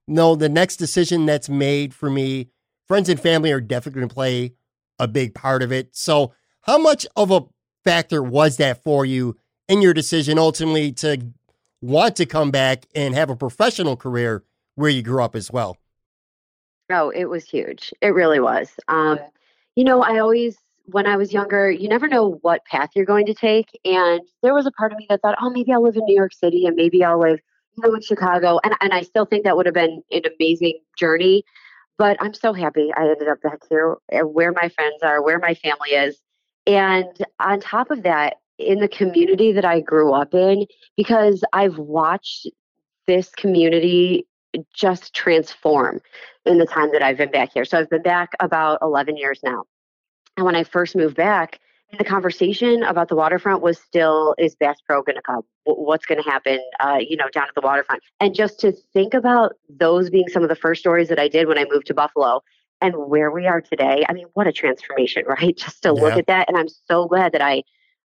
no, 0.08 0.36
the 0.36 0.50
next 0.50 0.78
decision 0.78 1.26
that's 1.26 1.50
made 1.50 1.94
for 1.94 2.10
me, 2.10 2.50
friends 2.88 3.10
and 3.10 3.20
family 3.20 3.52
are 3.52 3.60
definitely 3.62 4.00
going 4.00 4.10
to 4.10 4.16
play 4.16 4.54
a 4.98 5.08
big 5.08 5.36
part 5.36 5.62
of 5.62 5.72
it. 5.72 5.96
So, 5.96 6.34
how 6.62 6.78
much 6.78 7.06
of 7.16 7.32
a 7.32 7.42
factor 7.84 8.24
was 8.24 8.58
that 8.58 8.84
for 8.84 9.06
you 9.06 9.38
in 9.68 9.82
your 9.82 9.94
decision 9.94 10.38
ultimately 10.40 10.92
to 10.94 11.22
want 11.82 12.16
to 12.18 12.26
come 12.26 12.52
back 12.52 12.86
and 12.96 13.14
have 13.16 13.30
a 13.30 13.36
professional 13.36 13.96
career 13.96 14.44
where 14.76 14.90
you 14.90 15.02
grew 15.02 15.24
up 15.24 15.36
as 15.36 15.52
well? 15.52 15.78
Oh, 16.90 17.10
it 17.10 17.26
was 17.26 17.44
huge. 17.44 17.94
It 18.02 18.10
really 18.10 18.40
was. 18.40 18.72
Um, 18.88 19.20
you 19.76 19.84
know, 19.84 20.02
I 20.02 20.20
always, 20.20 20.58
when 20.86 21.06
I 21.06 21.18
was 21.18 21.34
younger, 21.34 21.70
you 21.70 21.90
never 21.90 22.08
know 22.08 22.40
what 22.42 22.64
path 22.66 22.92
you're 22.96 23.06
going 23.06 23.26
to 23.26 23.34
take. 23.34 23.78
And 23.84 24.22
there 24.42 24.54
was 24.54 24.66
a 24.66 24.72
part 24.72 24.94
of 24.94 24.98
me 24.98 25.06
that 25.10 25.22
thought, 25.22 25.38
oh, 25.42 25.50
maybe 25.50 25.74
I'll 25.74 25.84
live 25.84 25.98
in 25.98 26.06
New 26.06 26.16
York 26.16 26.34
City 26.34 26.66
and 26.66 26.76
maybe 26.76 27.04
I'll 27.04 27.20
live, 27.20 27.40
you 27.76 27.88
know, 27.88 27.94
in 27.94 28.02
Chicago. 28.02 28.60
And, 28.64 28.74
and 28.80 28.94
I 28.94 29.02
still 29.02 29.26
think 29.26 29.44
that 29.44 29.58
would 29.58 29.66
have 29.66 29.76
been 29.76 30.02
an 30.12 30.22
amazing 30.40 30.80
journey. 30.98 31.44
But 31.98 32.18
I'm 32.22 32.34
so 32.34 32.54
happy 32.54 32.92
I 32.96 33.10
ended 33.10 33.28
up 33.28 33.42
back 33.42 33.60
here 33.70 33.98
uh, 34.14 34.20
where 34.20 34.54
my 34.54 34.70
friends 34.70 35.02
are, 35.04 35.22
where 35.22 35.40
my 35.40 35.56
family 35.56 35.90
is. 35.90 36.22
And 36.66 37.08
on 37.40 37.60
top 37.60 37.92
of 37.92 38.04
that, 38.04 38.36
in 38.58 38.80
the 38.80 38.88
community 38.88 39.52
that 39.52 39.66
I 39.66 39.82
grew 39.82 40.14
up 40.14 40.34
in, 40.34 40.66
because 40.96 41.44
I've 41.54 41.78
watched 41.78 42.48
this 43.06 43.30
community 43.30 44.28
just 44.74 45.14
transform 45.14 46.02
in 46.46 46.58
the 46.58 46.66
time 46.66 46.92
that 46.92 47.04
I've 47.04 47.18
been 47.18 47.32
back 47.32 47.52
here. 47.54 47.66
So 47.66 47.78
I've 47.80 47.90
been 47.90 48.02
back 48.02 48.32
about 48.40 48.80
11 48.82 49.18
years 49.18 49.40
now. 49.44 49.66
And 50.36 50.46
when 50.46 50.56
I 50.56 50.64
first 50.64 50.96
moved 50.96 51.16
back, 51.16 51.60
the 51.98 52.04
conversation 52.04 52.84
about 52.84 53.08
the 53.08 53.16
waterfront 53.16 53.62
was 53.62 53.80
still 53.80 54.36
is 54.38 54.56
Bass 54.56 54.78
Pro 54.86 55.02
going 55.04 55.16
to 55.16 55.22
come? 55.22 55.42
What's 55.64 56.06
going 56.06 56.22
to 56.22 56.30
happen? 56.30 56.60
Uh, 56.80 56.98
you 57.00 57.16
know, 57.16 57.30
down 57.32 57.46
at 57.48 57.56
the 57.56 57.62
waterfront. 57.62 58.04
And 58.20 58.36
just 58.36 58.60
to 58.62 58.74
think 58.94 59.14
about 59.14 59.54
those 59.70 60.10
being 60.10 60.28
some 60.28 60.44
of 60.44 60.50
the 60.50 60.56
first 60.56 60.82
stories 60.82 61.08
that 61.10 61.20
I 61.20 61.28
did 61.28 61.48
when 61.48 61.58
I 61.58 61.66
moved 61.70 61.88
to 61.88 61.94
Buffalo, 61.94 62.42
and 62.82 62.96
where 62.96 63.32
we 63.32 63.48
are 63.48 63.62
today. 63.62 64.06
I 64.08 64.14
mean, 64.14 64.28
what 64.34 64.48
a 64.48 64.52
transformation, 64.52 65.26
right? 65.28 65.56
Just 65.56 65.84
to 65.84 65.92
look 65.92 66.14
at 66.14 66.28
that, 66.28 66.48
and 66.48 66.58
I'm 66.58 66.70
so 66.70 67.08
glad 67.08 67.32
that 67.34 67.42
I. 67.42 67.64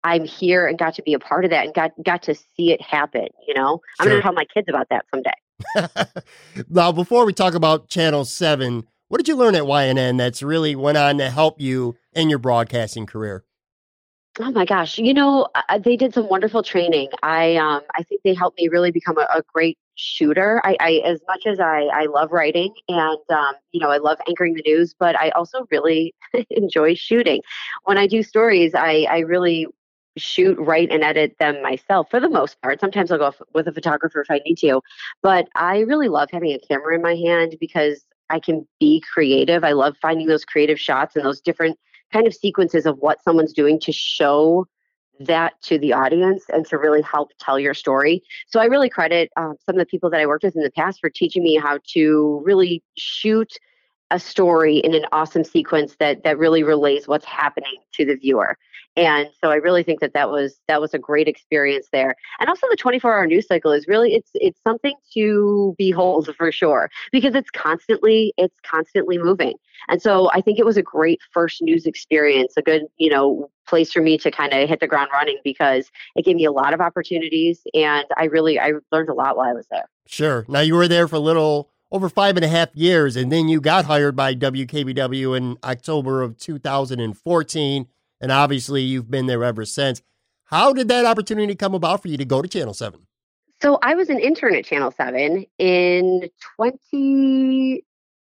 I'm 0.07 0.23
here 0.23 0.65
and 0.65 0.79
got 0.79 0.95
to 0.95 1.01
be 1.01 1.13
a 1.13 1.19
part 1.19 1.43
of 1.43 1.51
that 1.51 1.65
and 1.65 1.73
got 1.73 1.91
got 2.01 2.23
to 2.23 2.35
see 2.35 2.71
it 2.71 2.81
happen. 2.81 3.27
You 3.45 3.53
know, 3.53 3.81
I'm 3.99 4.07
going 4.07 4.17
to 4.17 4.23
tell 4.23 4.33
my 4.33 4.45
kids 4.45 4.67
about 4.69 4.87
that 4.89 5.05
someday. 5.13 6.13
now, 6.69 6.93
before 6.93 7.25
we 7.25 7.33
talk 7.33 7.55
about 7.55 7.89
Channel 7.89 8.23
7, 8.23 8.87
what 9.09 9.17
did 9.17 9.27
you 9.27 9.35
learn 9.35 9.55
at 9.55 9.63
YNN 9.63 10.17
that's 10.17 10.41
really 10.41 10.75
went 10.75 10.97
on 10.97 11.17
to 11.17 11.29
help 11.29 11.59
you 11.59 11.97
in 12.13 12.29
your 12.29 12.39
broadcasting 12.39 13.05
career? 13.05 13.43
Oh 14.39 14.51
my 14.51 14.65
gosh, 14.65 14.99
you 14.99 15.13
know 15.13 15.47
uh, 15.55 15.79
they 15.79 15.97
did 15.97 16.13
some 16.13 16.29
wonderful 16.29 16.61
training. 16.61 17.09
I 17.23 17.55
um 17.55 17.81
I 17.95 18.03
think 18.03 18.21
they 18.23 18.35
helped 18.35 18.59
me 18.59 18.67
really 18.67 18.91
become 18.91 19.17
a, 19.17 19.27
a 19.33 19.41
great 19.51 19.79
shooter. 19.95 20.61
I, 20.63 20.77
I 20.79 20.91
as 21.05 21.19
much 21.27 21.47
as 21.47 21.59
I 21.59 21.85
I 21.91 22.05
love 22.05 22.31
writing 22.31 22.71
and 22.87 23.17
um 23.31 23.53
you 23.71 23.79
know 23.79 23.89
I 23.89 23.97
love 23.97 24.19
anchoring 24.27 24.53
the 24.53 24.61
news, 24.63 24.93
but 24.97 25.19
I 25.19 25.29
also 25.29 25.65
really 25.71 26.13
enjoy 26.51 26.93
shooting. 26.93 27.41
When 27.85 27.97
I 27.97 28.05
do 28.05 28.21
stories, 28.21 28.75
I 28.75 29.07
I 29.09 29.19
really 29.19 29.65
shoot, 30.17 30.57
write, 30.59 30.91
and 30.91 31.03
edit 31.03 31.35
them 31.39 31.61
myself 31.61 32.09
for 32.09 32.19
the 32.19 32.29
most 32.29 32.61
part. 32.61 32.79
Sometimes 32.79 33.11
I'll 33.11 33.17
go 33.17 33.33
with 33.53 33.67
a 33.67 33.71
photographer 33.71 34.21
if 34.21 34.29
I 34.29 34.39
need 34.45 34.57
to, 34.59 34.81
but 35.21 35.47
I 35.55 35.79
really 35.79 36.09
love 36.09 36.29
having 36.31 36.51
a 36.51 36.59
camera 36.59 36.95
in 36.95 37.01
my 37.01 37.15
hand 37.15 37.55
because 37.59 38.05
I 38.29 38.39
can 38.39 38.67
be 38.79 39.03
creative. 39.13 39.63
I 39.63 39.71
love 39.71 39.95
finding 40.01 40.27
those 40.27 40.45
creative 40.45 40.79
shots 40.79 41.15
and 41.15 41.23
those 41.23 41.41
different 41.41 41.77
kind 42.11 42.27
of 42.27 42.33
sequences 42.33 42.85
of 42.85 42.97
what 42.99 43.23
someone's 43.23 43.53
doing 43.53 43.79
to 43.81 43.91
show 43.91 44.65
that 45.19 45.59
to 45.63 45.79
the 45.79 45.93
audience 45.93 46.43
and 46.49 46.65
to 46.67 46.77
really 46.77 47.01
help 47.01 47.31
tell 47.39 47.59
your 47.59 47.73
story. 47.73 48.21
So 48.47 48.59
I 48.59 48.65
really 48.65 48.89
credit 48.89 49.31
um, 49.35 49.55
some 49.65 49.75
of 49.75 49.79
the 49.79 49.85
people 49.85 50.09
that 50.11 50.19
I 50.19 50.25
worked 50.25 50.43
with 50.43 50.55
in 50.55 50.61
the 50.61 50.71
past 50.71 50.99
for 50.99 51.09
teaching 51.09 51.43
me 51.43 51.55
how 51.57 51.79
to 51.93 52.41
really 52.45 52.83
shoot 52.97 53.53
a 54.11 54.19
story 54.19 54.77
in 54.77 54.93
an 54.93 55.05
awesome 55.11 55.43
sequence 55.43 55.95
that 55.99 56.23
that 56.23 56.37
really 56.37 56.63
relays 56.63 57.07
what's 57.07 57.25
happening 57.25 57.75
to 57.93 58.05
the 58.05 58.15
viewer. 58.15 58.57
And 58.95 59.29
so 59.39 59.51
I 59.51 59.55
really 59.55 59.83
think 59.83 59.99
that 59.99 60.13
that 60.13 60.31
was 60.31 60.59
that 60.67 60.81
was 60.81 60.93
a 60.93 60.99
great 60.99 61.27
experience 61.27 61.87
there. 61.91 62.15
And 62.39 62.49
also 62.49 62.67
the 62.69 62.77
24-hour 62.77 63.27
news 63.27 63.45
cycle 63.45 63.71
is 63.71 63.87
really 63.87 64.13
it's 64.13 64.31
it's 64.33 64.59
something 64.63 64.95
to 65.13 65.75
behold 65.77 66.29
for 66.37 66.51
sure 66.51 66.89
because 67.11 67.35
it's 67.35 67.51
constantly 67.51 68.33
it's 68.37 68.55
constantly 68.65 69.17
moving. 69.17 69.53
And 69.89 70.01
so 70.01 70.31
I 70.31 70.41
think 70.41 70.57
it 70.57 70.65
was 70.65 70.77
a 70.77 70.81
great 70.81 71.19
first 71.31 71.61
news 71.61 71.85
experience, 71.85 72.53
a 72.57 72.61
good, 72.61 72.83
you 72.97 73.09
know, 73.09 73.51
place 73.67 73.91
for 73.91 74.01
me 74.01 74.17
to 74.17 74.31
kind 74.31 74.53
of 74.53 74.67
hit 74.67 74.79
the 74.79 74.87
ground 74.87 75.09
running 75.13 75.37
because 75.43 75.91
it 76.15 76.25
gave 76.25 76.35
me 76.35 76.45
a 76.45 76.51
lot 76.51 76.73
of 76.73 76.81
opportunities 76.81 77.61
and 77.73 78.05
I 78.15 78.25
really 78.25 78.59
I 78.59 78.73
learned 78.91 79.09
a 79.09 79.13
lot 79.13 79.37
while 79.37 79.49
I 79.49 79.53
was 79.53 79.67
there. 79.69 79.87
Sure. 80.07 80.45
Now, 80.47 80.61
you 80.61 80.73
were 80.73 80.87
there 80.87 81.07
for 81.07 81.17
a 81.17 81.19
little 81.19 81.69
over 81.91 82.09
five 82.09 82.35
and 82.35 82.45
a 82.45 82.49
half 82.49 82.75
years, 82.75 83.15
and 83.15 83.31
then 83.31 83.47
you 83.47 83.61
got 83.61 83.85
hired 83.85 84.15
by 84.15 84.35
WKBW 84.35 85.37
in 85.37 85.57
October 85.63 86.21
of 86.21 86.37
2014. 86.37 87.87
And 88.19 88.31
obviously, 88.31 88.81
you've 88.81 89.11
been 89.11 89.27
there 89.27 89.43
ever 89.43 89.65
since. 89.65 90.01
How 90.45 90.73
did 90.73 90.87
that 90.87 91.05
opportunity 91.05 91.55
come 91.55 91.73
about 91.73 92.01
for 92.01 92.07
you 92.07 92.17
to 92.17 92.25
go 92.25 92.41
to 92.41 92.47
Channel 92.47 92.73
7? 92.73 92.99
So 93.61 93.79
I 93.81 93.95
was 93.95 94.09
an 94.09 94.19
intern 94.19 94.55
at 94.55 94.65
Channel 94.65 94.91
7 94.91 95.45
in 95.57 96.29
20 96.55 97.83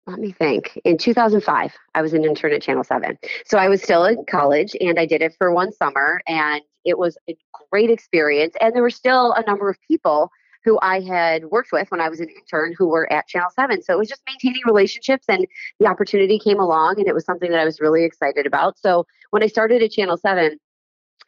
let 0.06 0.18
me 0.18 0.32
think. 0.32 0.80
In 0.84 0.98
2005, 0.98 1.72
I 1.94 2.02
was 2.02 2.12
an 2.12 2.24
intern 2.24 2.52
at 2.52 2.62
Channel 2.62 2.84
7. 2.84 3.16
So 3.46 3.58
I 3.58 3.68
was 3.68 3.82
still 3.82 4.04
in 4.04 4.24
college 4.28 4.74
and 4.80 4.98
I 4.98 5.06
did 5.06 5.22
it 5.22 5.34
for 5.38 5.52
one 5.52 5.72
summer 5.72 6.20
and 6.26 6.62
it 6.84 6.98
was 6.98 7.16
a 7.28 7.36
great 7.70 7.90
experience 7.90 8.54
and 8.60 8.74
there 8.74 8.82
were 8.82 8.90
still 8.90 9.32
a 9.32 9.44
number 9.46 9.68
of 9.68 9.78
people 9.86 10.30
who 10.64 10.78
I 10.82 11.00
had 11.00 11.46
worked 11.46 11.72
with 11.72 11.90
when 11.90 12.00
I 12.00 12.08
was 12.08 12.20
an 12.20 12.28
intern 12.28 12.74
who 12.76 12.88
were 12.88 13.10
at 13.12 13.26
Channel 13.26 13.50
7. 13.54 13.82
So 13.82 13.94
it 13.94 13.98
was 13.98 14.08
just 14.08 14.22
maintaining 14.26 14.62
relationships 14.66 15.24
and 15.28 15.46
the 15.78 15.86
opportunity 15.86 16.38
came 16.38 16.60
along 16.60 16.96
and 16.98 17.08
it 17.08 17.14
was 17.14 17.24
something 17.24 17.50
that 17.50 17.60
I 17.60 17.64
was 17.64 17.80
really 17.80 18.04
excited 18.04 18.46
about. 18.46 18.78
So 18.78 19.06
when 19.30 19.42
I 19.42 19.46
started 19.46 19.82
at 19.82 19.92
Channel 19.92 20.16
7, 20.16 20.58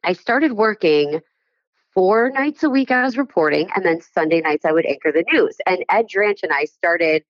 I 0.05 0.13
started 0.13 0.53
working 0.53 1.21
four 1.95 2.31
nights 2.31 2.63
a 2.63 2.71
week 2.71 2.91
I 2.91 3.03
was 3.03 3.17
reporting, 3.17 3.69
and 3.75 3.85
then 3.85 4.01
Sunday 4.01 4.41
nights 4.41 4.65
I 4.65 4.73
would 4.73 4.87
anchor 4.87 5.13
the 5.13 5.25
news. 5.33 5.57
And 5.67 5.85
Ed 5.91 6.07
Drantch 6.09 6.43
and 6.43 6.53
I 6.53 6.65
started, 6.65 7.23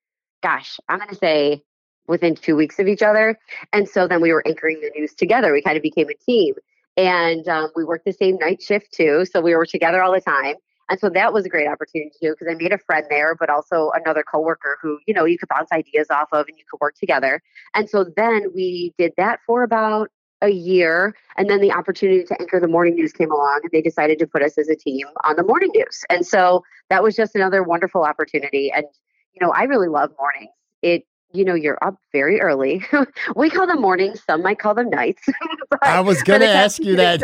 gosh, 0.42 0.78
I'm 0.88 0.98
going 0.98 1.10
to 1.10 1.16
say 1.16 1.62
within 2.08 2.34
two 2.34 2.56
weeks 2.56 2.78
of 2.78 2.88
each 2.88 3.02
other. 3.02 3.38
And 3.72 3.88
so 3.88 4.08
then 4.08 4.20
we 4.20 4.32
were 4.32 4.46
anchoring 4.46 4.80
the 4.80 4.90
news 4.98 5.14
together. 5.14 5.52
We 5.52 5.62
kind 5.62 5.76
of 5.76 5.82
became 5.82 6.08
a 6.08 6.14
team. 6.14 6.54
And 6.96 7.48
um, 7.48 7.70
we 7.74 7.84
worked 7.84 8.04
the 8.04 8.12
same 8.12 8.36
night 8.36 8.60
shift 8.60 8.92
too. 8.92 9.24
So 9.24 9.40
we 9.40 9.54
were 9.54 9.66
together 9.66 10.02
all 10.02 10.12
the 10.12 10.20
time. 10.20 10.56
And 10.92 11.00
so 11.00 11.08
that 11.08 11.32
was 11.32 11.46
a 11.46 11.48
great 11.48 11.66
opportunity 11.66 12.10
too, 12.22 12.34
because 12.38 12.48
I 12.50 12.54
made 12.54 12.70
a 12.70 12.76
friend 12.76 13.06
there, 13.08 13.34
but 13.34 13.48
also 13.48 13.90
another 13.94 14.22
coworker 14.22 14.76
who, 14.82 14.98
you 15.06 15.14
know, 15.14 15.24
you 15.24 15.38
could 15.38 15.48
bounce 15.48 15.72
ideas 15.72 16.08
off 16.10 16.28
of 16.32 16.46
and 16.48 16.58
you 16.58 16.64
could 16.70 16.82
work 16.82 16.96
together. 16.96 17.40
And 17.74 17.88
so 17.88 18.04
then 18.14 18.52
we 18.54 18.92
did 18.98 19.14
that 19.16 19.40
for 19.46 19.62
about 19.62 20.10
a 20.42 20.50
year 20.50 21.16
and 21.38 21.48
then 21.48 21.62
the 21.62 21.72
opportunity 21.72 22.24
to 22.24 22.38
anchor 22.38 22.60
the 22.60 22.68
morning 22.68 22.94
news 22.94 23.14
came 23.14 23.32
along 23.32 23.60
and 23.62 23.72
they 23.72 23.80
decided 23.80 24.18
to 24.18 24.26
put 24.26 24.42
us 24.42 24.58
as 24.58 24.68
a 24.68 24.76
team 24.76 25.06
on 25.24 25.36
the 25.36 25.42
morning 25.42 25.70
news. 25.74 26.04
And 26.10 26.26
so 26.26 26.62
that 26.90 27.02
was 27.02 27.16
just 27.16 27.34
another 27.34 27.62
wonderful 27.62 28.04
opportunity. 28.04 28.70
And 28.70 28.84
you 29.32 29.40
know 29.40 29.50
i 29.52 29.62
really 29.62 29.88
love 29.88 30.10
mornings. 30.18 30.52
It 30.82 31.06
you 31.32 31.44
know, 31.44 31.54
you're 31.54 31.78
up 31.82 31.96
very 32.12 32.40
early. 32.40 32.84
we 33.36 33.50
call 33.50 33.66
them 33.66 33.80
mornings. 33.80 34.22
Some 34.24 34.42
might 34.42 34.58
call 34.58 34.74
them 34.74 34.90
nights. 34.90 35.22
I 35.82 36.00
was 36.00 36.22
going 36.22 36.40
to 36.40 36.48
ask 36.48 36.78
you 36.82 36.96
that. 36.96 37.20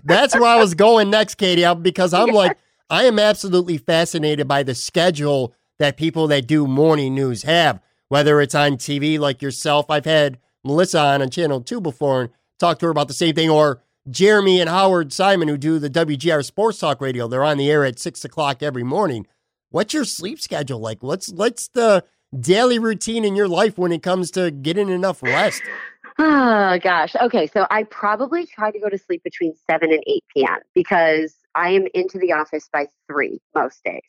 That's 0.04 0.34
where 0.34 0.44
I 0.44 0.56
was 0.56 0.74
going 0.74 1.10
next, 1.10 1.36
Katie, 1.36 1.64
because 1.80 2.12
I'm 2.14 2.28
Yeah. 2.28 2.34
like, 2.34 2.58
I 2.90 3.04
am 3.04 3.18
absolutely 3.18 3.78
fascinated 3.78 4.48
by 4.48 4.62
the 4.62 4.74
schedule 4.74 5.54
that 5.78 5.96
people 5.96 6.26
that 6.28 6.46
do 6.46 6.66
morning 6.66 7.14
news 7.14 7.42
have, 7.42 7.80
whether 8.08 8.40
it's 8.40 8.54
on 8.54 8.72
TV 8.72 9.18
like 9.18 9.42
yourself. 9.42 9.90
I've 9.90 10.04
had 10.06 10.38
Melissa 10.64 11.00
on 11.00 11.22
on 11.22 11.30
Channel 11.30 11.60
2 11.60 11.80
before 11.80 12.22
and 12.22 12.30
talked 12.58 12.80
to 12.80 12.86
her 12.86 12.92
about 12.92 13.08
the 13.08 13.14
same 13.14 13.34
thing, 13.34 13.50
or 13.50 13.80
Jeremy 14.10 14.60
and 14.60 14.70
Howard 14.70 15.12
Simon, 15.12 15.48
who 15.48 15.56
do 15.58 15.78
the 15.78 15.90
WGR 15.90 16.44
Sports 16.44 16.78
Talk 16.78 17.00
Radio. 17.00 17.28
They're 17.28 17.44
on 17.44 17.58
the 17.58 17.70
air 17.70 17.84
at 17.84 17.98
six 17.98 18.24
o'clock 18.24 18.62
every 18.62 18.82
morning. 18.82 19.26
What's 19.70 19.92
your 19.92 20.04
sleep 20.04 20.40
schedule 20.40 20.80
like? 20.80 21.02
What's 21.02 21.30
what's 21.30 21.68
the 21.68 22.02
daily 22.38 22.78
routine 22.78 23.24
in 23.24 23.36
your 23.36 23.48
life 23.48 23.78
when 23.78 23.92
it 23.92 24.02
comes 24.02 24.30
to 24.32 24.50
getting 24.50 24.88
enough 24.88 25.20
rest? 25.22 25.68
Oh 26.20 26.78
gosh. 26.82 27.14
Okay, 27.20 27.46
so 27.46 27.66
I 27.70 27.84
probably 27.84 28.44
try 28.44 28.72
to 28.72 28.78
go 28.80 28.88
to 28.88 28.98
sleep 28.98 29.22
between 29.22 29.54
7 29.70 29.92
and 29.92 30.02
8 30.06 30.24
p.m. 30.34 30.58
because 30.74 31.36
I 31.54 31.70
am 31.70 31.86
into 31.94 32.18
the 32.18 32.32
office 32.32 32.68
by 32.72 32.88
3 33.06 33.38
most 33.54 33.84
days. 33.84 34.00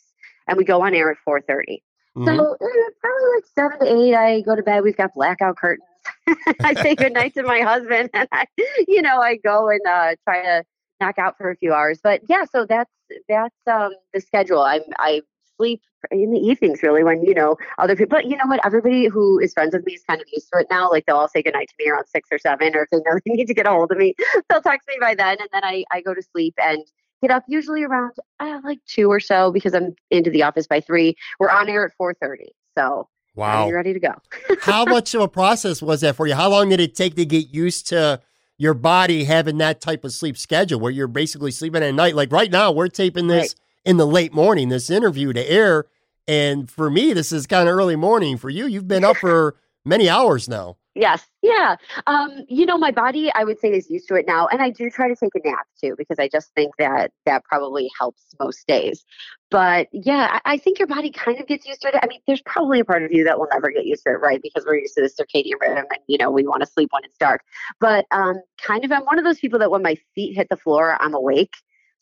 And 0.47 0.57
we 0.57 0.63
go 0.63 0.81
on 0.81 0.95
air 0.95 1.11
at 1.11 1.17
4:30. 1.27 1.83
Mhm. 2.17 2.25
So 2.25 2.31
eh, 2.61 2.89
probably 2.99 3.29
like 3.35 3.45
7 3.53 3.79
to 3.79 4.03
8 4.05 4.15
I 4.15 4.41
go 4.41 4.55
to 4.55 4.63
bed. 4.63 4.83
We've 4.83 4.97
got 4.97 5.13
blackout 5.13 5.57
curtains. 5.57 5.85
I 6.63 6.73
say 6.75 6.95
goodnight 6.95 7.35
to 7.35 7.43
my 7.43 7.61
husband 7.61 8.09
and 8.13 8.27
I 8.31 8.45
you 8.87 9.03
know, 9.03 9.21
I 9.21 9.35
go 9.37 9.69
and 9.69 9.81
uh 9.87 10.15
try 10.23 10.41
to 10.43 10.63
knock 10.99 11.19
out 11.19 11.37
for 11.37 11.51
a 11.51 11.55
few 11.57 11.73
hours. 11.73 11.99
But 12.03 12.21
yeah, 12.27 12.45
so 12.51 12.65
that's 12.65 12.91
that's 13.27 13.55
um 13.67 13.91
the 14.13 14.21
schedule. 14.21 14.61
I'm 14.61 14.81
I 14.97 15.21
sleep 15.59 15.81
in 16.11 16.31
the 16.31 16.39
evenings 16.39 16.81
really 16.81 17.03
when 17.03 17.21
you 17.23 17.33
know 17.33 17.57
other 17.77 17.95
people 17.95 18.17
but 18.17 18.25
you 18.25 18.37
know 18.37 18.45
what 18.45 18.65
everybody 18.65 19.07
who 19.07 19.37
is 19.39 19.53
friends 19.53 19.73
with 19.73 19.85
me 19.85 19.93
is 19.93 20.03
kind 20.09 20.21
of 20.21 20.27
used 20.31 20.47
to 20.51 20.59
it 20.59 20.67
now 20.71 20.89
like 20.89 21.05
they'll 21.05 21.17
all 21.17 21.27
say 21.27 21.41
goodnight 21.41 21.67
to 21.67 21.75
me 21.77 21.89
around 21.91 22.05
six 22.07 22.29
or 22.31 22.39
seven 22.39 22.73
or 22.75 22.83
if 22.83 22.89
they 22.89 22.97
know 22.97 23.19
they 23.25 23.33
need 23.39 23.45
to 23.45 23.53
get 23.53 23.67
a 23.67 23.69
hold 23.69 23.91
of 23.91 23.97
me 23.97 24.15
they'll 24.49 24.61
text 24.61 24.87
me 24.87 24.95
by 25.01 25.13
then 25.13 25.35
and 25.39 25.49
then 25.51 25.63
i, 25.63 25.83
I 25.91 26.01
go 26.01 26.13
to 26.13 26.21
sleep 26.21 26.53
and 26.61 26.81
get 27.21 27.31
up 27.31 27.43
usually 27.49 27.83
around 27.83 28.13
uh, 28.39 28.59
like 28.63 28.79
two 28.87 29.09
or 29.11 29.19
so 29.19 29.51
because 29.51 29.73
i'm 29.73 29.93
into 30.09 30.29
the 30.29 30.43
office 30.43 30.67
by 30.67 30.79
three 30.79 31.15
we're 31.39 31.49
on 31.49 31.67
air 31.67 31.85
at 31.85 31.91
4.30 32.01 32.45
so 32.77 33.09
Wow. 33.35 33.67
you're 33.67 33.75
ready 33.75 33.93
to 33.93 33.99
go 33.99 34.13
How 34.61 34.85
much 34.85 35.13
of 35.13 35.21
a 35.21 35.27
process 35.27 35.81
was 35.81 36.01
that 36.01 36.15
for 36.15 36.27
you? 36.27 36.35
How 36.35 36.49
long 36.49 36.69
did 36.69 36.79
it 36.81 36.95
take 36.95 37.15
to 37.15 37.25
get 37.25 37.53
used 37.53 37.87
to 37.87 38.19
your 38.57 38.73
body 38.73 39.23
having 39.23 39.57
that 39.59 39.79
type 39.79 40.03
of 40.03 40.11
sleep 40.11 40.37
schedule 40.37 40.79
where 40.79 40.91
you're 40.91 41.07
basically 41.07 41.51
sleeping 41.51 41.81
at 41.81 41.93
night? 41.93 42.15
Like 42.15 42.31
right 42.33 42.51
now, 42.51 42.71
we're 42.71 42.89
taping 42.89 43.27
this 43.27 43.55
Right. 43.55 43.55
In 43.85 43.97
the 43.97 44.07
late 44.07 44.33
morning, 44.33 44.69
this 44.69 44.89
interview 44.89 45.33
to 45.33 45.51
air. 45.51 45.85
And 46.27 46.69
for 46.69 46.89
me, 46.89 47.13
this 47.13 47.31
is 47.31 47.47
kind 47.47 47.67
of 47.67 47.75
early 47.75 47.95
morning. 47.95 48.37
For 48.37 48.49
you, 48.49 48.67
you've 48.67 48.87
been 48.87 49.03
up 49.03 49.17
for 49.17 49.55
many 49.85 50.07
hours 50.07 50.47
now. 50.47 50.77
Yes. 50.95 51.25
Yeah. 51.41 51.77
Um, 52.07 52.43
you 52.49 52.65
know, 52.65 52.77
my 52.77 52.91
body, 52.91 53.31
I 53.33 53.45
would 53.45 53.59
say, 53.59 53.69
is 53.69 53.89
used 53.89 54.09
to 54.09 54.15
it 54.15 54.27
now. 54.27 54.47
And 54.47 54.61
I 54.61 54.69
do 54.69 54.89
try 54.89 55.07
to 55.07 55.15
take 55.15 55.33
a 55.33 55.47
nap 55.47 55.65
too, 55.81 55.95
because 55.97 56.19
I 56.19 56.27
just 56.27 56.53
think 56.55 56.75
that 56.77 57.11
that 57.25 57.45
probably 57.45 57.89
helps 57.97 58.23
most 58.39 58.67
days. 58.67 59.05
But 59.49 59.87
yeah, 59.93 60.39
I, 60.43 60.53
I 60.53 60.57
think 60.57 60.77
your 60.77 60.87
body 60.87 61.09
kind 61.09 61.39
of 61.39 61.47
gets 61.47 61.65
used 61.65 61.81
to 61.83 61.87
it. 61.87 61.95
I 62.03 62.07
mean, 62.07 62.19
there's 62.27 62.41
probably 62.41 62.81
a 62.81 62.85
part 62.85 63.03
of 63.03 63.11
you 63.13 63.23
that 63.23 63.39
will 63.39 63.47
never 63.53 63.71
get 63.71 63.85
used 63.85 64.03
to 64.07 64.11
it, 64.11 64.17
right? 64.17 64.41
Because 64.41 64.65
we're 64.65 64.79
used 64.79 64.95
to 64.95 65.01
the 65.01 65.09
circadian 65.09 65.53
rhythm 65.61 65.85
and, 65.89 65.99
you 66.07 66.17
know, 66.17 66.31
we 66.31 66.45
want 66.45 66.61
to 66.61 66.67
sleep 66.67 66.89
when 66.91 67.05
it's 67.05 67.17
dark. 67.17 67.43
But 67.79 68.05
um, 68.11 68.41
kind 68.61 68.83
of, 68.83 68.91
I'm 68.91 69.03
one 69.05 69.19
of 69.19 69.23
those 69.23 69.39
people 69.39 69.59
that 69.59 69.71
when 69.71 69.83
my 69.83 69.95
feet 70.15 70.35
hit 70.35 70.49
the 70.49 70.57
floor, 70.57 70.97
I'm 70.99 71.13
awake. 71.13 71.53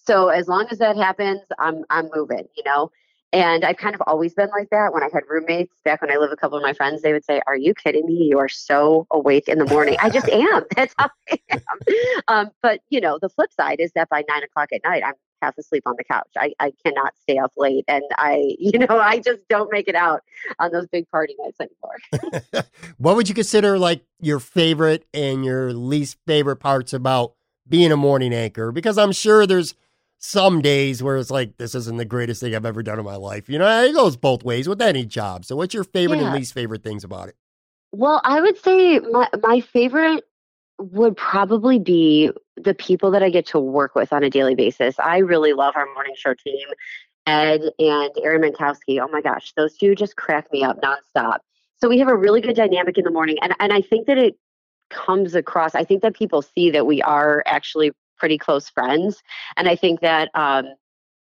So 0.08 0.30
as 0.30 0.48
long 0.48 0.68
as 0.72 0.78
that 0.78 0.96
happens, 0.96 1.42
I'm 1.60 1.84
I'm 1.90 2.10
moving, 2.16 2.48
you 2.56 2.64
know. 2.66 2.92
And 3.34 3.66
I've 3.66 3.76
kind 3.76 3.94
of 3.94 4.02
always 4.08 4.34
been 4.34 4.48
like 4.58 4.70
that. 4.70 4.94
When 4.94 5.04
I 5.04 5.10
had 5.12 5.24
roommates 5.30 5.74
back 5.84 6.02
when 6.02 6.10
I 6.10 6.16
lived 6.16 6.30
with 6.30 6.40
a 6.40 6.42
couple 6.42 6.58
of 6.58 6.64
my 6.64 6.72
friends, 6.72 7.02
they 7.02 7.12
would 7.12 7.26
say, 7.26 7.42
Are 7.46 7.58
you 7.58 7.74
kidding 7.74 8.06
me? 8.06 8.14
You 8.14 8.40
are 8.40 8.48
so 8.48 9.06
awake 9.12 9.50
in 9.50 9.60
the 9.60 9.66
morning. 9.66 9.98
I 10.00 10.10
just 10.10 10.30
am. 10.32 10.64
That's 10.78 10.96
how 10.98 11.10
I 11.30 11.40
am. 11.50 11.62
Um, 12.30 12.52
but, 12.62 12.80
you 12.90 13.02
know, 13.02 13.20
the 13.22 13.28
flip 13.28 13.52
side 13.52 13.82
is 13.82 13.92
that 13.96 14.08
by 14.08 14.24
nine 14.30 14.44
o'clock 14.44 14.70
at 14.72 14.80
night, 14.86 15.04
I'm 15.06 15.14
half 15.42 15.58
asleep 15.58 15.84
on 15.86 15.96
the 15.98 16.06
couch. 16.06 16.30
I, 16.38 16.54
I 16.62 16.72
cannot 16.86 17.14
stay 17.22 17.38
up 17.38 17.52
late. 17.58 17.84
And 17.90 18.04
I, 18.18 18.56
you 18.60 18.80
know, 18.80 18.98
I 18.98 19.20
just 19.20 19.46
don't 19.50 19.70
make 19.74 19.90
it 19.90 19.96
out 19.96 20.24
on 20.60 20.72
those 20.72 20.88
big 20.88 21.10
party 21.12 21.36
nights 21.38 21.60
anymore. 21.60 22.66
What 22.98 23.18
would 23.18 23.28
you 23.28 23.36
consider 23.36 23.78
like 23.78 24.06
your 24.22 24.40
favorite 24.40 25.06
and 25.14 25.44
your 25.44 25.74
least 25.74 26.18
favorite 26.26 26.58
parts 26.58 26.94
about 26.94 27.34
being 27.68 27.92
a 27.92 27.98
morning 27.98 28.34
anchor? 28.34 28.72
Because 28.72 28.98
I'm 28.98 29.12
sure 29.12 29.46
there's 29.46 29.76
some 30.20 30.62
days 30.62 31.04
where 31.04 31.18
it's 31.18 31.32
like, 31.32 31.58
this 31.58 31.76
isn't 31.76 31.98
the 31.98 32.06
greatest 32.06 32.42
thing 32.42 32.56
I've 32.56 32.66
ever 32.66 32.84
done 32.84 33.00
in 33.00 33.06
my 33.06 33.16
life. 33.16 33.50
You 33.50 33.60
know, 33.60 33.84
it 33.84 33.94
goes 33.94 34.18
both 34.18 34.44
ways 34.44 34.68
with 34.68 34.82
any 34.82 35.06
job. 35.06 35.46
So, 35.46 35.56
what's 35.56 35.74
your 35.74 35.84
favorite 35.84 36.20
and 36.20 36.34
least 36.34 36.54
favorite 36.54 36.84
things 36.84 37.04
about 37.04 37.30
it? 37.30 37.36
Well, 37.92 38.22
I 38.24 38.42
would 38.42 38.58
say 38.58 39.00
my 39.00 39.30
my 39.42 39.62
favorite 39.62 40.24
would 40.80 41.18
probably 41.18 41.80
be 41.80 42.32
the 42.56 42.74
people 42.74 43.12
that 43.12 43.24
I 43.24 43.30
get 43.30 43.46
to 43.48 43.60
work 43.60 43.96
with 43.96 44.14
on 44.14 44.24
a 44.24 44.30
daily 44.30 44.56
basis. 44.56 44.96
I 45.00 45.18
really 45.20 45.54
love 45.54 45.74
our 45.76 45.88
morning 45.94 46.14
show 46.16 46.34
team, 46.34 46.68
Ed 47.26 47.62
and 47.80 48.12
Aaron 48.22 48.42
Mentkowski. 48.42 49.00
Oh 49.02 49.08
my 49.12 49.22
gosh, 49.22 49.54
those 49.56 49.76
two 49.78 49.96
just 49.96 50.16
crack 50.16 50.52
me 50.52 50.64
up 50.64 50.80
nonstop. 50.82 51.40
So 51.80 51.88
we 51.88 52.00
have 52.00 52.08
a 52.08 52.16
really 52.16 52.42
good 52.42 52.56
dynamic 52.56 52.98
in 52.98 53.04
the 53.04 53.12
morning, 53.12 53.38
and 53.42 53.56
and 53.60 53.72
I 53.72 53.82
think 53.82 54.08
that 54.08 54.18
it 54.18 54.36
comes 54.90 55.36
across. 55.36 55.76
I 55.76 55.84
think 55.84 56.02
that 56.02 56.16
people 56.16 56.42
see 56.42 56.72
that 56.72 56.86
we 56.86 57.02
are 57.02 57.44
actually 57.46 57.92
pretty 58.18 58.38
close 58.38 58.70
friends, 58.70 59.22
and 59.56 59.68
I 59.68 59.76
think 59.76 60.02
that 60.02 60.30
um, 60.36 60.66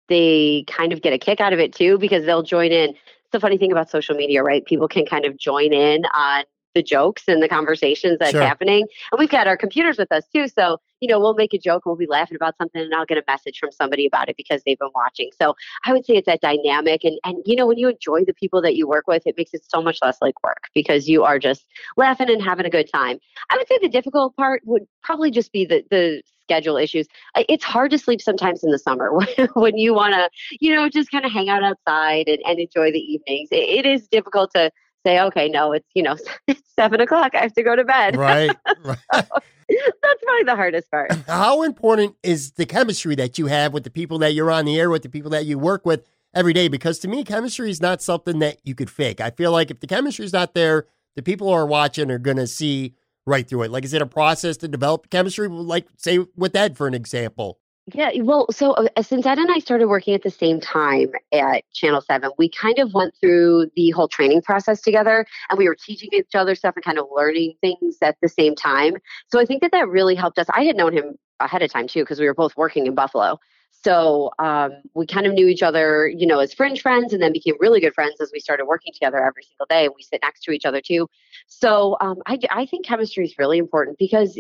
they 0.10 0.66
kind 0.68 0.94
of 0.94 1.02
get 1.02 1.14
a 1.14 1.18
kick 1.18 1.40
out 1.40 1.54
of 1.54 1.60
it 1.60 1.74
too 1.74 1.98
because 1.98 2.26
they'll 2.26 2.44
join 2.44 2.72
in. 2.72 2.92
It's 2.92 3.32
the 3.32 3.40
funny 3.40 3.58
thing 3.58 3.72
about 3.72 3.90
social 3.90 4.16
media, 4.16 4.44
right? 4.44 4.66
People 4.66 4.88
can 4.88 5.06
kind 5.06 5.26
of 5.26 5.38
join 5.38 5.74
in 5.74 6.04
on 6.14 6.44
the 6.74 6.84
jokes 6.84 7.24
and 7.28 7.42
the 7.42 7.50
conversations 7.50 8.18
that's 8.20 8.32
Sure. 8.32 8.42
happening. 8.42 8.88
And 9.12 9.20
we've 9.20 9.30
got 9.30 9.48
our 9.48 9.58
computers 9.58 9.98
with 9.98 10.12
us 10.12 10.24
too. 10.34 10.48
So, 10.48 10.78
you 11.00 11.08
know, 11.08 11.20
we'll 11.20 11.34
make 11.34 11.54
a 11.54 11.58
joke, 11.58 11.86
we'll 11.86 11.96
be 11.96 12.08
laughing 12.08 12.36
about 12.36 12.56
something, 12.58 12.82
and 12.82 12.94
I'll 12.94 13.06
get 13.06 13.18
a 13.18 13.24
message 13.28 13.58
from 13.60 13.72
somebody 13.72 14.06
about 14.06 14.30
it 14.30 14.38
because 14.38 14.62
they've 14.66 14.80
been 14.80 14.92
watching. 14.94 15.32
So 15.40 15.56
I 15.86 15.94
would 15.94 16.06
say 16.06 16.16
it's 16.16 16.28
that 16.28 16.42
dynamic. 16.42 17.04
And, 17.04 17.20
and 17.26 17.38
you 17.46 17.56
know, 17.56 17.68
when 17.68 17.78
you 17.78 17.90
enjoy 17.90 18.24
the 18.26 18.34
people 18.34 18.62
that 18.62 18.76
you 18.76 18.88
work 18.88 19.06
with, 19.08 19.24
it 19.26 19.36
makes 19.38 19.54
it 19.54 19.64
so 19.68 19.82
much 19.82 20.00
less 20.02 20.18
like 20.22 20.42
work 20.44 20.70
because 20.74 21.10
you 21.10 21.24
are 21.24 21.40
just 21.40 21.66
laughing 21.98 22.30
and 22.30 22.42
having 22.42 22.66
a 22.66 22.70
good 22.70 22.90
time. 22.92 23.20
I 23.50 23.58
would 23.58 23.68
say 23.68 23.78
the 23.82 23.90
difficult 23.90 24.36
part 24.36 24.62
would 24.66 24.84
probably 25.04 25.32
just 25.32 25.52
be 25.52 25.66
the, 25.66 25.84
the 25.90 26.22
schedule 26.52 26.78
issues. 26.78 27.08
It's 27.36 27.64
hard 27.64 27.92
to 27.92 27.98
sleep 27.98 28.22
sometimes 28.22 28.64
in 28.64 28.72
the 28.72 28.80
summer 28.80 29.12
when, 29.54 29.78
you 29.78 29.94
want 29.94 30.14
to, 30.14 30.30
you 30.60 30.76
know, 30.76 30.90
just 30.90 31.10
kind 31.12 31.26
of 31.26 31.32
hang 31.32 31.50
out 31.50 31.64
outside 31.64 32.28
and, 32.28 32.40
and 32.46 32.60
enjoy 32.60 32.92
the 32.92 33.00
evenings. 33.00 33.50
It, 33.52 33.86
it 33.86 33.86
is 33.86 34.08
difficult 34.08 34.52
to 34.56 34.72
say, 35.06 35.20
okay, 35.22 35.48
no, 35.48 35.72
it's, 35.72 35.88
you 35.94 36.04
know, 36.04 36.18
it's 36.48 36.62
seven 36.76 37.00
o'clock. 37.00 37.34
I 37.34 37.42
have 37.42 37.54
to 37.54 37.64
go 37.64 37.76
to 37.76 37.84
bed. 37.84 38.18
Right. 38.18 38.56
right. 38.84 38.98
That's 39.12 40.24
probably 40.24 40.44
the 40.46 40.56
hardest 40.56 40.92
part. 40.92 41.12
How 41.28 41.64
important 41.64 42.16
is 42.24 42.52
the 42.52 42.66
chemistry 42.66 43.16
that 43.16 43.38
you 43.38 43.48
have 43.48 43.74
with 43.74 43.86
the 43.86 43.90
people 43.90 44.20
that 44.20 44.34
you're 44.34 44.52
on 44.52 44.66
the 44.66 44.78
air 44.78 44.90
with, 44.90 45.04
the 45.04 45.10
people 45.10 45.32
that 45.32 45.46
you 45.46 45.58
work 45.58 45.86
with 45.86 46.06
every 46.34 46.52
day? 46.52 46.68
Because 46.68 47.00
to 47.00 47.08
me, 47.08 47.24
chemistry 47.24 47.70
is 47.70 47.82
not 47.82 48.02
something 48.02 48.40
that 48.40 48.58
you 48.64 48.76
could 48.76 48.90
fake. 48.90 49.22
I 49.22 49.30
feel 49.30 49.54
like 49.54 49.72
if 49.72 49.80
the 49.80 49.88
chemistry 49.88 50.26
is 50.26 50.34
not 50.34 50.54
there, 50.54 50.88
the 51.16 51.24
people 51.24 51.48
who 51.48 51.54
are 51.54 51.66
watching 51.66 52.12
are 52.12 52.20
going 52.20 52.38
to 52.38 52.48
see 52.48 52.96
right 53.32 53.48
through 53.48 53.64
it. 53.64 53.72
Like, 53.72 53.86
is 53.86 53.94
it 53.94 54.02
a 54.02 54.06
process 54.06 54.58
to 54.58 54.68
develop 54.68 55.10
chemistry? 55.10 55.48
Like, 55.48 55.88
say, 55.98 56.20
with 56.36 56.56
Ed, 56.56 56.78
for 56.78 56.86
an 56.86 56.94
example. 56.94 57.58
Yeah, 57.94 58.12
well, 58.22 58.46
so 58.52 58.74
uh, 58.74 59.02
since 59.02 59.26
Ed 59.26 59.40
and 59.40 59.52
I 59.52 59.58
started 59.58 59.88
working 59.88 60.14
at 60.14 60.22
the 60.22 60.30
same 60.30 60.62
time 60.62 61.10
at 61.34 61.64
Channel 61.74 62.02
7, 62.02 62.32
we 62.38 62.48
kind 62.48 62.78
of 62.78 62.94
went 62.94 63.16
through 63.20 63.72
the 63.76 63.90
whole 63.90 64.08
training 64.08 64.44
process 64.44 64.82
together 64.82 65.26
and 65.50 65.58
we 65.58 65.68
were 65.68 65.76
teaching 65.76 66.10
each 66.14 66.36
other 66.36 66.54
stuff 66.54 66.76
and 66.76 66.86
kind 66.86 67.00
of 67.00 67.08
learning 67.14 67.56
things 67.60 67.98
at 68.04 68.18
the 68.22 68.30
same 68.30 68.56
time. 68.56 68.98
So 69.32 69.40
I 69.40 69.46
think 69.46 69.62
that 69.64 69.72
that 69.72 69.90
really 69.90 70.14
helped 70.14 70.38
us. 70.38 70.46
I 70.54 70.64
had 70.64 70.76
known 70.76 70.94
him 70.94 71.16
ahead 71.40 71.64
of 71.64 71.72
time 71.72 71.88
too 71.88 72.04
because 72.04 72.20
we 72.20 72.28
were 72.28 72.36
both 72.36 72.56
working 72.56 72.86
in 72.86 72.94
Buffalo. 72.94 73.40
So 73.72 74.32
um, 74.38 74.74
we 74.94 75.08
kind 75.08 75.26
of 75.26 75.34
knew 75.34 75.48
each 75.48 75.64
other, 75.64 76.08
you 76.08 76.28
know, 76.28 76.40
as 76.40 76.54
fringe 76.54 76.82
friends 76.82 77.14
and 77.14 77.22
then 77.22 77.34
became 77.34 77.56
really 77.60 77.80
good 77.80 77.94
friends 77.94 78.22
as 78.22 78.30
we 78.32 78.40
started 78.40 78.66
working 78.66 78.94
together 78.94 79.18
every 79.18 79.44
single 79.44 79.66
day. 79.70 79.86
And 79.86 79.94
we 79.96 80.04
sit 80.04 80.22
next 80.22 80.42
to 80.44 80.52
each 80.52 80.66
other 80.66 80.82
too. 80.82 81.08
So 81.48 81.98
um, 82.00 82.18
I, 82.28 82.38
I 82.50 82.66
think 82.66 82.86
chemistry 82.86 83.26
is 83.26 83.36
really 83.40 83.58
important 83.58 83.98
because 83.98 84.40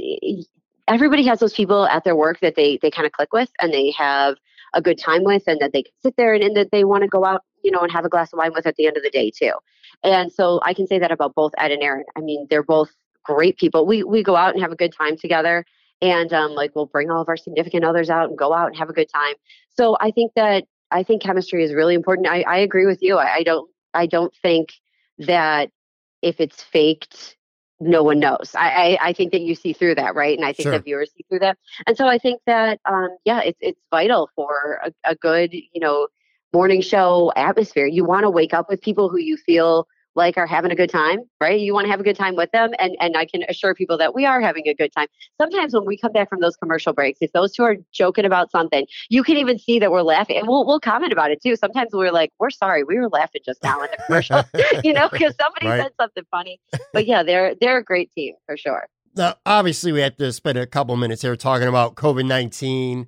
everybody 0.88 1.26
has 1.26 1.40
those 1.40 1.54
people 1.54 1.88
at 1.88 2.04
their 2.04 2.16
work 2.16 2.40
that 2.42 2.56
they 2.56 2.78
they 2.82 2.92
kind 2.92 3.06
of 3.06 3.12
click 3.12 3.34
with 3.34 3.50
and 3.60 3.74
they 3.74 3.92
have 3.92 4.36
a 4.74 4.82
good 4.82 4.98
time 4.98 5.24
with 5.24 5.44
and 5.48 5.60
that 5.60 5.74
they 5.74 5.84
can 5.84 5.94
sit 6.02 6.16
there 6.18 6.34
and, 6.34 6.44
and 6.44 6.56
that 6.56 6.72
they 6.72 6.84
want 6.84 7.04
to 7.04 7.08
go 7.08 7.26
out 7.26 7.44
you 7.64 7.72
know 7.72 7.80
and 7.80 7.92
have 7.92 8.06
a 8.06 8.10
glass 8.10 8.32
of 8.34 8.38
wine 8.38 8.52
with 8.54 8.66
at 8.66 8.76
the 8.76 8.88
end 8.88 8.98
of 8.98 9.04
the 9.04 9.10
day 9.10 9.32
too. 9.32 9.54
And 10.04 10.32
so 10.32 10.60
i 10.64 10.74
can 10.74 10.88
say 10.88 11.00
that 11.00 11.12
about 11.12 11.36
both 11.36 11.54
ed 11.58 11.72
and 11.72 11.82
aaron 11.82 12.06
i 12.16 12.22
mean 12.22 12.48
they're 12.50 12.64
both 12.64 12.92
great 13.24 13.58
people. 13.58 13.86
We 13.86 14.04
we 14.04 14.24
go 14.24 14.36
out 14.36 14.54
and 14.54 14.62
have 14.62 14.72
a 14.72 14.76
good 14.76 14.94
time 14.94 15.18
together 15.18 15.66
and 16.02 16.34
um, 16.34 16.52
like 16.52 16.76
we'll 16.76 16.86
bring 16.86 17.10
all 17.12 17.22
of 17.22 17.30
our 17.30 17.38
significant 17.38 17.84
others 17.84 18.10
out 18.10 18.30
and 18.30 18.38
go 18.38 18.54
out 18.54 18.68
and 18.68 18.76
have 18.78 18.90
a 18.90 18.94
good 18.94 19.10
time 19.10 19.36
so 19.76 19.98
i 20.00 20.12
think 20.12 20.32
that 20.36 20.66
i 20.92 21.04
think 21.04 21.22
chemistry 21.22 21.64
is 21.64 21.74
really 21.74 21.96
important 21.96 22.28
i, 22.28 22.42
I 22.42 22.58
agree 22.58 22.86
with 22.86 23.02
you 23.02 23.18
I, 23.18 23.36
I 23.36 23.44
don't 23.44 23.70
i 23.94 24.06
don't 24.06 24.34
think 24.42 24.74
that 25.20 25.70
if 26.22 26.40
it's 26.40 26.62
faked 26.62 27.36
no 27.82 28.04
one 28.04 28.20
knows. 28.20 28.54
I, 28.56 28.70
I, 29.02 29.08
I 29.10 29.14
think 29.14 29.32
that 29.32 29.42
you 29.42 29.56
see 29.56 29.74
through 29.74 29.96
that, 29.96 30.14
right? 30.14 30.38
And 30.38 30.46
I 30.46 30.54
think 30.54 30.66
Sure. 30.66 30.74
that 30.74 30.84
viewers 30.84 31.12
see 31.18 31.26
through 31.28 31.40
that. 31.40 31.58
And 31.88 31.98
so 31.98 32.08
I 32.08 32.20
think 32.20 32.42
that, 32.46 32.80
um, 32.86 33.10
yeah, 33.26 33.42
it's 33.42 33.58
it's 33.60 33.82
vital 33.90 34.30
for 34.36 34.80
a, 34.86 34.92
a 35.04 35.16
good, 35.16 35.52
you 35.54 35.82
know, 35.82 36.08
morning 36.54 36.82
show 36.82 37.34
atmosphere. 37.36 37.88
You 37.88 38.06
want 38.06 38.24
to 38.24 38.30
wake 38.30 38.54
up 38.54 38.70
with 38.70 38.82
people 38.82 39.10
who 39.10 39.18
you 39.18 39.36
feel 39.36 39.88
like 40.16 40.38
are 40.38 40.46
having 40.46 40.72
a 40.72 40.76
good 40.76 40.90
time, 40.90 41.20
right? 41.40 41.60
You 41.60 41.74
want 41.74 41.86
to 41.86 41.92
have 41.92 42.00
a 42.00 42.04
good 42.04 42.16
time 42.16 42.36
with 42.36 42.52
them. 42.52 42.72
And, 42.80 42.96
and 43.00 43.16
I 43.16 43.26
can 43.26 43.44
assure 43.48 43.74
people 43.74 43.98
that 43.98 44.14
we 44.14 44.26
are 44.26 44.42
having 44.42 44.68
a 44.68 44.74
good 44.74 44.92
time. 44.96 45.08
Sometimes 45.40 45.74
when 45.74 45.86
we 45.86 45.98
come 45.98 46.12
back 46.12 46.30
from 46.30 46.42
those 46.42 46.56
commercial 46.56 46.94
breaks, 46.94 47.20
if 47.22 47.32
those 47.32 47.54
two 47.54 47.64
are 47.64 47.78
joking 47.94 48.26
about 48.26 48.52
something, 48.52 48.86
you 49.10 49.24
can 49.24 49.38
even 49.38 49.58
see 49.58 49.80
that 49.80 49.92
we're 49.92 50.02
laughing 50.02 50.38
and 50.38 50.48
we'll, 50.48 50.66
we'll 50.66 50.80
comment 50.80 51.14
about 51.14 51.32
it 51.32 51.42
too. 51.42 51.56
Sometimes 51.56 51.92
we're 51.94 52.12
like, 52.12 52.32
we're 52.40 52.50
sorry, 52.50 52.84
we 52.84 52.98
were 52.98 53.10
laughing 53.10 53.42
just 53.46 53.64
now 53.64 53.82
in 53.82 53.90
the 53.92 53.98
commercial, 54.06 54.44
you 54.84 54.94
know, 54.94 55.08
because 55.12 55.34
somebody 55.40 55.68
Right. 55.68 55.82
said 55.82 55.92
something 56.00 56.24
funny. 56.32 56.60
But 56.92 57.06
yeah, 57.06 57.24
they're, 57.24 57.56
they're 57.60 57.78
a 57.78 57.84
great 57.84 58.12
team 58.12 58.34
for 58.46 58.58
sure. 58.58 58.88
Now, 59.16 59.36
obviously, 59.46 59.92
we 59.92 60.00
have 60.02 60.16
to 60.18 60.32
spend 60.32 60.58
a 60.58 60.66
couple 60.66 60.96
minutes 60.96 61.22
here 61.22 61.36
talking 61.36 61.68
about 61.68 61.96
COVID 61.96 62.26
19, 62.26 63.08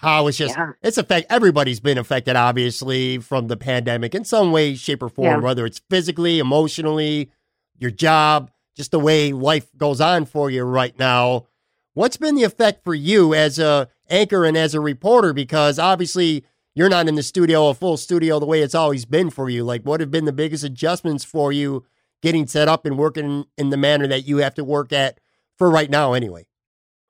how 0.00 0.26
it's 0.26 0.38
just, 0.38 0.56
Yeah. 0.56 0.72
it's 0.82 0.98
affect 0.98 1.30
everybody's 1.30 1.80
been 1.80 1.98
affected, 1.98 2.36
obviously, 2.36 3.18
from 3.18 3.48
the 3.48 3.56
pandemic 3.56 4.14
in 4.14 4.24
some 4.24 4.50
way, 4.52 4.74
shape, 4.74 5.02
or 5.02 5.08
form, 5.08 5.26
Yeah. 5.26 5.36
whether 5.38 5.66
it's 5.66 5.80
physically, 5.90 6.38
emotionally, 6.38 7.30
your 7.78 7.90
job, 7.90 8.50
just 8.76 8.90
the 8.92 8.98
way 8.98 9.32
life 9.32 9.68
goes 9.76 10.00
on 10.00 10.24
for 10.24 10.50
you 10.50 10.62
right 10.64 10.98
now. 10.98 11.46
What's 11.94 12.16
been 12.16 12.34
the 12.34 12.44
effect 12.44 12.82
for 12.84 12.94
you 12.94 13.34
as 13.34 13.58
a 13.58 13.88
anchor 14.08 14.44
and 14.44 14.56
as 14.56 14.74
a 14.74 14.80
reporter? 14.80 15.32
Because 15.32 15.78
obviously, 15.78 16.44
you're 16.74 16.88
not 16.88 17.08
in 17.08 17.16
the 17.16 17.22
studio, 17.22 17.68
a 17.68 17.74
full 17.74 17.96
studio, 17.96 18.38
the 18.38 18.46
way 18.46 18.62
it's 18.62 18.74
always 18.74 19.04
been 19.04 19.28
for 19.28 19.50
you. 19.50 19.64
Like, 19.64 19.82
what 19.82 20.00
have 20.00 20.10
been 20.10 20.24
the 20.24 20.32
biggest 20.32 20.64
adjustments 20.64 21.24
for 21.24 21.52
you 21.52 21.84
getting 22.22 22.46
set 22.46 22.68
up 22.68 22.86
and 22.86 22.96
working 22.96 23.44
in 23.58 23.70
the 23.70 23.76
manner 23.76 24.06
that 24.06 24.26
you 24.26 24.38
have 24.38 24.54
to 24.54 24.64
work 24.64 24.92
at 24.92 25.18
for 25.58 25.68
right 25.70 25.90
now, 25.90 26.12
anyway? 26.12 26.46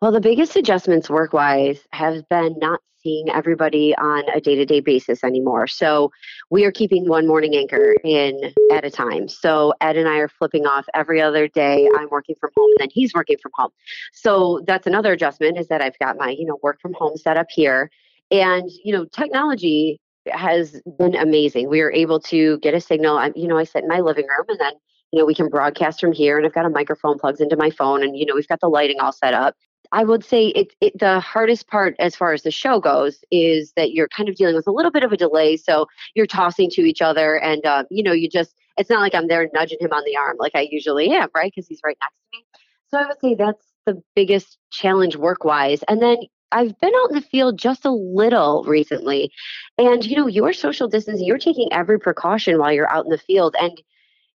Well, 0.01 0.13
the 0.13 0.21
biggest 0.21 0.57
adjustments 0.57 1.11
work 1.11 1.35
wise 1.35 1.87
have 1.93 2.27
been 2.31 2.57
not 2.59 2.81
seeing 3.03 3.29
everybody 3.29 3.95
on 3.97 4.25
a 4.35 4.41
day 4.41 4.55
to 4.55 4.65
day 4.65 4.81
basis 4.81 5.23
anymore. 5.23 5.67
So 5.67 6.11
we 6.49 6.65
are 6.65 6.73
keeping 6.73 7.07
one 7.07 7.27
morning 7.27 7.55
anchor 7.55 7.95
in 8.03 8.55
at 8.73 8.87
a 8.87 8.91
time. 8.91 9.29
So 9.29 9.75
Ed 9.83 9.99
and 9.99 10.09
I 10.09 10.17
are 10.17 10.29
flipping 10.29 10.67
off 10.67 10.87
every 10.95 11.21
other 11.21 11.49
day. 11.49 11.87
I'm 11.99 12.09
working 12.11 12.35
from 12.41 12.51
home 12.57 12.71
and 12.71 12.81
then 12.81 12.89
he's 12.91 13.13
working 13.13 13.37
from 13.43 13.53
home. 13.55 13.73
So 14.15 14.63
that's 14.67 14.87
another 14.87 15.13
adjustment 15.13 15.59
is 15.59 15.69
that 15.69 15.83
I've 15.83 15.99
got 15.99 16.17
my, 16.17 16.31
you 16.31 16.47
know, 16.47 16.59
work 16.63 16.81
from 16.81 16.95
home 16.95 17.19
set 17.19 17.37
up 17.37 17.49
here. 17.51 17.91
And, 18.31 18.71
you 18.83 18.95
know, 18.95 19.05
technology 19.05 20.01
has 20.31 20.81
been 20.99 21.15
amazing. 21.15 21.69
We 21.69 21.83
are 21.83 21.93
able 21.93 22.21
to 22.21 22.59
get 22.61 22.73
a 22.73 22.81
signal. 22.81 23.19
I'm, 23.19 23.35
you 23.37 23.49
know, 23.49 23.59
I 23.59 23.65
sit 23.65 23.83
in 23.83 23.89
my 23.89 24.01
living 24.01 24.27
room 24.27 24.47
and 24.49 24.61
then 24.61 24.73
you 25.13 25.19
know, 25.19 25.27
we 25.27 25.35
can 25.35 25.49
broadcast 25.49 26.01
from 26.01 26.13
here 26.13 26.37
and 26.37 26.47
I've 26.47 26.55
got 26.55 26.67
a 26.67 26.71
microphone 26.71 27.19
plugs 27.19 27.41
into 27.41 27.57
my 27.57 27.71
phone 27.71 28.03
and, 28.05 28.17
you 28.17 28.25
know, 28.25 28.35
we've 28.37 28.47
got 28.47 28.61
the 28.61 28.69
lighting 28.69 29.01
all 29.01 29.11
set 29.13 29.35
up. 29.35 29.57
I 29.92 30.05
would 30.05 30.24
say 30.24 30.48
it, 30.48 30.72
it 30.81 30.98
the 30.98 31.20
hardest 31.20 31.66
part 31.66 31.96
as 31.98 32.14
far 32.14 32.33
as 32.33 32.42
the 32.42 32.50
show 32.50 32.81
goes 32.81 33.24
is 33.31 33.72
that 33.76 33.92
you're 33.92 34.09
kind 34.09 34.29
of 34.29 34.37
dealing 34.37 34.55
with 34.55 34.66
a 34.66 34.72
little 34.72 34.90
bit 34.90 35.03
of 35.03 35.12
a 35.12 35.16
delay. 35.16 35.57
So 35.57 35.87
you're 36.14 36.26
tossing 36.26 36.70
to 36.70 36.83
each 36.83 37.03
other 37.03 37.38
and, 37.38 37.64
uh, 37.66 37.85
you 37.90 38.03
know, 38.03 38.12
you 38.12 38.29
just, 38.29 38.55
it's 38.76 38.88
not 38.88 39.00
like 39.00 39.14
I'm 39.14 39.29
there 39.29 39.48
nudging 39.53 39.79
him 39.81 39.92
on 39.92 40.05
the 40.05 40.16
arm 40.16 40.37
like 40.38 40.55
I 40.55 40.68
usually 40.70 41.11
am, 41.11 41.29
right? 41.35 41.53
Because 41.55 41.66
he's 41.66 41.81
right 41.85 41.98
next 42.00 42.14
to 42.14 42.38
me. 42.38 42.44
So 42.88 42.98
I 42.98 43.07
would 43.07 43.20
say 43.20 43.35
that's 43.35 43.66
the 43.87 44.03
biggest 44.14 44.59
challenge 44.70 45.16
work 45.16 45.44
wise. 45.44 45.83
And 45.88 46.00
then 46.00 46.18
I've 46.53 46.79
been 46.81 46.92
out 47.03 47.11
in 47.11 47.16
the 47.16 47.22
field 47.22 47.59
just 47.59 47.85
a 47.85 47.90
little 47.90 48.64
recently. 48.64 49.33
And, 49.79 50.05
you 50.05 50.16
know, 50.16 50.26
you're 50.26 50.53
social 50.53 50.88
distancing, 50.88 51.26
you're 51.26 51.38
taking 51.38 51.72
every 51.72 51.98
precaution 51.98 52.59
while 52.59 52.72
you're 52.72 52.90
out 52.90 53.05
in 53.05 53.11
the 53.11 53.18
field. 53.18 53.57
And 53.61 53.81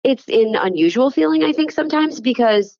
it's 0.04 0.28
an 0.28 0.56
unusual 0.56 1.12
feeling, 1.12 1.44
I 1.44 1.54
think, 1.54 1.72
sometimes 1.72 2.22
because 2.22 2.78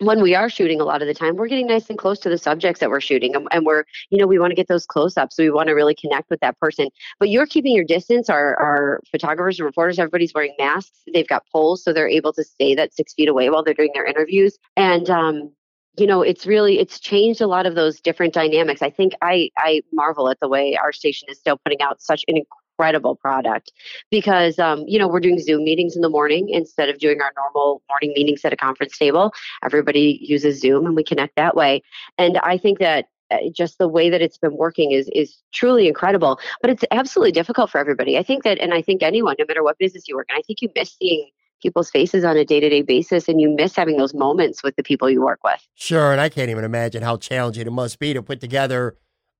when 0.00 0.22
we 0.22 0.34
are 0.34 0.48
shooting 0.48 0.80
a 0.80 0.84
lot 0.84 1.02
of 1.02 1.08
the 1.08 1.14
time, 1.14 1.36
we're 1.36 1.48
getting 1.48 1.66
nice 1.66 1.88
and 1.88 1.98
close 1.98 2.18
to 2.20 2.28
the 2.28 2.38
subjects 2.38 2.80
that 2.80 2.90
we're 2.90 3.00
shooting. 3.00 3.34
And, 3.34 3.48
and 3.50 3.66
we're, 3.66 3.84
you 4.10 4.18
know, 4.18 4.26
we 4.26 4.38
want 4.38 4.50
to 4.52 4.54
get 4.54 4.68
those 4.68 4.86
close 4.86 5.16
ups. 5.16 5.36
So 5.36 5.42
we 5.42 5.50
want 5.50 5.68
to 5.68 5.74
really 5.74 5.94
connect 5.94 6.30
with 6.30 6.40
that 6.40 6.58
person. 6.58 6.88
But 7.18 7.30
you're 7.30 7.46
keeping 7.46 7.74
your 7.74 7.84
distance. 7.84 8.30
Our, 8.30 8.56
our 8.60 9.00
photographers 9.10 9.58
and 9.58 9.66
reporters, 9.66 9.98
everybody's 9.98 10.32
wearing 10.34 10.54
masks. 10.58 11.00
They've 11.12 11.26
got 11.26 11.44
poles, 11.52 11.82
so 11.82 11.92
they're 11.92 12.08
able 12.08 12.32
to 12.34 12.44
stay 12.44 12.74
that 12.76 12.94
six 12.94 13.14
feet 13.14 13.28
away 13.28 13.50
while 13.50 13.64
they're 13.64 13.74
doing 13.74 13.90
their 13.94 14.06
interviews. 14.06 14.56
And, 14.76 15.10
um, 15.10 15.52
you 15.98 16.06
know, 16.06 16.22
it's 16.22 16.46
really 16.46 16.78
it's 16.78 17.00
changed 17.00 17.40
a 17.40 17.48
lot 17.48 17.66
of 17.66 17.74
those 17.74 18.00
different 18.00 18.32
dynamics. 18.32 18.82
I 18.82 18.90
think 18.90 19.14
I 19.20 19.50
I 19.58 19.82
marvel 19.92 20.30
at 20.30 20.38
the 20.40 20.48
way 20.48 20.76
our 20.76 20.92
station 20.92 21.28
is 21.28 21.38
still 21.38 21.58
putting 21.64 21.82
out 21.82 22.00
such 22.00 22.24
an 22.28 22.36
incredible 22.78 23.16
product 23.16 23.72
because 24.10 24.58
um, 24.58 24.84
you 24.86 24.98
know 24.98 25.08
we're 25.08 25.20
doing 25.20 25.38
Zoom 25.40 25.64
meetings 25.64 25.96
in 25.96 26.02
the 26.02 26.08
morning 26.08 26.48
instead 26.50 26.88
of 26.88 26.98
doing 26.98 27.20
our 27.20 27.32
normal 27.36 27.82
morning 27.88 28.12
meetings 28.14 28.44
at 28.44 28.52
a 28.52 28.56
conference 28.56 28.96
table. 28.96 29.32
Everybody 29.64 30.18
uses 30.22 30.60
Zoom 30.60 30.86
and 30.86 30.94
we 30.94 31.02
connect 31.02 31.36
that 31.36 31.56
way. 31.56 31.82
And 32.18 32.38
I 32.38 32.56
think 32.56 32.78
that 32.78 33.06
uh, 33.30 33.36
just 33.52 33.78
the 33.78 33.88
way 33.88 34.08
that 34.10 34.22
it's 34.22 34.38
been 34.38 34.56
working 34.56 34.92
is 34.92 35.10
is 35.12 35.36
truly 35.52 35.88
incredible. 35.88 36.38
But 36.60 36.70
it's 36.70 36.84
absolutely 36.90 37.32
difficult 37.32 37.70
for 37.70 37.78
everybody. 37.78 38.16
I 38.16 38.22
think 38.22 38.44
that, 38.44 38.58
and 38.60 38.72
I 38.72 38.82
think 38.82 39.02
anyone, 39.02 39.36
no 39.38 39.44
matter 39.46 39.62
what 39.62 39.78
business 39.78 40.08
you 40.08 40.16
work 40.16 40.28
in, 40.30 40.36
I 40.36 40.42
think 40.46 40.62
you 40.62 40.68
miss 40.74 40.96
seeing 40.96 41.28
people's 41.60 41.90
faces 41.90 42.24
on 42.24 42.36
a 42.36 42.44
day 42.44 42.60
to 42.60 42.68
day 42.68 42.82
basis, 42.82 43.28
and 43.28 43.40
you 43.40 43.50
miss 43.50 43.74
having 43.74 43.96
those 43.96 44.14
moments 44.14 44.62
with 44.62 44.76
the 44.76 44.82
people 44.84 45.10
you 45.10 45.20
work 45.20 45.40
with. 45.42 45.60
Sure, 45.74 46.12
and 46.12 46.20
I 46.20 46.28
can't 46.28 46.50
even 46.50 46.64
imagine 46.64 47.02
how 47.02 47.16
challenging 47.16 47.66
it 47.66 47.72
must 47.72 47.98
be 47.98 48.14
to 48.14 48.22
put 48.22 48.40
together 48.40 48.96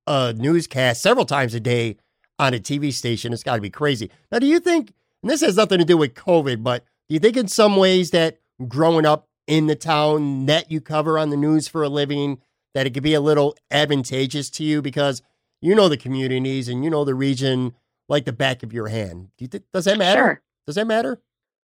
a 0.08 0.32
newscast 0.32 1.00
several 1.02 1.26
times 1.26 1.54
a 1.54 1.60
day 1.60 1.96
on 2.38 2.54
a 2.54 2.58
TV 2.58 2.92
station. 2.92 3.32
It's 3.32 3.42
got 3.42 3.56
to 3.56 3.62
be 3.62 3.70
crazy. 3.70 4.10
Now, 4.30 4.38
do 4.38 4.46
you 4.46 4.60
think, 4.60 4.92
and 5.22 5.30
this 5.30 5.40
has 5.40 5.56
nothing 5.56 5.78
to 5.78 5.84
do 5.84 5.96
with 5.96 6.14
COVID, 6.14 6.62
but 6.62 6.84
do 7.08 7.14
you 7.14 7.20
think 7.20 7.36
in 7.36 7.48
some 7.48 7.76
ways 7.76 8.10
that 8.10 8.38
growing 8.66 9.06
up 9.06 9.28
in 9.46 9.66
the 9.66 9.76
town 9.76 10.46
that 10.46 10.70
you 10.70 10.80
cover 10.80 11.18
on 11.18 11.30
the 11.30 11.36
news 11.36 11.68
for 11.68 11.82
a 11.82 11.88
living, 11.88 12.38
that 12.74 12.86
it 12.86 12.94
could 12.94 13.02
be 13.02 13.14
a 13.14 13.20
little 13.20 13.56
advantageous 13.70 14.50
to 14.50 14.64
you 14.64 14.82
because 14.82 15.22
you 15.60 15.74
know 15.74 15.88
the 15.88 15.96
communities 15.96 16.68
and 16.68 16.84
you 16.84 16.90
know 16.90 17.04
the 17.04 17.14
region 17.14 17.74
like 18.08 18.24
the 18.24 18.32
back 18.32 18.62
of 18.62 18.72
your 18.72 18.88
hand? 18.88 19.28
Do 19.36 19.44
you 19.44 19.48
think, 19.48 19.64
does 19.72 19.86
that 19.86 19.98
matter? 19.98 20.20
Sure. 20.20 20.42
Does 20.66 20.74
that 20.76 20.86
matter? 20.86 21.20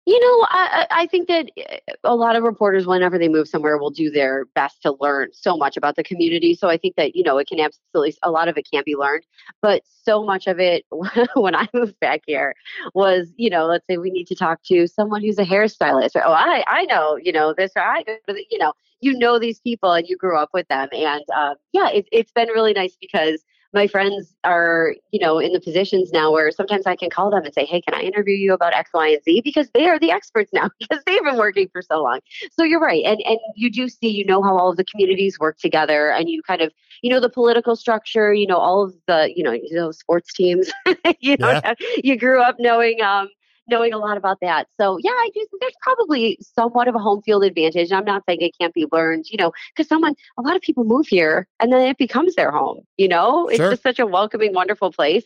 You 0.07 0.17
know, 0.21 0.47
I, 0.49 0.87
I 0.89 1.05
think 1.07 1.27
that 1.27 1.51
uh, 1.59 1.93
a 2.05 2.15
lot 2.15 2.37
of 2.37 2.43
reporters, 2.43 2.87
whenever 2.87 3.19
they 3.19 3.27
move 3.27 3.49
somewhere, 3.49 3.77
will 3.77 3.89
do 3.89 4.09
their 4.09 4.45
best 4.55 4.81
to 4.83 4.95
learn 5.01 5.31
so 5.33 5.57
much 5.57 5.75
about 5.75 5.97
the 5.97 6.03
community. 6.03 6.53
So 6.53 6.69
I 6.69 6.77
think 6.77 6.95
that, 6.95 7.13
you 7.13 7.23
know, 7.23 7.37
it 7.39 7.49
can 7.49 7.59
absolutely, 7.59 8.15
a 8.23 8.31
lot 8.31 8.47
of 8.47 8.57
it 8.57 8.69
can 8.71 8.83
be 8.85 8.95
learned. 8.95 9.25
But 9.61 9.83
so 9.85 10.23
much 10.23 10.47
of 10.47 10.61
it, 10.61 10.85
when 11.35 11.55
I 11.55 11.67
moved 11.73 11.99
back 11.99 12.21
here, 12.25 12.55
was, 12.93 13.33
you 13.35 13.49
know, 13.49 13.65
let's 13.65 13.85
say 13.85 13.97
we 13.97 14.09
need 14.09 14.27
to 14.27 14.35
talk 14.35 14.63
to 14.67 14.87
someone 14.87 15.21
who's 15.21 15.39
a 15.39 15.43
hairstylist. 15.43 16.15
Or, 16.15 16.25
oh, 16.25 16.31
I, 16.31 16.63
I 16.67 16.85
know, 16.85 17.17
you 17.21 17.33
know, 17.33 17.53
this, 17.57 17.73
or 17.75 17.81
I, 17.81 18.05
you 18.49 18.59
know, 18.59 18.71
you 19.01 19.11
know 19.17 19.39
these 19.39 19.59
people 19.59 19.91
and 19.91 20.07
you 20.07 20.15
grew 20.15 20.37
up 20.37 20.51
with 20.53 20.69
them. 20.69 20.87
And 20.93 21.25
um, 21.37 21.55
yeah, 21.73 21.89
it, 21.89 22.07
it's 22.13 22.31
been 22.31 22.47
really 22.47 22.71
nice 22.71 22.95
because 23.01 23.43
my 23.73 23.87
friends 23.87 24.35
are, 24.43 24.95
you 25.11 25.19
know, 25.19 25.39
in 25.39 25.53
the 25.53 25.59
positions 25.59 26.11
now 26.11 26.31
where 26.31 26.51
sometimes 26.51 26.85
I 26.85 26.95
can 26.95 27.09
call 27.09 27.29
them 27.29 27.43
and 27.43 27.53
say, 27.53 27.65
"Hey, 27.65 27.81
can 27.81 27.93
I 27.93 28.01
interview 28.01 28.35
you 28.35 28.53
about 28.53 28.73
X, 28.73 28.91
Y, 28.93 29.07
and 29.09 29.23
Z?" 29.23 29.41
Because 29.43 29.69
they 29.71 29.87
are 29.87 29.99
the 29.99 30.11
experts 30.11 30.51
now 30.53 30.69
because 30.79 31.03
they've 31.05 31.23
been 31.23 31.37
working 31.37 31.67
for 31.69 31.81
so 31.81 32.01
long. 32.01 32.19
So 32.51 32.63
you're 32.63 32.79
right, 32.79 33.03
and 33.05 33.21
and 33.25 33.39
you 33.55 33.69
do 33.69 33.87
see, 33.89 34.09
you 34.09 34.25
know, 34.25 34.41
how 34.41 34.57
all 34.57 34.69
of 34.69 34.77
the 34.77 34.85
communities 34.85 35.39
work 35.39 35.57
together, 35.57 36.11
and 36.11 36.29
you 36.29 36.41
kind 36.43 36.61
of, 36.61 36.71
you 37.01 37.09
know, 37.09 37.19
the 37.19 37.29
political 37.29 37.75
structure, 37.75 38.33
you 38.33 38.47
know, 38.47 38.57
all 38.57 38.83
of 38.83 38.93
the, 39.07 39.31
you 39.35 39.43
know, 39.43 39.51
you 39.63 39.73
know, 39.73 39.91
sports 39.91 40.33
teams. 40.33 40.71
you 41.19 41.37
know, 41.37 41.59
you 42.03 42.17
grew 42.17 42.41
up 42.41 42.55
knowing. 42.59 43.01
um 43.01 43.29
knowing 43.69 43.93
a 43.93 43.97
lot 43.97 44.17
about 44.17 44.37
that. 44.41 44.67
So 44.79 44.97
yeah, 45.01 45.11
I 45.11 45.29
do 45.33 45.45
think 45.49 45.61
there's 45.61 45.75
probably 45.81 46.37
somewhat 46.41 46.87
of 46.87 46.95
a 46.95 46.99
home 46.99 47.21
field 47.21 47.43
advantage. 47.43 47.91
I'm 47.91 48.05
not 48.05 48.23
saying 48.27 48.39
it 48.41 48.55
can't 48.59 48.73
be 48.73 48.85
learned, 48.91 49.25
you 49.29 49.37
know, 49.37 49.51
because 49.75 49.87
someone, 49.87 50.15
a 50.37 50.41
lot 50.41 50.55
of 50.55 50.61
people 50.61 50.83
move 50.83 51.07
here 51.07 51.47
and 51.59 51.71
then 51.71 51.81
it 51.81 51.97
becomes 51.97 52.35
their 52.35 52.51
home. 52.51 52.81
You 52.97 53.07
know, 53.07 53.47
it's 53.47 53.57
Sure. 53.57 53.71
just 53.71 53.83
such 53.83 53.99
a 53.99 54.05
welcoming, 54.05 54.53
wonderful 54.53 54.91
place. 54.91 55.25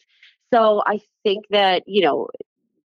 So 0.53 0.83
I 0.85 0.99
think 1.23 1.45
that 1.49 1.83
you 1.87 2.01
know 2.01 2.27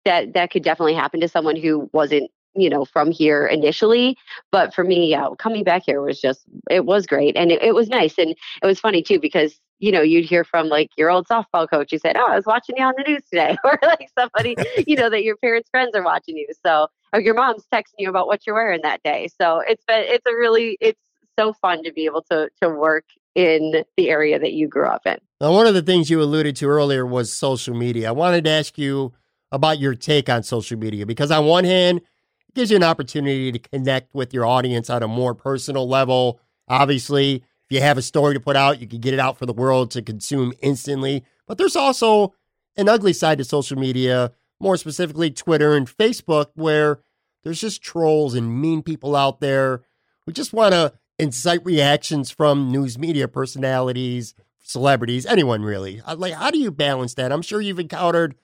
that 0.05 0.35
that 0.35 0.51
could 0.51 0.63
definitely 0.65 0.95
happen 0.95 1.21
to 1.21 1.29
someone 1.29 1.57
who 1.57 1.89
wasn't 1.93 2.31
you 2.55 2.69
know 2.69 2.85
from 2.85 3.11
here 3.11 3.47
initially 3.47 4.17
but 4.51 4.75
for 4.75 4.85
me 4.85 5.09
yeah 5.11 5.29
coming 5.39 5.65
back 5.65 5.83
here 5.87 6.03
was 6.03 6.21
just 6.21 6.43
it 6.71 6.85
was 6.85 7.07
great 7.07 7.37
and 7.37 7.51
it, 7.51 7.63
it 7.63 7.75
was 7.75 7.89
nice 7.89 8.19
and 8.19 8.31
it 8.63 8.67
was 8.67 8.79
funny 8.81 9.03
too 9.03 9.19
because 9.19 9.59
you 9.83 9.93
know 9.93 10.01
you'd 10.01 10.25
hear 10.25 10.45
from 10.45 10.69
like 10.69 10.89
your 10.97 11.11
old 11.11 11.27
softball 11.27 11.69
coach 11.69 11.91
who 11.91 11.99
said 11.99 12.17
oh 12.17 12.27
i 12.31 12.37
was 12.37 12.47
watching 12.47 12.77
you 12.79 12.85
on 12.85 12.95
the 12.97 13.05
news 13.07 13.23
today 13.29 13.57
or 13.65 13.79
like 13.83 14.09
somebody 14.19 14.57
you 14.87 14.97
know 14.97 15.11
that 15.11 15.25
your 15.25 15.37
parents 15.37 15.69
friends 15.69 15.95
are 15.95 16.03
watching 16.03 16.37
you 16.37 16.47
so 16.65 16.87
or 17.13 17.21
your 17.21 17.35
mom's 17.35 17.67
texting 17.73 17.99
you 17.99 18.09
about 18.09 18.27
what 18.27 18.47
you're 18.47 18.55
wearing 18.55 18.81
that 18.83 19.03
day 19.03 19.29
so 19.41 19.61
it's 19.67 19.85
been 19.85 20.05
it's 20.07 20.25
a 20.27 20.35
really 20.35 20.79
it's 20.81 21.01
so 21.39 21.53
fun 21.53 21.83
to 21.83 21.93
be 21.93 22.05
able 22.05 22.23
to 22.23 22.49
to 22.63 22.69
work 22.69 23.05
in 23.35 23.85
the 23.97 24.11
area 24.11 24.39
that 24.39 24.53
you 24.53 24.69
grew 24.69 24.87
up 24.87 25.07
in 25.07 25.17
Now, 25.41 25.53
one 25.53 25.67
of 25.67 25.75
the 25.75 25.83
things 25.83 26.11
you 26.11 26.21
alluded 26.21 26.55
to 26.57 26.69
earlier 26.69 27.07
was 27.07 27.33
social 27.33 27.75
media. 27.75 28.09
I 28.09 28.13
wanted 28.13 28.45
to 28.45 28.51
ask 28.51 28.77
you 28.77 29.15
about 29.51 29.79
your 29.79 29.95
take 29.95 30.29
on 30.29 30.43
social 30.43 30.79
media 30.79 31.07
because, 31.07 31.31
on 31.31 31.47
one 31.47 31.65
hand, 31.65 31.99
it 31.99 32.55
gives 32.55 32.71
you 32.71 32.77
an 32.77 32.85
opportunity 32.85 33.51
to 33.51 33.59
connect 33.59 34.15
with 34.15 34.35
your 34.35 34.45
audience 34.45 34.91
on 34.91 35.03
a 35.03 35.09
more 35.09 35.35
personal 35.35 35.89
level. 35.89 36.41
Obviously, 36.69 37.43
you 37.73 37.81
have 37.81 37.99
a 37.99 38.03
story 38.03 38.35
to 38.35 38.41
put 38.41 38.57
out, 38.57 38.81
you 38.81 38.87
can 38.87 39.01
get 39.01 39.15
it 39.15 39.21
out 39.21 39.39
for 39.39 39.47
the 39.47 39.53
world 39.53 39.91
to 39.93 40.03
consume 40.03 40.53
instantly. 40.61 41.25
But 41.47 41.59
there's 41.59 41.77
also 41.77 42.35
an 42.77 42.89
ugly 42.89 43.13
side 43.13 43.39
to 43.39 43.45
social 43.45 43.79
media, 43.79 44.33
more 44.61 44.77
specifically 44.77 45.31
Twitter 45.31 45.75
and 45.75 45.87
Facebook, 45.87 46.47
where 46.55 47.01
there's 47.45 47.61
just 47.61 47.83
trolls 47.83 48.35
and 48.35 48.61
mean 48.61 48.83
people 48.83 49.17
out 49.17 49.41
there 49.41 49.83
who 50.25 50.33
just 50.33 50.53
want 50.53 50.73
to 50.73 50.93
incite 51.19 51.65
reactions 51.65 52.31
from 52.31 52.71
news 52.71 52.99
media 52.99 53.29
personalities, 53.29 54.35
celebrities, 54.63 55.27
anyone 55.27 55.63
really. 55.63 56.01
Uh, 56.01 56.17
Like, 56.17 56.35
how 56.35 56.51
do 56.51 56.59
you 56.59 56.71
balance 56.71 57.15
that? 57.15 57.33
I'm 57.33 57.43
sure 57.43 57.61
you've 57.61 57.81
encountered 57.81 58.35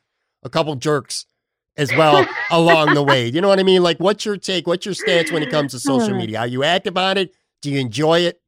a 0.43 0.51
couple 0.51 0.75
jerks 0.77 1.27
as 1.77 1.93
well 1.95 2.27
along 2.51 2.95
the 2.95 3.03
way. 3.03 3.29
You 3.29 3.41
know 3.41 3.49
what 3.49 3.61
I 3.61 3.62
mean? 3.62 3.83
Like, 3.83 3.99
what's 3.99 4.25
your 4.25 4.37
take? 4.37 4.67
What's 4.67 4.85
your 4.85 4.95
stance 4.95 5.31
when 5.31 5.43
it 5.43 5.51
comes 5.51 5.73
to 5.73 5.79
social 5.93 6.14
media? 6.14 6.41
Are 6.41 6.47
you 6.47 6.64
active 6.64 6.97
on 6.97 7.17
it? 7.17 7.35
Do 7.62 7.71
you 7.71 7.79
enjoy 7.79 8.21
it? 8.21 8.41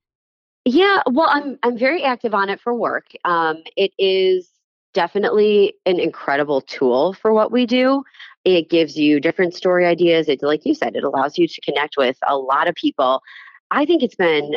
Yeah, 0.65 1.03
well, 1.07 1.29
I'm 1.31 1.59
I'm 1.63 1.79
very 1.79 2.03
active 2.05 2.35
on 2.35 2.51
it 2.51 2.61
for 2.61 2.75
work. 2.75 3.07
Um, 3.25 3.63
it 3.77 3.93
is 3.99 4.51
definitely 4.93 5.75
an 5.87 5.99
incredible 6.01 6.61
tool 6.61 7.15
for 7.15 7.33
what 7.33 7.51
we 7.51 7.65
do. 7.67 8.03
It 8.45 8.69
gives 8.69 8.97
you 8.97 9.21
different 9.21 9.55
story 9.55 9.87
ideas. 9.87 10.29
It, 10.29 10.43
like 10.43 10.67
you 10.67 10.75
said, 10.75 10.97
it 10.97 11.05
allows 11.05 11.39
you 11.39 11.47
to 11.49 11.61
connect 11.63 11.97
with 11.97 12.17
a 12.27 12.37
lot 12.37 12.69
of 12.69 12.75
people. 12.75 13.23
I 13.71 13.87
think 13.87 14.03
it's 14.03 14.17
been 14.17 14.57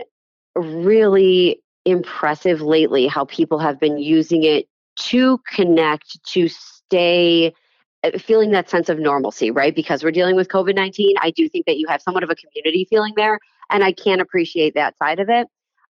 really 0.56 1.62
impressive 1.86 2.62
lately 2.62 3.08
how 3.08 3.26
people 3.26 3.60
have 3.60 3.80
been 3.80 3.98
using 3.98 4.44
it 4.44 4.68
to 4.96 5.39
connect, 5.48 6.24
to 6.26 6.48
stay 6.48 7.54
uh, 8.04 8.18
feeling 8.18 8.52
that 8.52 8.70
sense 8.70 8.89
of 8.89 9.00
normalcy, 9.00 9.52
right? 9.52 9.76
Because 9.76 10.04
we're 10.04 10.12
dealing 10.12 10.36
with 10.36 10.50
COVID 10.50 10.76
19. 10.76 11.16
I 11.22 11.32
do 11.32 11.48
think 11.48 11.66
that 11.66 11.78
you 11.78 11.88
have 11.88 12.02
somewhat 12.02 12.24
of 12.24 12.30
a 12.30 12.36
community 12.36 12.86
feeling 12.89 13.13
there, 13.16 13.39
and 13.70 13.84
I 13.84 13.94
can 13.94 14.20
appreciate 14.20 14.74
that 14.76 14.98
side 14.98 15.20
of 15.20 15.30
it. 15.30 15.48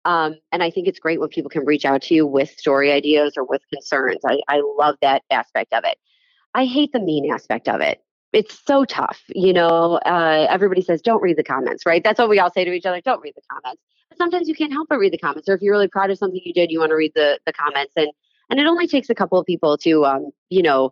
Um, 0.05 0.35
and 0.51 0.63
I 0.63 0.71
think 0.71 0.87
it's 0.87 0.99
great 0.99 1.19
when 1.19 1.29
people 1.29 1.49
can 1.49 1.65
reach 1.65 1.85
out 1.85 2.01
to 2.03 2.15
you 2.15 2.25
with 2.25 2.49
story 2.57 2.91
ideas 2.91 3.33
or 3.37 3.43
with 3.43 3.61
concerns. 3.71 4.19
I, 4.25 4.41
I 4.47 4.61
love 4.77 4.95
that 5.01 5.23
aspect 5.29 5.73
of 5.73 5.83
it. 5.85 5.97
I 6.53 6.65
hate 6.65 6.91
the 6.91 6.99
mean 6.99 7.31
aspect 7.31 7.69
of 7.69 7.81
it. 7.81 8.01
It's 8.33 8.59
so 8.65 8.85
tough. 8.85 9.21
You 9.29 9.53
know, 9.53 9.99
uh, 10.05 10.47
everybody 10.49 10.81
says, 10.81 11.01
don't 11.01 11.21
read 11.21 11.37
the 11.37 11.43
comments, 11.43 11.85
right? 11.85 12.03
That's 12.03 12.19
what 12.19 12.29
we 12.29 12.39
all 12.39 12.51
say 12.51 12.65
to 12.65 12.71
each 12.71 12.85
other 12.85 13.01
don't 13.01 13.21
read 13.21 13.33
the 13.35 13.41
comments. 13.51 13.81
But 14.09 14.17
sometimes 14.17 14.47
you 14.47 14.55
can't 14.55 14.71
help 14.71 14.87
but 14.89 14.97
read 14.97 15.13
the 15.13 15.17
comments. 15.17 15.47
Or 15.49 15.53
if 15.53 15.61
you're 15.61 15.73
really 15.73 15.87
proud 15.87 16.09
of 16.11 16.17
something 16.17 16.41
you 16.43 16.53
did, 16.53 16.71
you 16.71 16.79
want 16.79 16.91
to 16.91 16.95
read 16.95 17.11
the, 17.15 17.39
the 17.45 17.53
comments. 17.53 17.93
And, 17.95 18.09
and 18.49 18.59
it 18.59 18.67
only 18.67 18.87
takes 18.87 19.09
a 19.09 19.15
couple 19.15 19.39
of 19.39 19.45
people 19.45 19.77
to, 19.79 20.05
um, 20.05 20.31
you 20.49 20.61
know, 20.61 20.91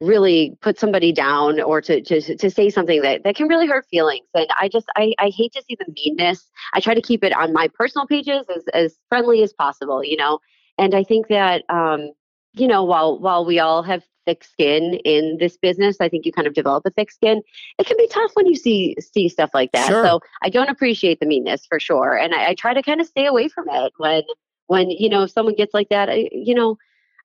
really 0.00 0.56
put 0.60 0.78
somebody 0.78 1.12
down 1.12 1.60
or 1.60 1.80
to, 1.80 2.02
to 2.02 2.36
to 2.36 2.50
say 2.50 2.68
something 2.68 3.00
that, 3.02 3.24
that 3.24 3.34
can 3.34 3.48
really 3.48 3.66
hurt 3.66 3.86
feelings. 3.90 4.26
And 4.34 4.46
i 4.60 4.68
just 4.68 4.86
I, 4.96 5.14
I 5.18 5.30
hate 5.30 5.52
to 5.54 5.62
see 5.62 5.76
the 5.78 5.86
meanness. 5.94 6.50
I 6.74 6.80
try 6.80 6.94
to 6.94 7.00
keep 7.00 7.24
it 7.24 7.34
on 7.34 7.52
my 7.52 7.68
personal 7.68 8.06
pages 8.06 8.44
as, 8.54 8.64
as 8.74 8.96
friendly 9.08 9.42
as 9.42 9.52
possible 9.52 10.04
you 10.04 10.16
know? 10.16 10.40
And 10.78 10.94
i 10.94 11.02
think 11.02 11.28
that 11.28 11.64
um 11.70 12.10
you 12.52 12.66
know 12.66 12.84
while 12.84 13.18
while 13.18 13.44
we 13.46 13.58
all 13.58 13.82
have 13.82 14.02
thick 14.26 14.44
skin 14.44 14.94
in 15.04 15.36
this 15.38 15.56
business 15.56 15.96
i 16.00 16.08
think 16.08 16.26
you 16.26 16.32
kind 16.32 16.48
of 16.48 16.52
develop 16.52 16.84
a 16.84 16.90
thick 16.90 17.12
skin 17.12 17.40
it 17.78 17.86
can 17.86 17.96
be 17.96 18.08
tough 18.08 18.32
when 18.34 18.46
you 18.46 18.56
see 18.56 18.96
see 19.00 19.28
stuff 19.28 19.50
like 19.54 19.70
that. 19.72 19.86
Sure. 19.86 20.04
so 20.04 20.20
i 20.42 20.50
don't 20.50 20.68
appreciate 20.68 21.20
the 21.20 21.26
meanness 21.26 21.64
for 21.66 21.80
sure. 21.80 22.16
And 22.16 22.34
I, 22.34 22.48
I 22.48 22.54
try 22.54 22.74
to 22.74 22.82
kind 22.82 23.00
of 23.00 23.06
stay 23.06 23.26
away 23.26 23.48
from 23.48 23.66
it 23.70 23.92
when 23.96 24.22
when 24.66 24.90
you 24.90 25.08
know 25.08 25.22
if 25.22 25.30
someone 25.30 25.54
gets 25.54 25.72
like 25.72 25.88
that 25.88 26.10
I, 26.10 26.28
you 26.32 26.54
know 26.54 26.76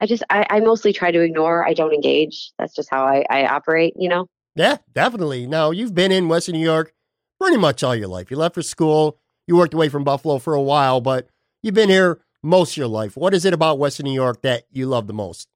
I 0.01 0.07
just 0.07 0.23
I, 0.31 0.45
I 0.49 0.59
mostly 0.59 0.91
try 0.91 1.11
to 1.11 1.21
ignore. 1.21 1.65
I 1.65 1.73
don't 1.73 1.93
engage. 1.93 2.51
That's 2.57 2.73
just 2.75 2.89
how 2.89 3.05
I, 3.05 3.23
I 3.29 3.45
operate, 3.45 3.93
you 3.95 4.09
know? 4.09 4.27
Yeah, 4.55 4.77
definitely. 4.91 5.47
Now, 5.47 5.71
you've 5.71 5.93
been 5.93 6.11
in 6.11 6.27
Western 6.27 6.55
New 6.55 6.65
York 6.65 6.93
pretty 7.39 7.57
much 7.57 7.83
all 7.83 7.95
your 7.95 8.07
life. 8.07 8.29
You 8.29 8.37
left 8.37 8.55
for 8.55 8.63
school, 8.63 9.19
you 9.47 9.55
worked 9.55 9.73
away 9.73 9.89
from 9.89 10.03
Buffalo 10.03 10.39
for 10.39 10.53
a 10.53 10.61
while, 10.61 11.01
but 11.01 11.29
you've 11.61 11.75
been 11.75 11.89
here 11.89 12.19
most 12.43 12.73
of 12.73 12.77
your 12.77 12.87
life. 12.87 13.15
What 13.15 13.33
is 13.33 13.45
it 13.45 13.53
about 13.53 13.79
Western 13.79 14.05
New 14.05 14.13
York 14.13 14.41
that 14.41 14.63
you 14.71 14.87
love 14.87 15.07
the 15.07 15.13
most? 15.13 15.47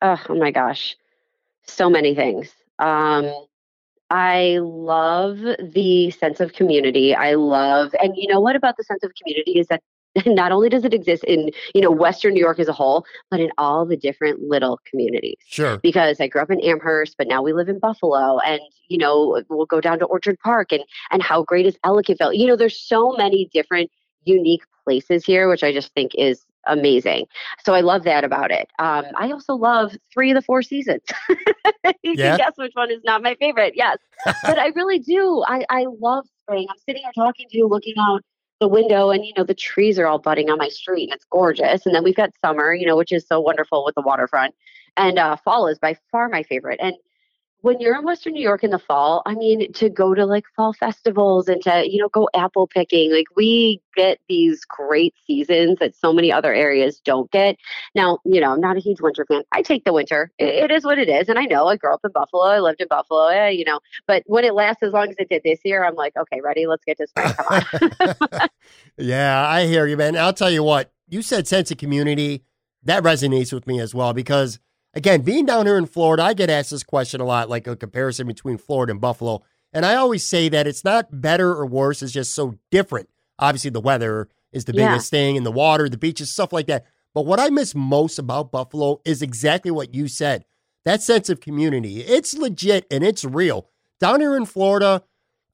Oh, 0.00 0.20
oh 0.28 0.34
my 0.36 0.52
gosh. 0.52 0.96
So 1.66 1.90
many 1.90 2.14
things. 2.14 2.50
Um 2.78 3.30
I 4.10 4.58
love 4.62 5.38
the 5.38 6.10
sense 6.12 6.40
of 6.40 6.54
community. 6.54 7.14
I 7.14 7.34
love 7.34 7.94
and 8.00 8.16
you 8.16 8.32
know 8.32 8.40
what 8.40 8.56
about 8.56 8.76
the 8.76 8.84
sense 8.84 9.02
of 9.02 9.12
community 9.20 9.58
is 9.58 9.66
that 9.66 9.82
not 10.26 10.52
only 10.52 10.68
does 10.68 10.84
it 10.84 10.94
exist 10.94 11.24
in, 11.24 11.50
you 11.74 11.80
know, 11.80 11.90
Western 11.90 12.34
New 12.34 12.40
York 12.40 12.58
as 12.58 12.68
a 12.68 12.72
whole, 12.72 13.04
but 13.30 13.40
in 13.40 13.50
all 13.58 13.84
the 13.86 13.96
different 13.96 14.40
little 14.42 14.80
communities. 14.88 15.36
Sure. 15.46 15.78
because 15.78 16.20
I 16.20 16.26
grew 16.28 16.40
up 16.42 16.50
in 16.50 16.60
Amherst, 16.60 17.16
but 17.18 17.26
now 17.28 17.42
we 17.42 17.52
live 17.52 17.68
in 17.68 17.78
Buffalo, 17.78 18.38
and 18.40 18.60
you 18.88 18.98
know 18.98 19.42
we'll 19.48 19.66
go 19.66 19.80
down 19.80 19.98
to 20.00 20.06
Orchard 20.06 20.38
Park, 20.42 20.72
and 20.72 20.82
and 21.10 21.22
how 21.22 21.42
great 21.42 21.66
is 21.66 21.76
Ellicottville? 21.84 22.36
You 22.36 22.46
know, 22.46 22.56
there's 22.56 22.78
so 22.80 23.12
many 23.16 23.48
different 23.52 23.90
unique 24.24 24.62
places 24.84 25.24
here, 25.24 25.48
which 25.48 25.62
I 25.62 25.72
just 25.72 25.92
think 25.94 26.12
is 26.14 26.44
amazing. 26.66 27.26
So 27.64 27.72
I 27.74 27.80
love 27.80 28.02
that 28.04 28.24
about 28.24 28.50
it. 28.50 28.68
Um, 28.78 29.04
I 29.16 29.30
also 29.30 29.54
love 29.54 29.96
three 30.12 30.30
of 30.30 30.34
the 30.34 30.42
four 30.42 30.60
seasons. 30.62 31.00
you 31.28 32.14
Yeah? 32.14 32.36
can 32.36 32.38
guess 32.38 32.52
which 32.56 32.72
one 32.74 32.90
is 32.90 33.00
not 33.04 33.22
my 33.22 33.34
favorite. 33.36 33.74
Yes, 33.76 33.98
but 34.42 34.58
I 34.58 34.68
really 34.68 34.98
do. 34.98 35.42
I 35.46 35.64
I 35.70 35.86
love 36.00 36.26
spring. 36.42 36.66
I'm 36.70 36.76
sitting 36.86 37.02
here 37.02 37.12
talking 37.14 37.46
to 37.50 37.56
you, 37.58 37.68
looking 37.68 37.94
out 37.98 38.22
the 38.60 38.68
window 38.68 39.10
and 39.10 39.24
you 39.24 39.32
know 39.36 39.44
the 39.44 39.54
trees 39.54 39.98
are 39.98 40.06
all 40.06 40.18
budding 40.18 40.50
on 40.50 40.58
my 40.58 40.68
street 40.68 41.04
and 41.04 41.14
it's 41.14 41.26
gorgeous. 41.30 41.86
And 41.86 41.94
then 41.94 42.04
we've 42.04 42.16
got 42.16 42.32
summer 42.44 42.74
you 42.74 42.86
know 42.86 42.96
which 42.96 43.12
is 43.12 43.26
so 43.26 43.40
wonderful 43.40 43.84
with 43.84 43.94
the 43.94 44.02
waterfront. 44.02 44.54
And 44.96 45.18
uh, 45.18 45.36
fall 45.36 45.68
is 45.68 45.78
by 45.78 45.96
far 46.10 46.28
my 46.28 46.42
favorite. 46.42 46.80
And 46.82 46.94
when 47.60 47.80
you're 47.80 47.96
in 47.96 48.04
western 48.04 48.32
new 48.32 48.42
york 48.42 48.62
in 48.64 48.70
the 48.70 48.78
fall 48.78 49.22
i 49.26 49.34
mean 49.34 49.72
to 49.72 49.88
go 49.88 50.14
to 50.14 50.24
like 50.26 50.44
fall 50.56 50.72
festivals 50.72 51.48
and 51.48 51.62
to 51.62 51.84
you 51.90 52.00
know 52.00 52.08
go 52.08 52.28
apple 52.34 52.66
picking 52.66 53.12
like 53.12 53.26
we 53.36 53.80
get 53.98 54.18
these 54.28 54.64
great 54.64 55.12
seasons 55.26 55.76
that 55.80 55.94
so 55.96 56.12
many 56.12 56.30
other 56.30 56.54
areas 56.54 57.00
don't 57.04 57.28
get. 57.32 57.56
Now 57.96 58.18
you 58.24 58.40
know 58.40 58.52
i'm 58.52 58.60
not 58.60 58.76
a 58.76 58.80
huge 58.80 59.00
winter 59.00 59.26
fan. 59.26 59.42
I 59.50 59.62
take 59.62 59.84
the 59.84 59.92
winter. 59.92 60.30
It, 60.38 60.70
is 60.70 60.84
what 60.84 60.98
it 60.98 61.08
is 61.08 61.28
and 61.28 61.38
i 61.38 61.44
know 61.44 61.66
i 61.66 61.76
grew 61.76 61.92
up 61.92 62.00
in 62.04 62.12
buffalo. 62.12 62.44
I 62.44 62.60
lived 62.60 62.80
in 62.80 62.86
buffalo 62.88 63.26
eh, 63.26 63.48
you 63.48 63.64
know. 63.64 63.80
But 64.06 64.22
when 64.26 64.44
it 64.44 64.54
lasts 64.54 64.82
as 64.84 64.92
long 64.92 65.08
as 65.08 65.16
it 65.18 65.28
did 65.28 65.42
this 65.44 65.58
year 65.64 65.84
i'm 65.84 65.96
like 65.96 66.16
okay 66.16 66.40
ready? 66.40 66.66
Let's 66.66 66.84
get 66.84 66.98
to 66.98 67.06
spring. 67.08 67.32
Come 67.32 67.46
on. 67.50 68.48
Yeah, 68.98 69.48
I 69.48 69.66
hear 69.66 69.86
you, 69.86 69.96
man. 69.96 70.16
I'll 70.16 70.32
tell 70.32 70.50
you 70.50 70.62
what, 70.62 70.92
you 71.08 71.22
said 71.22 71.46
sense 71.46 71.70
of 71.70 71.78
community. 71.78 72.44
That 72.82 73.02
resonates 73.02 73.52
with 73.52 73.66
me 73.66 73.80
as 73.80 73.94
well 73.94 74.12
because, 74.12 74.58
again, 74.94 75.22
being 75.22 75.46
down 75.46 75.66
here 75.66 75.76
in 75.78 75.86
Florida, 75.86 76.22
I 76.22 76.34
get 76.34 76.50
asked 76.50 76.70
this 76.70 76.82
question 76.82 77.20
a 77.20 77.24
lot, 77.24 77.48
like 77.48 77.66
a 77.66 77.76
comparison 77.76 78.26
between 78.26 78.58
Florida 78.58 78.92
and 78.92 79.00
Buffalo. 79.00 79.42
And 79.72 79.84
I 79.84 79.94
always 79.96 80.26
say 80.26 80.48
that 80.48 80.66
it's 80.66 80.84
not 80.84 81.20
better 81.20 81.50
or 81.52 81.66
worse, 81.66 82.02
it's 82.02 82.12
just 82.12 82.34
so 82.34 82.54
different. 82.70 83.08
Obviously, 83.38 83.70
the 83.70 83.80
weather 83.80 84.28
is 84.52 84.64
the 84.64 84.72
Yeah. 84.74 84.88
biggest 84.88 85.10
thing, 85.10 85.36
and 85.36 85.44
the 85.44 85.52
water, 85.52 85.88
the 85.88 85.98
beaches, 85.98 86.32
stuff 86.32 86.52
like 86.52 86.66
that. 86.68 86.86
But 87.14 87.26
what 87.26 87.40
I 87.40 87.50
miss 87.50 87.74
most 87.74 88.18
about 88.18 88.50
Buffalo 88.50 89.00
is 89.04 89.22
exactly 89.22 89.70
what 89.70 89.94
you 89.94 90.08
said 90.08 90.44
that 90.84 91.02
sense 91.02 91.28
of 91.28 91.40
community. 91.40 92.00
It's 92.00 92.34
legit 92.38 92.86
and 92.90 93.04
it's 93.04 93.22
real. 93.22 93.68
Down 94.00 94.20
here 94.20 94.34
in 94.34 94.46
Florida, 94.46 95.02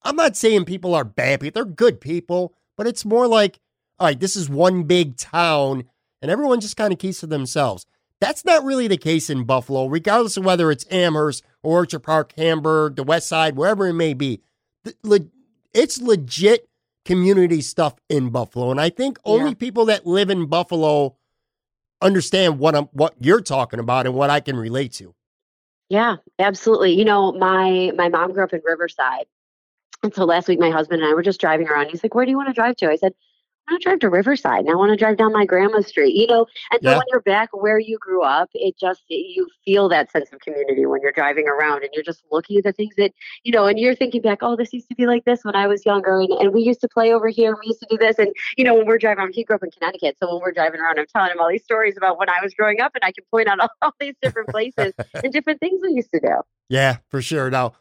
I'm 0.02 0.14
not 0.14 0.36
saying 0.36 0.64
people 0.66 0.94
are 0.94 1.02
bad 1.02 1.40
people, 1.40 1.60
they're 1.60 1.72
good 1.72 2.00
people, 2.00 2.54
but 2.76 2.86
it's 2.86 3.04
more 3.04 3.26
like, 3.26 3.58
all 3.98 4.06
right, 4.06 4.20
this 4.20 4.36
is 4.36 4.48
one 4.48 4.84
big 4.84 5.16
town 5.16 5.84
and 6.22 6.30
everyone 6.30 6.60
just 6.60 6.76
kind 6.76 6.92
of 6.92 7.00
keeps 7.00 7.20
to 7.20 7.26
themselves. 7.26 7.84
That's 8.20 8.44
not 8.44 8.64
really 8.64 8.88
the 8.88 8.96
case 8.96 9.28
in 9.28 9.44
Buffalo, 9.44 9.86
regardless 9.86 10.36
of 10.36 10.44
whether 10.44 10.70
it's 10.70 10.86
Amherst 10.90 11.44
or 11.62 11.78
Orchard 11.80 12.00
Park, 12.00 12.32
Hamburg, 12.36 12.96
the 12.96 13.02
West 13.02 13.28
Side, 13.28 13.56
wherever 13.56 13.86
it 13.86 13.94
may 13.94 14.14
be. 14.14 14.40
It's 15.74 16.00
legit 16.00 16.68
community 17.04 17.60
stuff 17.60 17.94
in 18.08 18.30
Buffalo. 18.30 18.70
And 18.70 18.80
I 18.80 18.88
think 18.88 19.18
only 19.24 19.50
Yeah. 19.50 19.54
people 19.54 19.84
that 19.86 20.06
live 20.06 20.30
in 20.30 20.46
Buffalo 20.46 21.16
understand 22.00 22.58
what 22.58 22.74
I'm 22.74 22.84
what 22.92 23.14
you're 23.20 23.40
talking 23.40 23.80
about 23.80 24.06
and 24.06 24.14
what 24.14 24.30
I 24.30 24.40
can 24.40 24.56
relate 24.56 24.92
to. 24.94 25.14
Yeah, 25.90 26.16
absolutely. 26.38 26.92
You 26.94 27.04
know, 27.04 27.32
my 27.32 27.92
my 27.96 28.08
mom 28.08 28.32
grew 28.32 28.44
up 28.44 28.52
in 28.52 28.62
Riverside. 28.64 29.26
And 30.02 30.14
so 30.14 30.24
last 30.24 30.48
week 30.48 30.58
my 30.58 30.70
husband 30.70 31.02
and 31.02 31.10
I 31.10 31.14
were 31.14 31.22
just 31.22 31.40
driving 31.40 31.68
around. 31.68 31.90
He's 31.90 32.02
like, 32.02 32.14
Where 32.14 32.24
do 32.24 32.30
you 32.30 32.36
want 32.36 32.48
to 32.48 32.54
drive 32.54 32.76
to? 32.76 32.90
I 32.90 32.96
said, 32.96 33.12
I 33.66 33.72
want 33.72 33.82
to 33.82 33.88
drive 33.88 33.98
to 34.00 34.10
Riverside 34.10 34.60
and 34.60 34.70
I 34.70 34.74
want 34.74 34.90
to 34.90 34.96
drive 34.96 35.16
down 35.16 35.32
my 35.32 35.46
grandma's 35.46 35.86
street, 35.86 36.14
you 36.14 36.26
know. 36.26 36.46
And 36.70 36.82
so 36.82 36.90
Yeah. 36.90 36.98
when 36.98 37.06
you're 37.10 37.22
back 37.22 37.48
where 37.52 37.78
you 37.78 37.96
grew 37.98 38.22
up, 38.22 38.50
it 38.52 38.78
just 38.78 39.02
you 39.08 39.48
feel 39.64 39.88
that 39.88 40.10
sense 40.10 40.30
of 40.32 40.40
community 40.40 40.84
when 40.84 41.00
you're 41.00 41.12
driving 41.12 41.48
around 41.48 41.82
and 41.82 41.88
you're 41.94 42.04
just 42.04 42.22
looking 42.30 42.58
at 42.58 42.64
the 42.64 42.72
things 42.72 42.94
that, 42.96 43.12
you 43.42 43.52
know, 43.52 43.64
and 43.66 43.78
you're 43.78 43.94
thinking 43.94 44.20
back, 44.20 44.38
oh, 44.42 44.54
this 44.54 44.72
used 44.74 44.88
to 44.90 44.94
be 44.94 45.06
like 45.06 45.24
this 45.24 45.44
when 45.44 45.56
I 45.56 45.66
was 45.66 45.86
younger 45.86 46.20
and, 46.20 46.30
and 46.32 46.52
we 46.52 46.62
used 46.62 46.80
to 46.82 46.88
play 46.88 47.12
over 47.14 47.28
here, 47.28 47.56
we 47.58 47.68
used 47.68 47.80
to 47.80 47.86
do 47.88 47.96
this. 47.96 48.18
And, 48.18 48.34
you 48.58 48.64
know, 48.64 48.74
when 48.74 48.86
we're 48.86 48.98
driving 48.98 49.20
around, 49.22 49.34
he 49.34 49.44
grew 49.44 49.56
up 49.56 49.62
in 49.62 49.70
Connecticut. 49.70 50.16
So 50.18 50.30
when 50.30 50.42
we're 50.42 50.52
driving 50.52 50.80
around, 50.80 50.98
I'm 50.98 51.06
telling 51.06 51.30
him 51.30 51.40
all 51.40 51.48
these 51.48 51.64
stories 51.64 51.96
about 51.96 52.18
when 52.18 52.28
I 52.28 52.40
was 52.42 52.52
growing 52.52 52.80
up 52.80 52.92
and 52.94 53.02
I 53.02 53.12
can 53.12 53.24
point 53.30 53.48
out 53.48 53.60
all, 53.60 53.70
all 53.82 53.94
these 53.98 54.14
different 54.20 54.50
places 54.50 54.92
and 55.14 55.32
different 55.32 55.60
things 55.60 55.80
we 55.82 55.92
used 55.94 56.10
to 56.12 56.20
do. 56.20 56.34
Yeah, 56.68 56.98
for 57.08 57.22
sure. 57.22 57.50
Now, 57.50 57.72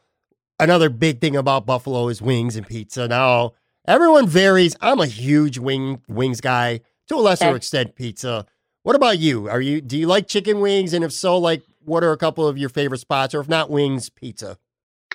another 0.59 0.89
big 0.89 1.19
thing 1.19 1.35
about 1.35 1.65
Buffalo 1.65 2.07
is 2.07 2.21
wings 2.21 2.55
and 2.55 2.65
pizza. 2.65 3.07
Now, 3.07 3.51
everyone 3.87 4.27
varies. 4.27 4.75
I'm 4.81 4.99
a 4.99 5.05
huge 5.07 5.57
wing 5.57 6.01
wings 6.07 6.41
guy. 6.41 6.81
To 7.07 7.15
a 7.15 7.17
lesser 7.17 7.47
Okay. 7.47 7.57
extent, 7.57 7.95
pizza. 7.95 8.45
What 8.83 8.95
about 8.95 9.19
you? 9.19 9.49
Are 9.49 9.61
you 9.61 9.81
do 9.81 9.97
you 9.97 10.07
like 10.07 10.27
chicken 10.27 10.59
wings? 10.61 10.93
And 10.93 11.03
if 11.03 11.11
so, 11.11 11.37
like 11.37 11.63
what 11.85 12.03
are 12.03 12.11
a 12.13 12.17
couple 12.17 12.47
of 12.47 12.57
your 12.57 12.69
favorite 12.69 12.99
spots? 12.99 13.33
Or 13.35 13.41
if 13.41 13.49
not 13.49 13.69
wings, 13.69 14.09
pizza. 14.09 14.57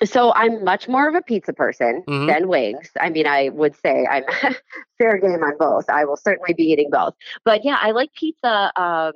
So 0.05 0.31
I'm 0.33 0.63
much 0.63 0.87
more 0.87 1.09
of 1.09 1.15
a 1.15 1.21
pizza 1.21 1.51
person 1.51 2.03
Mhm. 2.07 2.27
than 2.27 2.47
wings. 2.47 2.91
I 3.01 3.09
mean, 3.09 3.27
I 3.27 3.49
would 3.49 3.75
say 3.75 4.05
I'm 4.09 4.23
fair 4.97 5.17
game 5.17 5.43
on 5.43 5.57
both. 5.57 5.89
I 5.89 6.05
will 6.05 6.15
certainly 6.15 6.53
be 6.53 6.63
eating 6.63 6.89
both. 6.91 7.15
But 7.43 7.65
yeah, 7.65 7.77
I 7.81 7.91
like 7.91 8.13
pizza 8.13 8.71
um, 8.79 9.13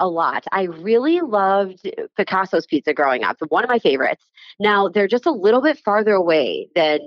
a 0.00 0.08
lot. 0.08 0.44
I 0.52 0.62
really 0.64 1.20
loved 1.20 1.88
Picasso's 2.16 2.66
pizza 2.66 2.94
growing 2.94 3.24
up. 3.24 3.36
One 3.48 3.62
of 3.64 3.68
my 3.68 3.78
favorites. 3.78 4.24
Now 4.58 4.88
they're 4.88 5.08
just 5.08 5.26
a 5.26 5.32
little 5.32 5.60
bit 5.60 5.78
farther 5.84 6.14
away 6.14 6.68
than 6.74 7.00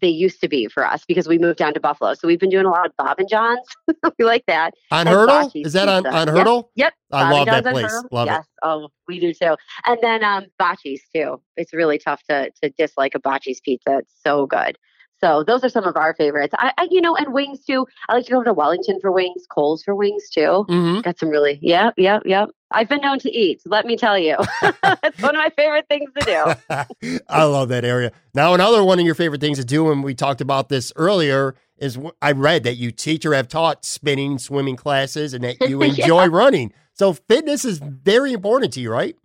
they 0.00 0.08
used 0.08 0.40
to 0.40 0.48
be 0.48 0.68
for 0.68 0.86
us 0.86 1.04
because 1.06 1.26
we 1.28 1.38
moved 1.38 1.58
down 1.58 1.74
to 1.74 1.80
Buffalo. 1.80 2.14
So 2.14 2.28
we've 2.28 2.38
been 2.38 2.50
doing 2.50 2.66
a 2.66 2.70
lot 2.70 2.86
of 2.86 2.92
Bob 2.96 3.18
and 3.18 3.28
John's. 3.28 3.66
we 4.18 4.24
like 4.24 4.44
that. 4.46 4.74
On 4.90 5.06
And 5.06 5.08
Hertel? 5.08 5.50
Is 5.54 5.72
that 5.72 5.88
on, 5.88 6.04
Pizza. 6.04 6.16
on 6.16 6.26
Yep. 6.28 6.36
Hertel? 6.36 6.70
Yep. 6.76 6.94
I 7.12 7.22
Bob 7.22 7.32
love 7.32 7.46
that 7.46 7.64
place. 7.72 7.86
Hertel. 7.86 8.08
Love 8.12 8.26
yes. 8.26 8.46
Oh, 8.62 8.88
we 9.06 9.18
do 9.20 9.32
too. 9.32 9.56
And 9.86 9.98
then 10.02 10.22
um 10.24 10.46
Bocce's 10.60 11.02
too. 11.14 11.40
It's 11.56 11.72
really 11.72 11.98
tough 11.98 12.22
to 12.30 12.50
to 12.62 12.70
dislike 12.78 13.14
a 13.14 13.20
Bocce's 13.20 13.60
pizza. 13.60 13.98
It's 13.98 14.14
so 14.24 14.46
good. 14.46 14.76
So 15.20 15.42
those 15.44 15.64
are 15.64 15.68
some 15.68 15.84
of 15.84 15.96
our 15.96 16.14
favorites. 16.14 16.54
I, 16.58 16.72
I 16.78 16.88
you 16.90 17.00
know, 17.00 17.16
and 17.16 17.32
wings 17.32 17.64
too. 17.64 17.86
I 18.08 18.14
like 18.14 18.26
to 18.26 18.32
go 18.32 18.42
to 18.44 18.52
Wellington 18.52 18.98
for 19.00 19.10
wings, 19.10 19.46
Coles 19.50 19.82
for 19.82 19.94
wings 19.94 20.28
too. 20.30 20.64
it. 20.68 20.72
hmm 20.72 21.00
Got 21.00 21.18
some 21.18 21.28
really, 21.28 21.58
yeah, 21.62 21.90
yeah, 21.96 22.20
yeah. 22.24 22.46
I've 22.70 22.88
been 22.88 23.00
known 23.00 23.18
to 23.20 23.30
eat. 23.30 23.62
Let 23.64 23.86
me 23.86 23.96
tell 23.96 24.18
you, 24.18 24.36
it's 24.62 25.22
one 25.22 25.34
of 25.34 25.40
my 25.40 25.50
favorite 25.56 25.86
things 25.88 26.10
to 26.16 26.24
do. 26.24 27.20
I 27.28 27.44
love 27.44 27.68
that 27.70 27.84
area. 27.84 28.12
Now, 28.34 28.52
another 28.54 28.84
one 28.84 28.98
of 29.00 29.06
your 29.06 29.14
favorite 29.14 29.40
things 29.40 29.58
to 29.58 29.64
do, 29.64 29.90
and 29.90 30.04
we 30.04 30.14
talked 30.14 30.40
about 30.42 30.68
this 30.68 30.92
earlier, 30.96 31.54
is 31.78 31.98
I 32.20 32.32
read 32.32 32.64
that 32.64 32.74
you 32.76 32.90
teach 32.90 33.24
or 33.24 33.32
have 33.34 33.48
taught 33.48 33.84
spinning, 33.86 34.38
swimming 34.38 34.76
classes, 34.76 35.32
and 35.32 35.42
that 35.44 35.60
you 35.68 35.82
Yeah. 35.82 35.92
enjoy 36.02 36.26
running. 36.26 36.72
So 36.92 37.12
fitness 37.14 37.64
is 37.64 37.78
very 37.78 38.32
important 38.34 38.72
to 38.74 38.80
you, 38.80 38.90
right? 38.90 39.16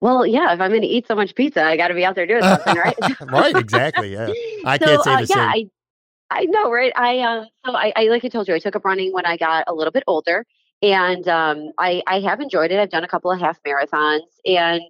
Well, 0.00 0.26
yeah. 0.26 0.52
If 0.52 0.60
I'm 0.60 0.70
going 0.70 0.82
to 0.82 0.86
eat 0.86 1.06
so 1.06 1.14
much 1.14 1.34
pizza, 1.34 1.62
I 1.62 1.76
got 1.76 1.88
to 1.88 1.94
be 1.94 2.04
out 2.04 2.14
there 2.14 2.26
doing 2.26 2.42
something, 2.42 2.76
right? 2.76 2.96
right, 3.20 3.56
exactly. 3.56 4.12
Yeah. 4.12 4.32
I 4.64 4.78
so, 4.78 4.86
can't 4.86 5.04
say 5.04 5.12
uh, 5.12 5.20
the 5.20 5.26
yeah, 5.28 5.52
same. 5.52 5.70
I, 6.30 6.38
I 6.38 6.44
know, 6.46 6.70
right? 6.70 6.92
I 6.96 7.20
um, 7.20 7.46
so 7.64 7.76
I, 7.76 7.92
I 7.96 8.04
like 8.08 8.24
I 8.24 8.28
told 8.28 8.48
you, 8.48 8.54
I 8.54 8.58
took 8.58 8.76
up 8.76 8.84
running 8.84 9.12
when 9.12 9.26
I 9.26 9.36
got 9.36 9.64
a 9.66 9.74
little 9.74 9.92
bit 9.92 10.04
older, 10.06 10.44
and 10.82 11.26
um, 11.28 11.70
I 11.78 12.02
I 12.06 12.20
have 12.20 12.40
enjoyed 12.40 12.72
it. 12.72 12.78
I've 12.78 12.90
done 12.90 13.04
a 13.04 13.08
couple 13.08 13.30
of 13.30 13.38
half 13.38 13.62
marathons, 13.62 14.22
and 14.44 14.82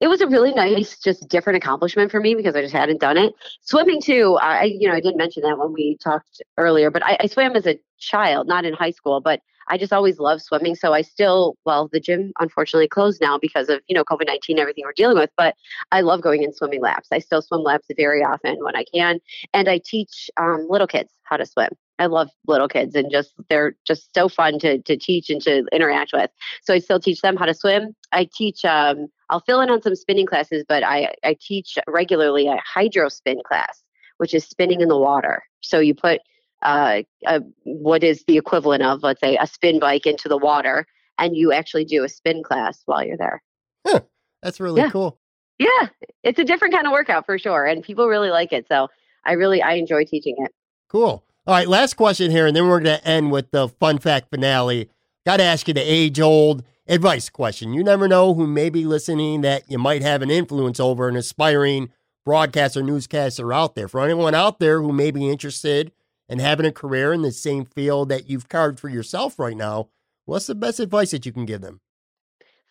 it 0.00 0.08
was 0.08 0.20
a 0.20 0.26
really 0.26 0.52
nice, 0.52 0.98
just 0.98 1.28
different 1.28 1.56
accomplishment 1.56 2.10
for 2.10 2.20
me 2.20 2.34
because 2.34 2.56
I 2.56 2.62
just 2.62 2.74
hadn't 2.74 3.00
done 3.00 3.16
it. 3.16 3.32
Swimming 3.60 4.02
too. 4.02 4.36
I 4.42 4.64
you 4.64 4.88
know 4.88 4.94
I 4.94 5.00
didn't 5.00 5.18
mention 5.18 5.44
that 5.44 5.58
when 5.58 5.72
we 5.72 5.96
talked 6.02 6.42
earlier, 6.58 6.90
but 6.90 7.04
I, 7.04 7.16
I 7.20 7.26
swam 7.26 7.54
as 7.54 7.66
a 7.66 7.78
child, 7.98 8.48
not 8.48 8.64
in 8.64 8.74
high 8.74 8.90
school, 8.90 9.20
but 9.20 9.40
I 9.68 9.78
just 9.78 9.92
always 9.92 10.18
loved 10.18 10.42
swimming. 10.42 10.74
So 10.74 10.92
I 10.92 11.02
still, 11.02 11.56
well, 11.64 11.88
the 11.92 12.00
gym 12.00 12.32
unfortunately 12.40 12.88
closed 12.88 13.20
now 13.20 13.38
because 13.38 13.68
of 13.68 13.80
you 13.88 13.94
know 13.94 14.04
COVID 14.04 14.26
nineteen, 14.26 14.58
everything 14.58 14.84
we're 14.84 14.92
dealing 14.92 15.18
with. 15.18 15.30
But 15.36 15.54
I 15.90 16.00
love 16.00 16.20
going 16.20 16.42
in 16.42 16.52
swimming 16.52 16.80
laps. 16.80 17.08
I 17.12 17.18
still 17.18 17.42
swim 17.42 17.62
laps 17.62 17.86
very 17.96 18.22
often 18.22 18.56
when 18.62 18.76
I 18.76 18.84
can, 18.92 19.20
and 19.52 19.68
I 19.68 19.80
teach 19.84 20.30
um, 20.36 20.66
little 20.68 20.86
kids 20.86 21.12
how 21.24 21.36
to 21.36 21.46
swim. 21.46 21.70
I 21.98 22.06
love 22.06 22.30
little 22.46 22.68
kids, 22.68 22.94
and 22.94 23.10
just 23.10 23.32
they're 23.48 23.76
just 23.86 24.14
so 24.14 24.28
fun 24.28 24.58
to 24.60 24.78
to 24.82 24.96
teach 24.96 25.30
and 25.30 25.40
to 25.42 25.64
interact 25.72 26.12
with. 26.12 26.30
So 26.62 26.74
I 26.74 26.78
still 26.78 27.00
teach 27.00 27.20
them 27.20 27.36
how 27.36 27.46
to 27.46 27.54
swim. 27.54 27.94
I 28.12 28.28
teach. 28.34 28.64
Um, 28.64 29.08
I'll 29.30 29.40
fill 29.40 29.60
in 29.60 29.70
on 29.70 29.82
some 29.82 29.94
spinning 29.94 30.26
classes, 30.26 30.64
but 30.68 30.82
I 30.82 31.14
I 31.24 31.36
teach 31.40 31.78
regularly 31.86 32.48
a 32.48 32.60
hydro 32.64 33.08
spin 33.08 33.40
class, 33.46 33.82
which 34.18 34.34
is 34.34 34.44
spinning 34.44 34.80
in 34.80 34.88
the 34.88 34.98
water. 34.98 35.42
So 35.60 35.78
you 35.78 35.94
put 35.94 36.20
uh, 36.62 37.02
a, 37.26 37.40
what 37.64 38.02
is 38.02 38.24
the 38.26 38.36
equivalent 38.36 38.82
of, 38.82 39.02
let's 39.02 39.20
say, 39.20 39.36
a 39.40 39.46
spin 39.46 39.78
bike 39.78 40.06
into 40.06 40.28
the 40.28 40.38
water, 40.38 40.86
and 41.18 41.36
you 41.36 41.52
actually 41.52 41.84
do 41.84 42.04
a 42.04 42.08
spin 42.08 42.42
class 42.42 42.82
while 42.86 43.04
you're 43.04 43.16
there. 43.16 43.42
That's 44.42 44.60
really 44.60 44.80
yeah. 44.80 44.90
cool. 44.90 45.18
Yeah, 45.58 45.88
it's 46.24 46.38
a 46.38 46.44
different 46.44 46.74
kind 46.74 46.86
of 46.86 46.92
workout 46.92 47.24
for 47.24 47.38
sure, 47.38 47.64
and 47.64 47.82
people 47.82 48.08
really 48.08 48.30
like 48.30 48.52
it. 48.52 48.66
So 48.68 48.88
I 49.24 49.32
really 49.32 49.62
I 49.62 49.74
enjoy 49.74 50.04
teaching 50.04 50.34
it. 50.38 50.52
Cool. 50.88 51.24
All 51.46 51.54
right, 51.54 51.68
last 51.68 51.94
question 51.94 52.30
here, 52.30 52.46
and 52.46 52.56
then 52.56 52.68
we're 52.68 52.80
going 52.80 52.98
to 52.98 53.06
end 53.06 53.30
with 53.30 53.50
the 53.50 53.68
fun 53.68 53.98
fact 53.98 54.30
finale. 54.30 54.90
Got 55.24 55.36
to 55.36 55.44
ask 55.44 55.68
you 55.68 55.74
the 55.74 55.80
age 55.80 56.20
old 56.20 56.64
advice 56.88 57.28
question. 57.28 57.72
You 57.72 57.84
never 57.84 58.08
know 58.08 58.34
who 58.34 58.46
may 58.46 58.70
be 58.70 58.84
listening 58.84 59.42
that 59.42 59.70
you 59.70 59.78
might 59.78 60.02
have 60.02 60.22
an 60.22 60.30
influence 60.30 60.80
over 60.80 61.08
an 61.08 61.16
aspiring 61.16 61.90
broadcaster, 62.24 62.82
newscaster 62.82 63.52
out 63.52 63.74
there. 63.74 63.88
For 63.88 64.00
anyone 64.00 64.34
out 64.34 64.58
there 64.58 64.82
who 64.82 64.92
may 64.92 65.10
be 65.10 65.28
interested 65.28 65.92
in 66.32 66.38
having 66.38 66.64
a 66.64 66.72
career 66.72 67.12
in 67.12 67.20
the 67.20 67.30
same 67.30 67.66
field 67.66 68.08
that 68.08 68.30
you've 68.30 68.48
carved 68.48 68.80
for 68.80 68.88
yourself 68.88 69.38
right 69.38 69.56
now, 69.56 69.90
what's 70.24 70.46
the 70.46 70.54
best 70.54 70.80
advice 70.80 71.10
that 71.10 71.26
you 71.26 71.32
can 71.32 71.44
give 71.44 71.60
them? 71.60 71.82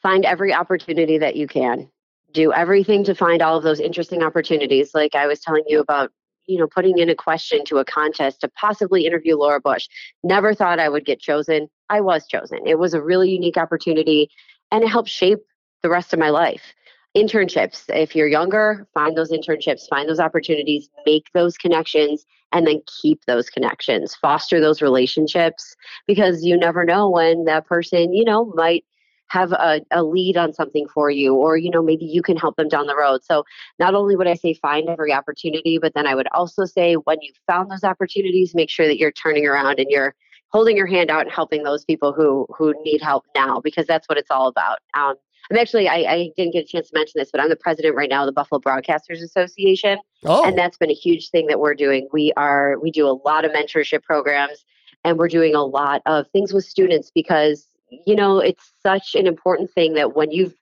Find 0.02 0.26
every 0.26 0.52
opportunity 0.52 1.20
that 1.20 1.36
you 1.36 1.46
can. 1.48 1.88
Do 2.34 2.52
everything 2.52 3.04
to 3.04 3.14
find 3.14 3.40
all 3.40 3.58
of 3.58 3.64
those 3.64 3.80
interesting 3.80 4.24
opportunities. 4.24 4.96
Like 4.96 5.14
I 5.14 5.28
was 5.28 5.42
telling 5.42 5.64
you 5.68 5.80
about, 5.80 6.12
you 6.48 6.58
know, 6.58 6.66
putting 6.66 6.98
in 6.98 7.08
a 7.12 7.14
question 7.16 7.64
to 7.66 7.78
a 7.78 7.86
contest 7.86 8.42
to 8.42 8.50
possibly 8.50 9.06
interview 9.06 9.38
Laura 9.38 9.62
Bush. 9.62 9.88
Never 10.24 10.56
thought 10.56 10.80
I 10.80 10.90
would 10.90 11.06
get 11.06 11.20
chosen. 11.20 11.70
I 11.88 12.02
was 12.02 12.26
chosen. 12.26 12.66
It 12.66 12.80
was 12.80 12.96
a 12.96 13.02
really 13.02 13.30
unique 13.30 13.58
opportunity 13.58 14.32
and 14.72 14.84
it 14.84 14.88
helped 14.88 15.10
shape 15.10 15.40
the 15.84 15.90
rest 15.90 16.14
of 16.14 16.20
my 16.20 16.32
life. 16.32 16.74
Internships. 17.16 17.84
If 17.90 18.16
you're 18.16 18.28
younger, 18.28 18.88
find 18.94 19.18
those 19.18 19.32
internships, 19.32 19.90
find 19.90 20.08
those 20.08 20.20
opportunities, 20.20 20.90
make 21.06 21.26
those 21.34 21.58
connections, 21.58 22.26
and 22.54 22.66
then 22.66 22.82
keep 23.02 23.26
those 23.26 23.50
connections. 23.50 24.16
Foster 24.16 24.62
those 24.62 24.82
relationships 24.82 25.76
because 26.08 26.44
you 26.44 26.58
never 26.58 26.86
know 26.86 27.10
when 27.10 27.44
that 27.46 27.66
person, 27.66 28.14
you 28.14 28.24
know, 28.24 28.46
might 28.56 28.86
have 29.28 29.52
a, 29.54 29.82
a 29.92 30.04
lead 30.04 30.36
on 30.38 30.54
something 30.54 30.88
for 30.94 31.10
you 31.10 31.36
or 31.36 31.56
you 31.56 31.72
know 31.72 31.82
maybe 31.82 32.04
you 32.04 32.22
can 32.22 32.36
help 32.36 32.58
them 32.58 32.68
down 32.68 32.86
the 32.86 32.98
road 32.98 33.24
so 33.24 33.46
not 33.80 33.96
only 33.96 34.14
would 34.14 34.28
i 34.28 34.34
say 34.34 34.54
find 34.54 34.90
every 34.90 35.14
opportunity 35.14 35.78
but 35.78 35.94
then 35.94 36.06
i 36.06 36.14
would 36.14 36.28
also 36.34 36.66
say 36.66 36.96
when 36.96 37.16
you 37.22 37.32
found 37.48 37.72
those 37.72 37.86
opportunities 37.86 38.54
make 38.54 38.70
sure 38.70 38.88
that 38.88 38.98
you're 38.98 39.12
turning 39.12 39.48
around 39.48 39.80
and 39.80 39.90
you're 39.90 40.14
holding 40.50 40.76
your 40.76 40.86
hand 40.86 41.10
out 41.10 41.22
and 41.22 41.32
helping 41.32 41.64
those 41.64 41.86
people 41.86 42.12
who 42.12 42.46
who 42.54 42.74
need 42.84 43.02
help 43.02 43.26
now 43.34 43.62
because 43.62 43.88
that's 43.88 44.10
what 44.10 44.18
it's 44.18 44.30
all 44.30 44.48
about 44.48 44.80
um, 44.96 45.16
i'm 45.52 45.58
actually 45.58 45.88
I, 45.88 45.96
I 45.96 46.32
didn't 46.36 46.54
get 46.54 46.64
a 46.64 46.68
chance 46.68 46.90
to 46.90 46.98
mention 46.98 47.14
this 47.20 47.30
but 47.32 47.42
i'm 47.42 47.50
the 47.50 47.56
president 47.56 47.96
right 47.96 48.10
now 48.10 48.22
of 48.22 48.28
the 48.28 48.32
buffalo 48.32 48.60
broadcasters 48.60 49.22
association. 49.22 50.00
Oh, 50.26 50.46
and 50.46 50.58
that's 50.58 50.78
been 50.78 50.92
a 50.92 50.96
huge 50.96 51.30
thing 51.30 51.48
that 51.48 51.60
we're 51.60 51.74
doing. 51.74 52.08
We 52.14 52.32
are 52.38 52.78
we 52.80 52.92
do 52.92 53.08
a 53.08 53.18
lot 53.26 53.44
of 53.44 53.52
mentorship 53.52 54.04
programs 54.04 54.64
and 55.04 55.18
we're 55.18 55.28
doing 55.28 55.56
a 55.56 55.64
lot 55.64 56.02
of 56.06 56.28
things 56.30 56.54
with 56.54 56.66
students 56.66 57.12
because 57.14 57.68
you 57.90 58.16
know 58.16 58.40
it's 58.40 58.72
such 58.84 59.16
an 59.16 59.28
important 59.28 59.72
thing 59.72 59.94
that 59.96 60.16
when 60.16 60.32
you've 60.32 60.54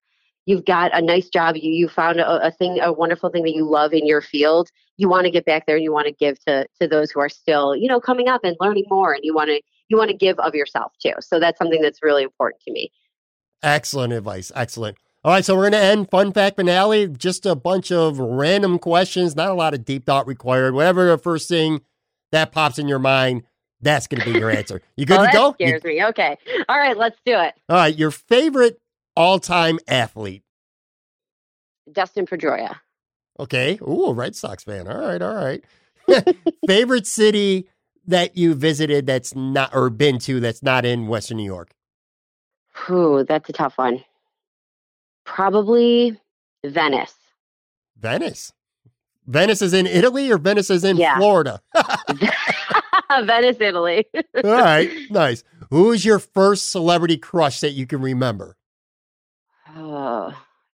you've 0.46 0.66
got 0.66 0.96
a 0.98 1.02
nice 1.02 1.30
job 1.30 1.56
you 1.58 1.72
you 1.72 1.88
found 1.88 2.20
a, 2.20 2.48
a 2.48 2.52
thing 2.52 2.80
a 2.82 2.92
wonderful 2.92 3.30
thing 3.30 3.44
that 3.44 3.54
you 3.54 3.70
love 3.70 3.94
in 3.94 4.08
your 4.08 4.22
field 4.22 4.70
you 4.98 5.08
want 5.08 5.26
to 5.26 5.32
get 5.32 5.46
back 5.46 5.66
there 5.66 5.76
and 5.76 5.84
you 5.84 5.94
want 5.94 6.08
to 6.08 6.14
give 6.14 6.40
to 6.46 6.66
to 6.80 6.88
those 6.88 7.12
who 7.12 7.20
are 7.20 7.30
still 7.30 7.76
you 7.76 7.88
know 7.88 8.00
coming 8.00 8.28
up 8.28 8.44
and 8.44 8.56
learning 8.60 8.86
more 8.90 9.14
and 9.14 9.24
you 9.24 9.34
want 9.34 9.50
to 9.50 9.62
you 9.90 9.98
want 9.98 10.10
to 10.10 10.16
give 10.16 10.40
of 10.40 10.56
yourself 10.56 10.94
too. 11.02 11.14
So 11.20 11.40
that's 11.40 11.58
something 11.58 11.82
that's 11.82 12.02
really 12.02 12.24
important 12.24 12.62
to 12.64 12.72
me 12.72 12.92
excellent 13.64 14.14
advice. 14.14 14.51
Excellent. 14.55 14.97
All 15.24 15.34
right, 15.34 15.43
so 15.43 15.55
we're 15.55 15.70
going 15.70 15.74
to 15.74 15.80
end 15.80 16.10
fun 16.10 16.32
fact 16.32 16.55
finale. 16.55 17.07
Just 17.07 17.45
a 17.45 17.55
bunch 17.55 17.91
of 17.91 18.20
random 18.20 18.80
questions, 18.80 19.36
not 19.36 19.49
a 19.49 19.53
lot 19.53 19.74
of 19.74 19.84
deep 19.84 20.05
thought 20.05 20.28
required. 20.28 20.74
Whatever 20.74 21.07
the 21.07 21.18
first 21.18 21.49
thing 21.49 21.82
that 22.32 22.51
pops 22.51 22.80
in 22.80 22.88
your 22.88 22.99
mind, 22.99 23.43
that's 23.82 24.07
going 24.07 24.22
to 24.22 24.32
be 24.32 24.39
your 24.39 24.49
answer. 24.49 24.82
You 24.95 25.05
good 25.05 25.18
well, 25.18 25.28
to 25.28 25.34
go? 25.34 25.55
You- 25.60 25.68
scares 25.68 25.84
me 25.84 26.03
okay 26.03 26.38
all 26.68 26.78
right 26.78 26.97
let's 26.97 27.18
do 27.26 27.32
it 27.32 27.53
all 27.70 27.78
right, 27.78 27.95
your 27.95 28.12
favorite 28.12 28.80
all-time 29.16 29.80
athlete. 29.88 30.43
dustin 31.91 32.26
pedroia 32.26 32.76
Okay. 33.39 33.80
Ooh, 33.82 34.12
Red 34.12 34.36
Sox 34.36 34.64
fan. 34.64 34.88
All 34.88 34.97
right, 34.97 35.22
all 35.22 35.34
right. 35.34 35.64
favorite 36.68 37.07
city 37.07 37.70
that 38.05 38.36
you 38.36 38.53
visited 38.53 39.05
that's 39.05 39.34
not 39.34 39.74
or 39.74 39.89
been 39.89 40.20
to 40.20 40.39
that's 40.39 40.62
not 40.62 40.86
in 40.86 41.07
Western 41.07 41.38
New 41.38 41.45
York. 41.45 41.72
Ooh, 42.89 43.25
that's 43.27 43.49
a 43.49 43.53
tough 43.53 43.77
one 43.77 44.03
probably 45.25 46.19
venice 46.65 47.13
Venice. 47.99 48.53
Venice 49.27 49.61
is 49.61 49.73
in 49.73 49.86
Italy 49.86 50.32
or 50.32 50.38
Venice 50.38 50.69
is 50.69 50.84
in 50.84 50.97
Yeah. 50.97 51.17
Florida? 51.17 51.61
venice 53.23 53.57
italy 53.59 54.05
All 54.43 54.51
right, 54.51 54.89
nice. 55.09 55.43
Who 55.69 55.91
is 55.91 56.05
your 56.05 56.19
first 56.19 56.71
celebrity 56.71 57.17
crush 57.17 57.59
that 57.59 57.71
you 57.71 57.86
can 57.86 58.01
remember? 58.01 58.55
Oh, 59.75 60.34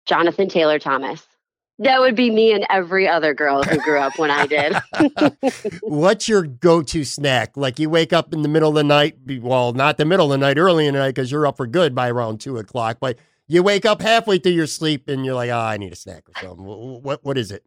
Jonathan 0.06 0.48
Taylor 0.48 0.78
Thomas. 0.78 1.24
That 1.80 2.00
would 2.00 2.14
be 2.14 2.30
me 2.30 2.52
and 2.52 2.66
every 2.68 3.08
other 3.08 3.32
girl 3.32 3.62
who 3.62 3.78
grew 3.80 3.98
up 3.98 4.18
when 4.18 4.30
I 4.30 4.46
did. 4.46 4.76
What's 5.82 6.28
your 6.28 6.42
go-to 6.42 7.04
snack? 7.04 7.56
Like 7.56 7.78
you 7.78 7.88
wake 7.88 8.12
up 8.12 8.34
in 8.34 8.42
the 8.42 8.48
middle 8.48 8.68
of 8.68 8.74
the 8.74 8.84
night, 8.84 9.16
well, 9.40 9.72
not 9.72 9.96
the 9.96 10.04
middle 10.04 10.26
of 10.32 10.38
the 10.38 10.46
night, 10.46 10.58
early 10.58 10.86
in 10.86 10.92
the 10.92 11.00
night 11.00 11.14
because 11.14 11.32
you're 11.32 11.46
up 11.46 11.56
for 11.56 11.66
good 11.66 11.94
by 11.94 12.10
around 12.10 12.38
two 12.40 12.58
o'clock. 12.58 12.98
But 13.00 13.18
you 13.48 13.62
wake 13.62 13.86
up 13.86 14.02
halfway 14.02 14.38
through 14.38 14.52
your 14.52 14.66
sleep 14.66 15.08
and 15.08 15.24
you're 15.24 15.34
like, 15.34 15.50
oh, 15.50 15.58
I 15.58 15.78
need 15.78 15.92
a 15.92 15.96
snack 15.96 16.24
or 16.28 16.32
something. 16.40 16.64
Wh- 16.66 17.02
What 17.02 17.24
what 17.24 17.38
is 17.38 17.50
it? 17.50 17.64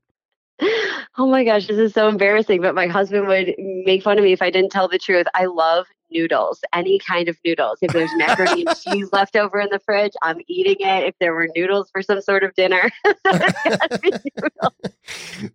oh 1.17 1.27
my 1.27 1.43
gosh, 1.43 1.67
this 1.67 1.77
is 1.77 1.93
so 1.93 2.07
embarrassing. 2.07 2.61
But 2.61 2.75
my 2.75 2.87
husband 2.87 3.27
would 3.27 3.55
make 3.57 4.03
fun 4.03 4.17
of 4.17 4.23
me 4.23 4.33
if 4.33 4.41
I 4.41 4.49
didn't 4.49 4.71
tell 4.71 4.87
the 4.87 4.97
truth. 4.97 5.27
I 5.33 5.45
love 5.45 5.87
noodles, 6.11 6.61
any 6.73 6.99
kind 6.99 7.27
of 7.27 7.37
noodles. 7.43 7.79
If 7.81 7.91
there's 7.91 8.11
macaroni 8.15 8.65
and 8.65 8.77
cheese 8.83 9.09
left 9.11 9.35
over 9.35 9.59
in 9.59 9.69
the 9.71 9.79
fridge, 9.79 10.13
I'm 10.21 10.39
eating 10.47 10.77
it. 10.79 11.05
If 11.05 11.15
there 11.19 11.33
were 11.33 11.49
noodles 11.55 11.89
for 11.91 12.01
some 12.01 12.21
sort 12.21 12.43
of 12.43 12.53
dinner, 12.55 12.89
it's 13.05 13.21
gotta 13.23 13.99
be 13.99 14.11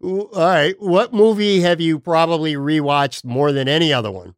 noodles. 0.00 0.30
All 0.34 0.46
right. 0.46 0.74
What 0.80 1.12
movie 1.12 1.60
have 1.60 1.80
you 1.80 1.98
probably 1.98 2.54
rewatched 2.54 3.24
more 3.24 3.52
than 3.52 3.68
any 3.68 3.92
other 3.92 4.10
one? 4.10 4.34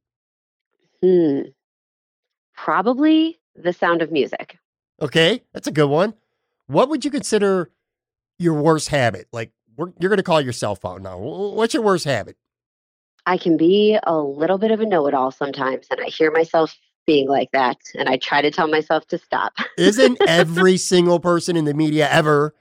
Hmm. 1.02 1.40
Probably 2.54 3.40
The 3.56 3.72
Sound 3.72 4.02
of 4.02 4.12
Music. 4.12 4.58
Okay, 5.00 5.42
that's 5.54 5.66
a 5.66 5.72
good 5.72 5.88
one. 5.88 6.14
What 6.66 6.90
would 6.90 7.04
you 7.04 7.10
consider 7.10 7.70
your 8.38 8.54
worst 8.54 8.90
habit? 8.90 9.28
Like 9.32 9.50
you're 9.98 10.08
going 10.08 10.18
to 10.18 10.22
call 10.22 10.40
your 10.40 10.52
cell 10.52 10.74
phone 10.74 11.02
now. 11.02 11.18
What's 11.18 11.74
your 11.74 11.82
worst 11.82 12.04
habit? 12.04 12.36
I 13.26 13.36
can 13.36 13.56
be 13.56 13.98
a 14.02 14.16
little 14.16 14.58
bit 14.58 14.70
of 14.70 14.80
a 14.80 14.86
know 14.86 15.06
it 15.06 15.14
all 15.14 15.30
sometimes, 15.30 15.86
and 15.90 16.00
I 16.00 16.06
hear 16.06 16.30
myself 16.30 16.76
being 17.06 17.28
like 17.28 17.50
that, 17.52 17.78
and 17.98 18.08
I 18.08 18.16
try 18.16 18.42
to 18.42 18.50
tell 18.50 18.68
myself 18.68 19.06
to 19.08 19.18
stop. 19.18 19.52
Isn't 19.76 20.18
every 20.26 20.76
single 20.76 21.20
person 21.20 21.56
in 21.56 21.64
the 21.64 21.74
media 21.74 22.08
ever 22.10 22.54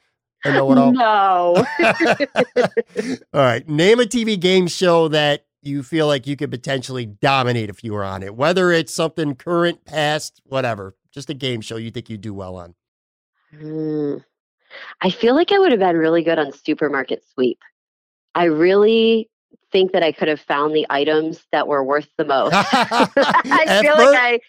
a 0.45 0.51
know 0.51 0.71
it 0.71 0.77
all? 0.77 0.91
No. 0.91 1.65
All 3.33 3.41
right. 3.41 3.67
Name 3.67 3.99
a 3.99 4.03
TV 4.03 4.39
game 4.39 4.67
show 4.67 5.07
that 5.09 5.45
you 5.61 5.83
feel 5.83 6.07
like 6.07 6.25
you 6.25 6.35
could 6.35 6.51
potentially 6.51 7.05
dominate 7.05 7.69
if 7.69 7.83
you 7.83 7.93
were 7.93 8.03
on 8.03 8.23
it, 8.23 8.35
whether 8.35 8.71
it's 8.71 8.93
something 8.93 9.35
current, 9.35 9.85
past, 9.85 10.41
whatever. 10.45 10.95
Just 11.11 11.29
a 11.29 11.33
game 11.33 11.61
show 11.61 11.75
you 11.75 11.91
think 11.91 12.09
you'd 12.09 12.21
do 12.21 12.33
well 12.33 12.55
on. 12.55 12.75
Hmm. 13.51 14.17
I 15.01 15.09
feel 15.09 15.35
like 15.35 15.51
I 15.51 15.59
would 15.59 15.71
have 15.71 15.79
been 15.79 15.97
really 15.97 16.23
good 16.23 16.39
on 16.39 16.51
supermarket 16.51 17.23
sweep. 17.33 17.59
I 18.35 18.45
really 18.45 19.29
think 19.71 19.91
that 19.91 20.03
I 20.03 20.11
could 20.11 20.27
have 20.27 20.41
found 20.41 20.75
the 20.75 20.85
items 20.89 21.45
that 21.51 21.67
were 21.67 21.83
worth 21.83 22.09
the 22.17 22.25
most. 22.25 22.53
I 22.53 23.79
feel 23.81 23.97
like 23.97 24.17
I 24.17 24.39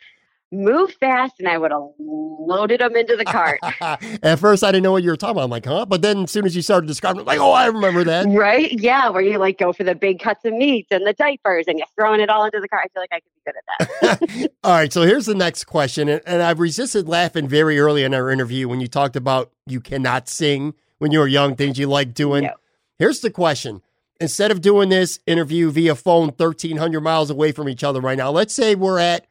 moved 0.52 0.94
fast 0.94 1.34
and 1.38 1.48
I 1.48 1.58
would 1.58 1.70
have 1.70 1.82
loaded 1.98 2.80
them 2.80 2.96
into 2.96 3.16
the 3.16 3.24
cart. 3.24 3.60
At 4.22 4.38
first, 4.38 4.64
I 4.64 4.72
didn't 4.72 4.82
know 4.82 4.92
what 4.92 5.02
you 5.02 5.10
were 5.10 5.16
talking 5.16 5.32
about. 5.32 5.44
I'm 5.44 5.50
like, 5.50 5.66
huh? 5.66 5.86
But 5.86 6.02
then 6.02 6.24
as 6.24 6.30
soon 6.30 6.44
as 6.44 6.56
you 6.56 6.62
started 6.62 6.86
describing 6.86 7.20
it, 7.20 7.26
like, 7.26 7.38
oh, 7.38 7.52
I 7.52 7.66
remember 7.66 8.04
that. 8.04 8.26
Right? 8.26 8.72
Yeah, 8.72 9.08
where 9.10 9.22
you 9.22 9.38
like 9.38 9.58
go 9.58 9.72
for 9.72 9.84
the 9.84 9.94
big 9.94 10.20
cuts 10.20 10.44
of 10.44 10.52
meat 10.52 10.86
and 10.90 11.06
the 11.06 11.12
diapers 11.12 11.66
and 11.68 11.78
you're 11.78 11.86
throwing 11.96 12.20
it 12.20 12.28
all 12.28 12.44
into 12.44 12.60
the 12.60 12.68
cart. 12.68 12.84
I 12.84 12.88
feel 12.88 13.02
like 13.02 13.12
I 13.12 13.20
could 13.20 13.30
be 13.34 13.40
good 13.46 13.54
at 13.56 14.40
that. 14.40 14.52
All 14.64 14.72
right. 14.72 14.92
So 14.92 15.02
here's 15.02 15.26
the 15.26 15.34
next 15.34 15.64
question. 15.64 16.08
And, 16.08 16.20
and 16.26 16.42
I've 16.42 16.60
resisted 16.60 17.08
laughing 17.08 17.48
very 17.48 17.78
early 17.78 18.04
in 18.04 18.14
our 18.14 18.30
interview 18.30 18.68
when 18.68 18.80
you 18.80 18.88
talked 18.88 19.16
about 19.16 19.52
you 19.66 19.80
cannot 19.80 20.28
sing 20.28 20.74
when 20.98 21.12
you 21.12 21.18
were 21.18 21.28
young, 21.28 21.56
things 21.56 21.78
you 21.78 21.86
like 21.86 22.14
doing. 22.14 22.44
No. 22.44 22.54
Here's 22.98 23.20
the 23.20 23.30
question. 23.30 23.82
Instead 24.20 24.50
of 24.50 24.60
doing 24.60 24.90
this 24.90 25.18
interview 25.26 25.70
via 25.70 25.94
phone 25.94 26.28
1,300 26.28 27.00
miles 27.00 27.30
away 27.30 27.52
from 27.52 27.68
each 27.70 27.82
other 27.82 28.00
right 28.00 28.18
now, 28.18 28.30
let's 28.30 28.54
say 28.54 28.74
we're 28.74 28.98
at 28.98 29.26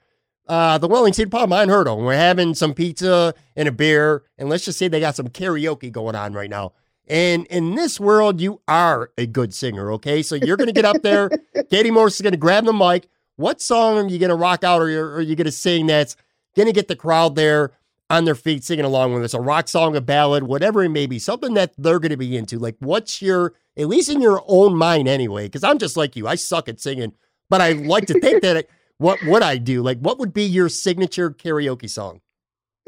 uh, 0.50 0.80
the 0.80 0.88
Wellington 0.88 1.30
Pub 1.30 1.54
on 1.54 1.70
Hertel 1.70 1.98
and 1.98 2.06
we're 2.06 2.16
having 2.16 2.56
some 2.56 2.74
pizza 2.74 3.36
and 3.56 3.68
a 3.68 3.72
beer. 3.72 4.24
And 4.38 4.50
let's 4.50 4.66
just 4.66 4.80
say 4.80 4.88
they 4.88 5.00
got 5.00 5.16
some 5.16 5.30
karaoke 5.30 5.92
going 5.92 6.16
on 6.16 6.34
right 6.34 6.50
now. 6.50 6.74
And 7.08 7.46
in 7.48 7.76
this 7.76 8.00
world, 8.00 8.42
you 8.42 8.62
are 8.68 9.12
a 9.18 9.26
good 9.26 9.54
singer, 9.54 9.92
okay? 9.94 10.22
So 10.22 10.36
you're 10.36 10.58
going 10.58 10.68
to 10.68 10.74
get 10.74 10.86
up 10.86 11.02
there. 11.02 11.30
Katie 11.70 11.92
Morse 11.92 12.16
is 12.16 12.22
going 12.22 12.34
to 12.34 12.38
grab 12.38 12.66
the 12.66 12.74
mic. 12.74 13.08
What 13.36 13.62
song 13.62 13.98
are 13.98 14.08
you 14.08 14.20
going 14.20 14.30
to 14.30 14.36
rock 14.36 14.64
out 14.64 14.82
or 14.82 15.16
are 15.16 15.22
you 15.22 15.36
going 15.36 15.46
to 15.46 15.52
sing 15.52 15.88
that's 15.88 16.16
going 16.56 16.68
to 16.68 16.74
get 16.74 16.88
the 16.88 16.96
crowd 16.96 17.36
there 17.36 17.72
on 18.10 18.26
their 18.26 18.36
feet 18.36 18.64
singing 18.64 18.86
along 18.86 19.14
with 19.14 19.24
us? 19.24 19.34
A 19.34 19.40
rock 19.40 19.68
song, 19.68 19.96
a 19.96 20.02
ballad, 20.02 20.44
whatever 20.44 20.84
it 20.84 20.90
may 20.90 21.06
be, 21.06 21.20
something 21.20 21.54
that 21.54 21.74
they're 21.78 22.00
going 22.00 22.12
to 22.12 22.18
be 22.18 22.36
into. 22.36 22.60
Like, 22.60 22.76
what's 22.80 23.22
your, 23.22 23.54
at 23.78 23.88
least 23.88 24.10
in 24.10 24.22
your 24.22 24.44
own 24.48 24.76
mind 24.76 25.08
anyway, 25.08 25.46
because 25.46 25.64
I'm 25.64 25.78
just 25.78 25.96
like 25.96 26.16
you. 26.16 26.28
I 26.28 26.36
suck 26.36 26.68
at 26.70 26.80
singing, 26.80 27.14
but 27.50 27.62
I 27.62 27.72
like 27.72 28.08
to 28.08 28.20
think 28.20 28.42
that, 28.42 28.58
it, 28.58 28.70
what 29.00 29.24
would 29.24 29.42
I 29.42 29.58
do? 29.58 29.82
Like, 29.82 29.98
what 30.00 30.20
would 30.20 30.34
be 30.34 30.44
your 30.44 30.70
signature 30.70 31.32
karaoke 31.32 31.90
song? 31.90 32.22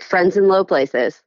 Friends 0.03 0.37
in 0.37 0.47
low 0.47 0.63
places. 0.63 1.23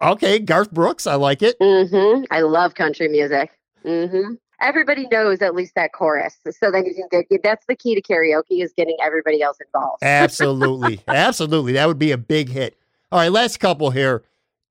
Okay, 0.00 0.38
Garth 0.38 0.70
Brooks. 0.70 1.06
I 1.06 1.16
like 1.16 1.42
it. 1.42 1.56
hmm 1.60 2.24
I 2.30 2.40
love 2.40 2.74
country 2.74 3.08
music. 3.08 3.50
hmm 3.84 4.34
Everybody 4.62 5.06
knows 5.10 5.40
at 5.40 5.54
least 5.54 5.74
that 5.74 5.92
chorus, 5.94 6.36
so 6.50 6.70
then 6.70 6.84
you 6.84 6.94
can 7.10 7.24
get. 7.30 7.42
That's 7.42 7.64
the 7.66 7.74
key 7.74 7.94
to 7.94 8.02
karaoke 8.02 8.62
is 8.62 8.74
getting 8.76 8.96
everybody 9.02 9.40
else 9.40 9.56
involved. 9.64 10.02
Absolutely. 10.02 11.00
Absolutely. 11.08 11.72
That 11.72 11.88
would 11.88 11.98
be 11.98 12.12
a 12.12 12.18
big 12.18 12.50
hit. 12.50 12.78
All 13.10 13.18
right, 13.20 13.32
last 13.32 13.58
couple 13.58 13.90
here. 13.90 14.22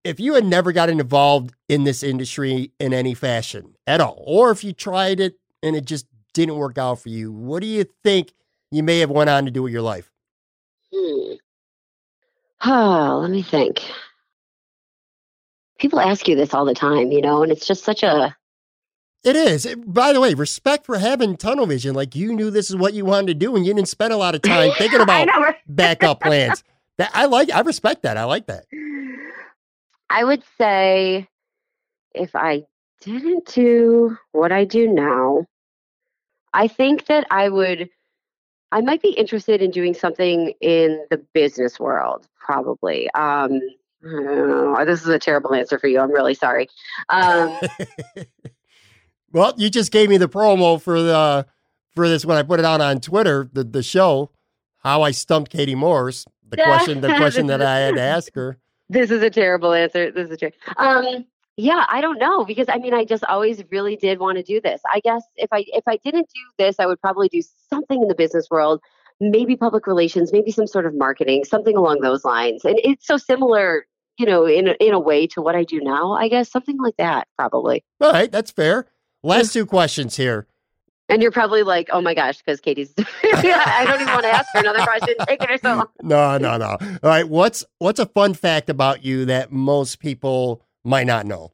If 0.04 0.20
you 0.20 0.36
had 0.36 0.46
never 0.46 0.72
gotten 0.72 1.00
involved 1.00 1.56
in 1.68 1.86
this 1.86 2.04
industry 2.04 2.72
in 2.80 2.94
any 2.94 3.16
fashion 3.16 3.76
at 3.88 4.00
all, 4.00 4.24
or 4.28 4.52
if 4.52 4.64
you 4.64 4.74
tried 4.74 5.20
it 5.20 5.40
and 5.64 5.76
it 5.76 5.86
just 5.86 6.06
didn't 6.34 6.56
work 6.56 6.78
out 6.78 7.00
for 7.02 7.10
you, 7.10 7.32
what 7.32 7.62
do 7.62 7.68
you 7.68 7.84
think 8.04 8.32
you 8.72 8.84
may 8.84 9.00
have 9.00 9.10
went 9.10 9.30
on 9.30 9.46
to 9.46 9.52
do 9.52 9.64
with 9.64 9.74
your 9.74 9.82
life? 9.82 10.12
Hmm. 10.94 11.34
Oh, 12.66 13.20
let 13.22 13.32
me 13.32 13.42
think. 13.42 13.82
People 15.80 16.00
ask 16.00 16.28
you 16.28 16.36
this 16.36 16.54
all 16.54 16.66
the 16.66 16.74
time, 16.74 17.12
you 17.12 17.22
know, 17.22 17.42
and 17.42 17.52
it's 17.52 17.66
just 17.66 17.84
such 17.86 18.04
a 18.04 18.36
It 19.24 19.36
is. 19.36 19.66
It- 19.66 19.92
By 19.94 20.12
the 20.14 20.20
way, 20.20 20.34
respect 20.34 20.86
for 20.86 20.98
having 20.98 21.38
tunnel 21.38 21.66
vision. 21.66 21.96
Like 21.96 22.16
you 22.16 22.34
knew 22.34 22.52
this 22.52 22.70
is 22.70 22.76
what 22.76 22.94
you 22.94 23.06
wanted 23.06 23.28
to 23.28 23.34
do 23.34 23.56
and 23.56 23.66
you 23.66 23.74
didn't 23.74 23.88
spend 23.88 24.12
a 24.14 24.18
lot 24.18 24.36
of 24.36 24.42
time 24.44 24.72
thinking 24.78 25.02
about 25.02 25.30
backup 25.68 26.20
plans. 26.22 26.64
That 26.98 27.12
I 27.14 27.26
like 27.26 27.50
I 27.52 27.62
respect 27.62 28.04
that. 28.04 28.18
I 28.18 28.26
like 28.26 28.48
that. 28.48 28.66
I 30.10 30.24
would 30.24 30.44
say 30.58 31.28
if 32.14 32.36
I 32.36 32.64
didn't 33.02 33.46
do 33.46 34.18
what 34.34 34.52
I 34.52 34.66
do 34.66 34.88
now, 34.92 35.46
I 36.54 36.68
think 36.68 37.06
that 37.06 37.28
I 37.32 37.48
would, 37.48 37.90
I 38.72 38.82
might 38.82 39.02
be 39.02 39.10
interested 39.12 39.62
in 39.62 39.72
doing 39.72 39.94
something 39.94 40.54
in 40.62 41.04
the 41.10 41.18
business 41.34 41.80
world, 41.80 42.28
probably. 42.40 43.10
Um, 43.12 43.60
I 44.04 44.08
know. 44.22 44.86
This 44.86 45.02
is 45.02 45.08
a 45.08 45.20
terrible 45.20 45.54
answer 45.54 45.78
for 45.80 45.88
you. 45.88 46.00
I'm 46.00 46.12
really 46.12 46.34
sorry. 46.36 46.70
Um, 47.10 47.58
Well, 49.32 49.54
you 49.58 49.70
just 49.70 49.92
gave 49.92 50.10
me 50.10 50.18
the 50.18 50.30
promo 50.30 50.82
for 50.82 51.02
the 51.02 51.46
for 51.96 52.08
this 52.10 52.26
when 52.26 52.38
I 52.38 52.44
put 52.44 52.60
it 52.60 52.66
out 52.66 52.82
on 52.82 53.00
Twitter, 53.00 53.50
the 53.54 53.64
the 53.64 53.84
show, 53.84 54.32
how 54.80 55.02
I 55.04 55.12
stumped 55.12 55.52
Katie 55.52 55.76
Morse. 55.76 56.26
The 56.50 56.58
question, 56.64 57.02
the 57.02 57.16
question 57.16 57.48
that 57.48 57.62
I 57.62 57.78
had 57.80 57.96
to 57.96 58.02
ask 58.18 58.34
her. 58.34 58.58
this 58.90 59.12
is 59.12 59.22
a 59.22 59.30
terrible 59.30 59.74
answer. 59.74 60.12
This 60.12 60.30
is 60.32 60.38
true. 60.40 60.52
Um, 60.78 61.26
yeah, 61.60 61.86
I 61.90 62.00
don't 62.00 62.20
know 62.20 62.46
because 62.46 62.68
I 62.70 62.78
mean, 62.78 62.94
I 62.94 63.04
just 63.04 63.24
always 63.26 63.62
really 63.70 63.98
did 63.98 64.20
want 64.20 64.38
to 64.38 64.44
do 64.44 64.62
this. 64.62 64.82
I 64.92 65.02
guess 65.02 65.24
if 65.36 65.50
I 65.52 65.66
if 65.68 65.84
I 65.88 65.98
didn't 65.98 66.30
do 66.34 66.42
this, 66.58 66.78
I 66.80 66.86
would 66.86 67.02
probably 67.02 67.28
do 67.28 67.42
something 67.70 68.02
in 68.02 68.08
the 68.08 68.16
business 68.16 68.48
world, 68.50 68.82
maybe 69.20 69.58
public 69.58 69.86
relations, 69.86 70.32
maybe 70.32 70.52
some 70.52 70.68
sort 70.68 70.86
of 70.86 70.96
marketing, 70.96 71.44
something 71.44 71.76
along 71.76 72.00
those 72.00 72.24
lines. 72.24 72.64
And 72.64 72.80
it's 72.82 73.06
so 73.06 73.18
similar, 73.18 73.86
you 74.18 74.26
know, 74.26 74.46
in 74.46 74.70
a, 74.70 74.72
in 74.80 74.94
a 74.94 75.00
way 75.00 75.28
to 75.28 75.42
what 75.42 75.56
I 75.56 75.66
do 75.66 75.82
now. 75.82 76.14
I 76.14 76.30
guess 76.30 76.50
something 76.50 76.78
like 76.78 76.96
that, 76.98 77.28
probably. 77.38 77.84
All 78.00 78.14
right, 78.14 78.32
that's 78.32 78.52
fair. 78.52 78.88
Last 79.22 79.52
two 79.52 79.66
questions 79.66 80.16
here. 80.16 80.48
And 81.10 81.22
you're 81.22 81.32
probably 81.32 81.64
like, 81.64 81.90
oh 81.92 82.02
my 82.02 82.14
gosh, 82.14 82.38
because 82.38 82.62
Katie's. 82.62 82.94
I 83.24 83.84
don't 83.86 84.00
even 84.00 84.14
want 84.14 84.24
to 84.24 84.34
ask 84.34 84.48
her 84.54 84.60
another 84.62 84.86
question. 84.86 85.16
Taking 85.28 85.48
her 85.50 85.58
so 85.58 85.76
long. 85.76 85.88
No, 86.04 86.38
no, 86.38 86.56
no. 86.56 86.78
All 86.80 87.10
right, 87.10 87.28
what's 87.28 87.66
what's 87.80 88.00
a 88.00 88.06
fun 88.06 88.34
fact 88.34 88.70
about 88.70 89.04
you 89.04 89.26
that 89.26 89.52
most 89.52 90.00
people 90.00 90.62
might 90.84 91.08
not 91.08 91.26
know? 91.26 91.52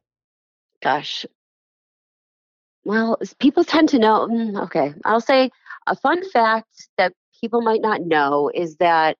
Gosh. 0.82 1.26
Well, 2.84 3.18
people 3.38 3.64
tend 3.64 3.88
to 3.90 3.98
know. 3.98 4.26
mm, 4.28 4.62
Okay, 4.64 4.94
I'll 5.04 5.20
say 5.20 5.50
a 5.86 5.96
fun 5.96 6.28
fact 6.30 6.88
that 6.98 7.12
people 7.40 7.60
might 7.62 7.80
not 7.82 8.02
know 8.02 8.50
is 8.54 8.76
that 8.76 9.16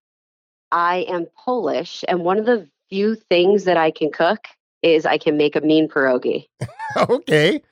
I 0.73 0.99
am 1.09 1.27
Polish, 1.37 2.05
and 2.09 2.21
one 2.21 2.39
of 2.39 2.47
the 2.47 2.69
few 2.91 3.15
things 3.17 3.65
that 3.65 3.77
I 3.77 3.91
can 3.91 4.11
cook 4.13 4.47
is 4.83 5.07
I 5.07 5.19
can 5.19 5.37
make 5.37 5.57
a 5.57 5.61
mean 5.61 5.89
pierogi. 5.89 6.47
okay. 6.97 7.63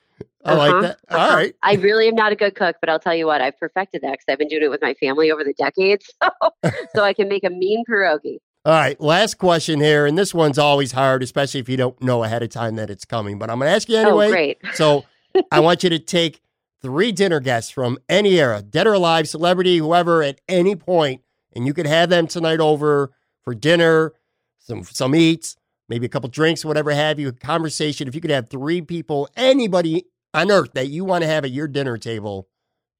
I 0.44 0.54
like 0.54 0.70
Uh-huh, 0.72 0.82
that. 0.82 0.98
All 1.10 1.16
uh-huh. 1.18 1.36
right. 1.36 1.54
I 1.62 1.74
really 1.74 2.08
am 2.08 2.14
not 2.14 2.32
a 2.32 2.36
good 2.36 2.54
cook, 2.54 2.76
but 2.80 2.90
I'll 2.90 2.98
tell 2.98 3.14
you 3.14 3.26
what, 3.26 3.40
I've 3.40 3.58
perfected 3.58 4.02
that 4.02 4.12
because 4.12 4.24
I've 4.28 4.38
been 4.38 4.48
doing 4.48 4.62
it 4.64 4.70
with 4.70 4.82
my 4.82 4.94
family 4.94 5.30
over 5.30 5.44
the 5.44 5.54
decades. 5.54 6.10
So, 6.22 6.72
so 6.94 7.02
I 7.04 7.12
can 7.14 7.28
make 7.28 7.44
a 7.44 7.50
mean 7.50 7.84
pierogi. 7.88 8.38
All 8.66 8.72
right, 8.72 8.98
last 8.98 9.36
question 9.36 9.78
here, 9.78 10.06
and 10.06 10.16
this 10.16 10.32
one's 10.32 10.58
always 10.58 10.92
hard, 10.92 11.22
especially 11.22 11.60
if 11.60 11.68
you 11.68 11.76
don't 11.76 12.00
know 12.00 12.24
ahead 12.24 12.42
of 12.42 12.48
time 12.48 12.76
that 12.76 12.88
it's 12.88 13.04
coming. 13.04 13.38
But 13.38 13.50
I'm 13.50 13.58
going 13.58 13.68
to 13.68 13.74
ask 13.74 13.90
you 13.90 13.96
oh, 13.98 14.00
anyway. 14.00 14.26
Oh, 14.26 14.30
great. 14.30 14.58
So 14.72 15.04
I 15.52 15.60
want 15.60 15.84
you 15.84 15.90
to 15.90 15.98
take 15.98 16.40
three 16.80 17.12
dinner 17.12 17.40
guests 17.40 17.70
from 17.70 17.98
any 18.08 18.40
era, 18.40 18.62
dead 18.62 18.86
or 18.86 18.94
alive, 18.94 19.28
celebrity, 19.28 19.76
whoever, 19.76 20.22
at 20.22 20.40
any 20.48 20.76
point, 20.76 21.20
and 21.54 21.66
you 21.66 21.74
could 21.74 21.86
have 21.86 22.08
them 22.08 22.26
tonight 22.26 22.58
over 22.58 23.10
for 23.42 23.54
dinner, 23.54 24.14
some 24.60 24.82
some 24.82 25.14
eats, 25.14 25.56
maybe 25.90 26.06
a 26.06 26.08
couple 26.08 26.30
drinks, 26.30 26.64
whatever 26.64 26.90
have 26.92 27.20
you, 27.20 27.28
a 27.28 27.32
conversation. 27.32 28.08
If 28.08 28.14
you 28.14 28.22
could 28.22 28.30
have 28.30 28.48
three 28.48 28.80
people, 28.80 29.28
anybody 29.36 30.06
on 30.32 30.50
earth 30.50 30.72
that 30.72 30.88
you 30.88 31.04
want 31.04 31.20
to 31.20 31.28
have 31.28 31.44
at 31.44 31.50
your 31.50 31.68
dinner 31.68 31.98
table 31.98 32.48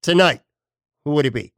tonight, 0.03 0.41
who 1.05 1.11
would 1.13 1.25
it 1.25 1.33
be? 1.33 1.54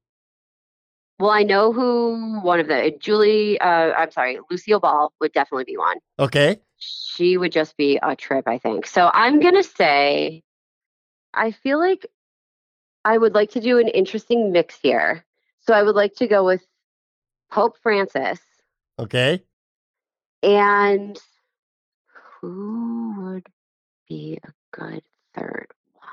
Well, 1.20 1.32
I 1.32 1.44
know 1.44 1.74
who 1.74 2.40
one 2.42 2.60
of 2.60 2.68
the 2.68 2.96
Julie. 3.00 3.60
Uh, 3.60 3.94
I'm 3.94 4.12
sorry, 4.12 4.40
Lucille 4.52 4.80
Ball 4.80 5.12
would 5.20 5.32
definitely 5.34 5.64
be 5.64 5.78
one. 5.78 5.98
Okay. 6.20 6.60
She 6.78 7.38
would 7.38 7.52
just 7.52 7.76
be 7.76 8.00
a 8.02 8.16
trip, 8.16 8.48
I 8.48 8.60
think. 8.60 8.86
So 8.86 9.10
I'm 9.12 9.40
gonna 9.40 9.64
say, 9.64 10.44
I 11.34 11.52
feel 11.52 11.80
like 11.80 12.06
I 13.04 13.18
would 13.18 13.34
like 13.34 13.52
to 13.52 13.62
do 13.62 13.80
an 13.80 13.88
interesting 13.88 14.52
mix 14.52 14.78
here. 14.80 15.26
So 15.62 15.74
I 15.74 15.82
would 15.82 15.96
like 15.96 16.16
to 16.16 16.28
go 16.28 16.46
with 16.46 16.66
Pope 17.52 17.78
Francis 17.82 18.40
Okay. 19.00 19.44
and 20.44 21.20
who 22.42 23.16
would 23.18 23.48
be 24.08 24.40
a 24.44 24.52
good 24.72 25.02
third 25.34 25.68
one? 25.94 26.06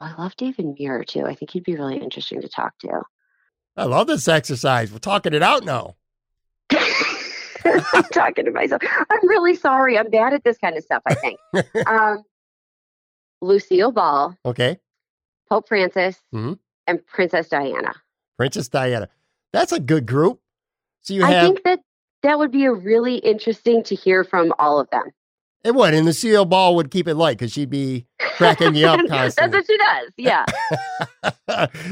Oh, 0.00 0.06
I 0.06 0.14
love 0.22 0.36
David 0.36 0.74
Muir 0.78 1.04
too. 1.04 1.24
I 1.24 1.34
think 1.34 1.50
he'd 1.50 1.64
be 1.64 1.76
really 1.76 1.98
interesting 1.98 2.40
to 2.42 2.48
talk 2.48 2.78
to. 2.78 3.02
I 3.76 3.84
love 3.84 4.06
this 4.06 4.28
exercise. 4.28 4.92
We're 4.92 4.98
talking 4.98 5.34
it 5.34 5.42
out 5.42 5.64
now. 5.64 5.96
I'm 6.70 8.02
talking 8.12 8.44
to 8.44 8.50
myself. 8.50 8.82
I'm 9.10 9.28
really 9.28 9.54
sorry. 9.56 9.98
I'm 9.98 10.10
bad 10.10 10.32
at 10.34 10.44
this 10.44 10.58
kind 10.58 10.76
of 10.76 10.84
stuff, 10.84 11.02
I 11.06 11.14
think. 11.14 11.38
um, 11.86 12.22
Lucille 13.40 13.92
Ball, 13.92 14.36
Okay. 14.44 14.78
Pope 15.50 15.68
Francis, 15.68 16.20
Mhm. 16.34 16.58
and 16.86 17.06
Princess 17.06 17.48
Diana. 17.48 17.92
Princess 18.36 18.68
Diana. 18.68 19.08
That's 19.52 19.72
a 19.72 19.80
good 19.80 20.06
group. 20.06 20.40
So 21.02 21.14
you 21.14 21.24
I 21.24 21.30
have 21.32 21.44
think 21.46 21.62
that 21.64 21.80
that 22.22 22.38
would 22.38 22.50
be 22.50 22.64
a 22.64 22.72
really 22.72 23.16
interesting 23.16 23.82
to 23.84 23.94
hear 23.94 24.24
from 24.24 24.52
all 24.58 24.80
of 24.80 24.88
them. 24.90 25.10
it 25.62 25.74
would, 25.74 25.94
and 25.94 26.04
Lucille 26.06 26.44
Ball 26.44 26.74
would 26.76 26.90
keep 26.90 27.06
it 27.08 27.14
light 27.14 27.38
because 27.38 27.52
she'd 27.52 27.70
be 27.70 28.06
cracking 28.18 28.74
you 28.74 28.86
up 28.86 29.00
constantly. 29.08 29.34
That's 29.36 29.54
what 29.54 29.66
she 29.66 29.76
does. 29.78 30.12
Yeah. 30.16 30.44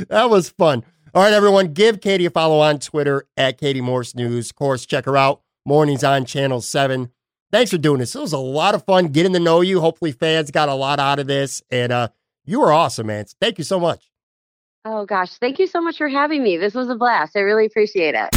that 0.09 0.31
was 0.31 0.49
fun. 0.51 0.85
All 1.15 1.23
right, 1.23 1.35
everyone, 1.35 1.75
give 1.75 2.01
Katie 2.01 2.25
a 2.25 2.31
follow 2.31 2.61
on 2.61 2.79
Twitter 2.79 3.27
at 3.37 3.59
Katie 3.59 3.83
Morse 3.83 4.15
News. 4.15 4.49
Of 4.49 4.57
course, 4.57 4.87
check 4.87 5.05
her 5.05 5.15
out. 5.15 5.43
Mornings 5.67 6.03
on 6.03 6.25
Channel 6.25 6.63
7. 6.63 7.11
Thanks 7.51 7.71
for 7.71 7.77
doing 7.77 7.99
this. 7.99 8.15
It 8.15 8.21
was 8.23 8.33
a 8.33 8.39
lot 8.39 8.75
of 8.75 8.87
fun 8.87 9.09
getting 9.09 9.35
to 9.35 9.39
know 9.39 9.61
you. 9.61 9.83
Hopefully, 9.83 10.13
fans 10.13 10.51
got 10.51 10.71
a 10.71 10.75
lot 10.75 10.99
out 10.99 11.19
of 11.19 11.27
this. 11.27 11.63
And 11.71 11.93
uh, 11.93 12.09
you 12.47 12.61
were 12.61 12.73
awesome, 12.73 13.09
man. 13.09 13.27
Thank 13.43 13.59
you 13.59 13.65
so 13.65 13.79
much. 13.79 14.11
oh 14.87 15.05
gosh, 15.05 15.33
thank 15.35 15.59
you 15.59 15.67
so 15.67 15.83
much 15.83 15.99
for 15.99 16.09
having 16.09 16.43
me. 16.43 16.57
This 16.57 16.73
was 16.73 16.89
a 16.89 16.95
blast. 16.95 17.37
I 17.37 17.41
really 17.41 17.67
appreciate 17.67 18.15
it. 18.17 18.31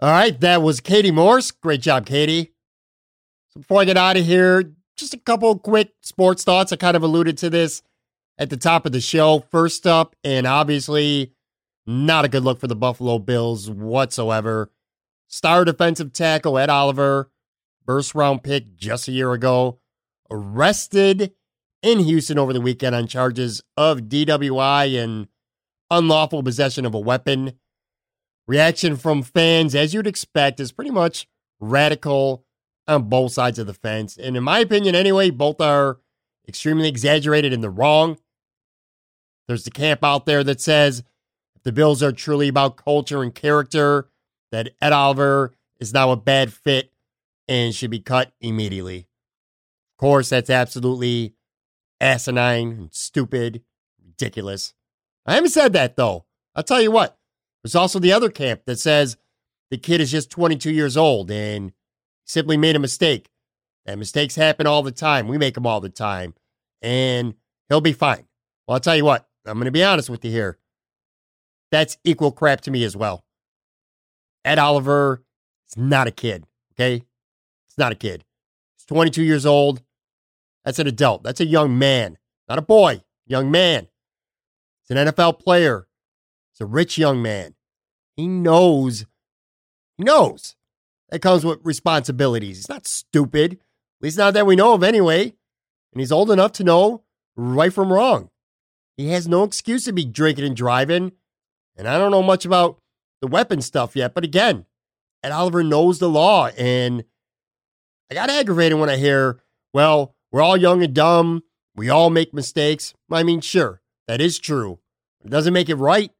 All 0.00 0.10
right, 0.10 0.40
that 0.40 0.62
was 0.62 0.80
Katie 0.80 1.10
Morse. 1.10 1.50
Great 1.50 1.82
job, 1.82 2.06
Katie. 2.06 2.54
So 3.50 3.60
before 3.60 3.82
I 3.82 3.84
get 3.84 3.98
out 3.98 4.16
of 4.16 4.24
here, 4.24 4.72
just 4.96 5.14
a 5.14 5.18
couple 5.18 5.58
quick 5.58 5.92
sports 6.00 6.44
thoughts. 6.44 6.72
I 6.72 6.76
kind 6.76 6.96
of 6.96 7.02
alluded 7.02 7.38
to 7.38 7.50
this 7.50 7.82
at 8.38 8.50
the 8.50 8.56
top 8.56 8.86
of 8.86 8.92
the 8.92 9.00
show. 9.00 9.44
First 9.50 9.86
up, 9.86 10.16
and 10.24 10.46
obviously 10.46 11.32
not 11.86 12.24
a 12.24 12.28
good 12.28 12.44
look 12.44 12.60
for 12.60 12.66
the 12.66 12.76
Buffalo 12.76 13.18
Bills 13.18 13.70
whatsoever. 13.70 14.70
Star 15.28 15.64
defensive 15.64 16.12
tackle 16.12 16.58
Ed 16.58 16.70
Oliver, 16.70 17.30
first 17.86 18.14
round 18.14 18.42
pick 18.42 18.76
just 18.76 19.08
a 19.08 19.12
year 19.12 19.32
ago, 19.32 19.78
arrested 20.30 21.32
in 21.82 22.00
Houston 22.00 22.38
over 22.38 22.52
the 22.52 22.60
weekend 22.60 22.94
on 22.94 23.06
charges 23.06 23.62
of 23.76 24.02
DWI 24.02 25.02
and 25.02 25.26
unlawful 25.90 26.42
possession 26.42 26.84
of 26.84 26.94
a 26.94 27.00
weapon. 27.00 27.54
Reaction 28.46 28.96
from 28.96 29.22
fans, 29.22 29.74
as 29.74 29.94
you'd 29.94 30.06
expect, 30.06 30.60
is 30.60 30.72
pretty 30.72 30.90
much 30.90 31.26
radical 31.60 32.44
on 32.88 33.08
both 33.08 33.32
sides 33.32 33.58
of 33.58 33.66
the 33.66 33.74
fence. 33.74 34.16
And 34.16 34.36
in 34.36 34.42
my 34.42 34.58
opinion, 34.58 34.94
anyway, 34.94 35.30
both 35.30 35.60
are 35.60 35.98
extremely 36.48 36.88
exaggerated 36.88 37.52
and 37.52 37.62
they're 37.62 37.70
wrong. 37.70 38.18
There's 39.48 39.64
the 39.64 39.70
camp 39.70 40.02
out 40.02 40.26
there 40.26 40.44
that 40.44 40.60
says 40.60 41.02
if 41.54 41.62
the 41.62 41.72
Bills 41.72 42.02
are 42.02 42.12
truly 42.12 42.48
about 42.48 42.76
culture 42.76 43.22
and 43.22 43.34
character, 43.34 44.08
that 44.50 44.70
Ed 44.80 44.92
Oliver 44.92 45.54
is 45.80 45.92
now 45.92 46.10
a 46.10 46.16
bad 46.16 46.52
fit 46.52 46.92
and 47.48 47.74
should 47.74 47.90
be 47.90 48.00
cut 48.00 48.32
immediately. 48.40 48.98
Of 48.98 49.98
course, 49.98 50.28
that's 50.28 50.50
absolutely 50.50 51.34
asinine 52.00 52.72
and 52.72 52.94
stupid, 52.94 53.62
ridiculous. 54.04 54.74
I 55.26 55.34
haven't 55.34 55.50
said 55.50 55.72
that 55.72 55.96
though. 55.96 56.26
I'll 56.54 56.62
tell 56.62 56.82
you 56.82 56.90
what. 56.90 57.18
There's 57.62 57.76
also 57.76 57.98
the 57.98 58.12
other 58.12 58.28
camp 58.28 58.62
that 58.66 58.78
says 58.78 59.16
the 59.70 59.78
kid 59.78 60.00
is 60.00 60.10
just 60.10 60.30
22 60.30 60.70
years 60.72 60.96
old 60.96 61.30
and 61.30 61.72
simply 62.24 62.56
made 62.56 62.76
a 62.76 62.80
mistake. 62.80 63.28
And 63.84 63.98
mistakes 63.98 64.36
happen 64.36 64.66
all 64.66 64.82
the 64.82 64.92
time. 64.92 65.28
We 65.28 65.38
make 65.38 65.54
them 65.54 65.66
all 65.66 65.80
the 65.80 65.88
time. 65.88 66.34
And 66.80 67.34
he'll 67.68 67.80
be 67.80 67.92
fine. 67.92 68.26
Well, 68.66 68.74
I'll 68.74 68.80
tell 68.80 68.96
you 68.96 69.04
what, 69.04 69.28
I'm 69.44 69.54
going 69.54 69.64
to 69.64 69.72
be 69.72 69.84
honest 69.84 70.08
with 70.08 70.24
you 70.24 70.30
here. 70.30 70.58
That's 71.70 71.96
equal 72.04 72.32
crap 72.32 72.60
to 72.62 72.70
me 72.70 72.84
as 72.84 72.96
well. 72.96 73.24
Ed 74.44 74.58
Oliver 74.58 75.22
is 75.68 75.76
not 75.76 76.06
a 76.06 76.10
kid, 76.10 76.46
okay? 76.74 77.04
It's 77.66 77.78
not 77.78 77.92
a 77.92 77.96
kid. 77.96 78.24
He's 78.76 78.84
22 78.86 79.22
years 79.22 79.46
old. 79.46 79.82
That's 80.64 80.78
an 80.78 80.86
adult. 80.86 81.22
That's 81.22 81.40
a 81.40 81.46
young 81.46 81.78
man, 81.78 82.18
not 82.48 82.58
a 82.58 82.62
boy, 82.62 83.02
young 83.26 83.50
man. 83.50 83.88
He's 84.82 84.96
an 84.96 85.08
NFL 85.08 85.40
player. 85.40 85.88
He's 86.52 86.60
a 86.60 86.66
rich 86.66 86.98
young 86.98 87.22
man. 87.22 87.54
He 88.16 88.28
knows, 88.28 89.06
he 89.96 90.04
knows 90.04 90.54
that 91.12 91.20
comes 91.20 91.44
with 91.44 91.60
responsibilities. 91.62 92.56
He's 92.56 92.68
not 92.70 92.86
stupid, 92.86 93.52
at 93.52 93.58
least 94.00 94.16
not 94.16 94.32
that 94.32 94.46
we 94.46 94.56
know 94.56 94.72
of 94.72 94.82
anyway. 94.82 95.24
And 95.92 96.00
he's 96.00 96.10
old 96.10 96.30
enough 96.30 96.52
to 96.52 96.64
know 96.64 97.02
right 97.36 97.72
from 97.72 97.92
wrong. 97.92 98.30
He 98.96 99.10
has 99.10 99.28
no 99.28 99.44
excuse 99.44 99.84
to 99.84 99.92
be 99.92 100.06
drinking 100.06 100.46
and 100.46 100.56
driving. 100.56 101.12
And 101.76 101.86
I 101.86 101.98
don't 101.98 102.12
know 102.12 102.22
much 102.22 102.46
about 102.46 102.78
the 103.20 103.26
weapon 103.26 103.60
stuff 103.60 103.94
yet, 103.94 104.14
but 104.14 104.24
again, 104.24 104.64
Ed 105.22 105.32
Oliver 105.32 105.62
knows 105.62 105.98
the 105.98 106.08
law. 106.08 106.48
And 106.56 107.04
I 108.10 108.14
got 108.14 108.30
aggravated 108.30 108.78
when 108.78 108.88
I 108.88 108.96
hear, 108.96 109.38
well, 109.74 110.14
we're 110.30 110.42
all 110.42 110.56
young 110.56 110.82
and 110.82 110.94
dumb. 110.94 111.42
We 111.76 111.90
all 111.90 112.08
make 112.08 112.32
mistakes. 112.32 112.94
I 113.10 113.22
mean, 113.22 113.42
sure, 113.42 113.82
that 114.08 114.22
is 114.22 114.38
true. 114.38 114.78
It 115.22 115.30
doesn't 115.30 115.52
make 115.52 115.68
it 115.68 115.74
right. 115.76 116.10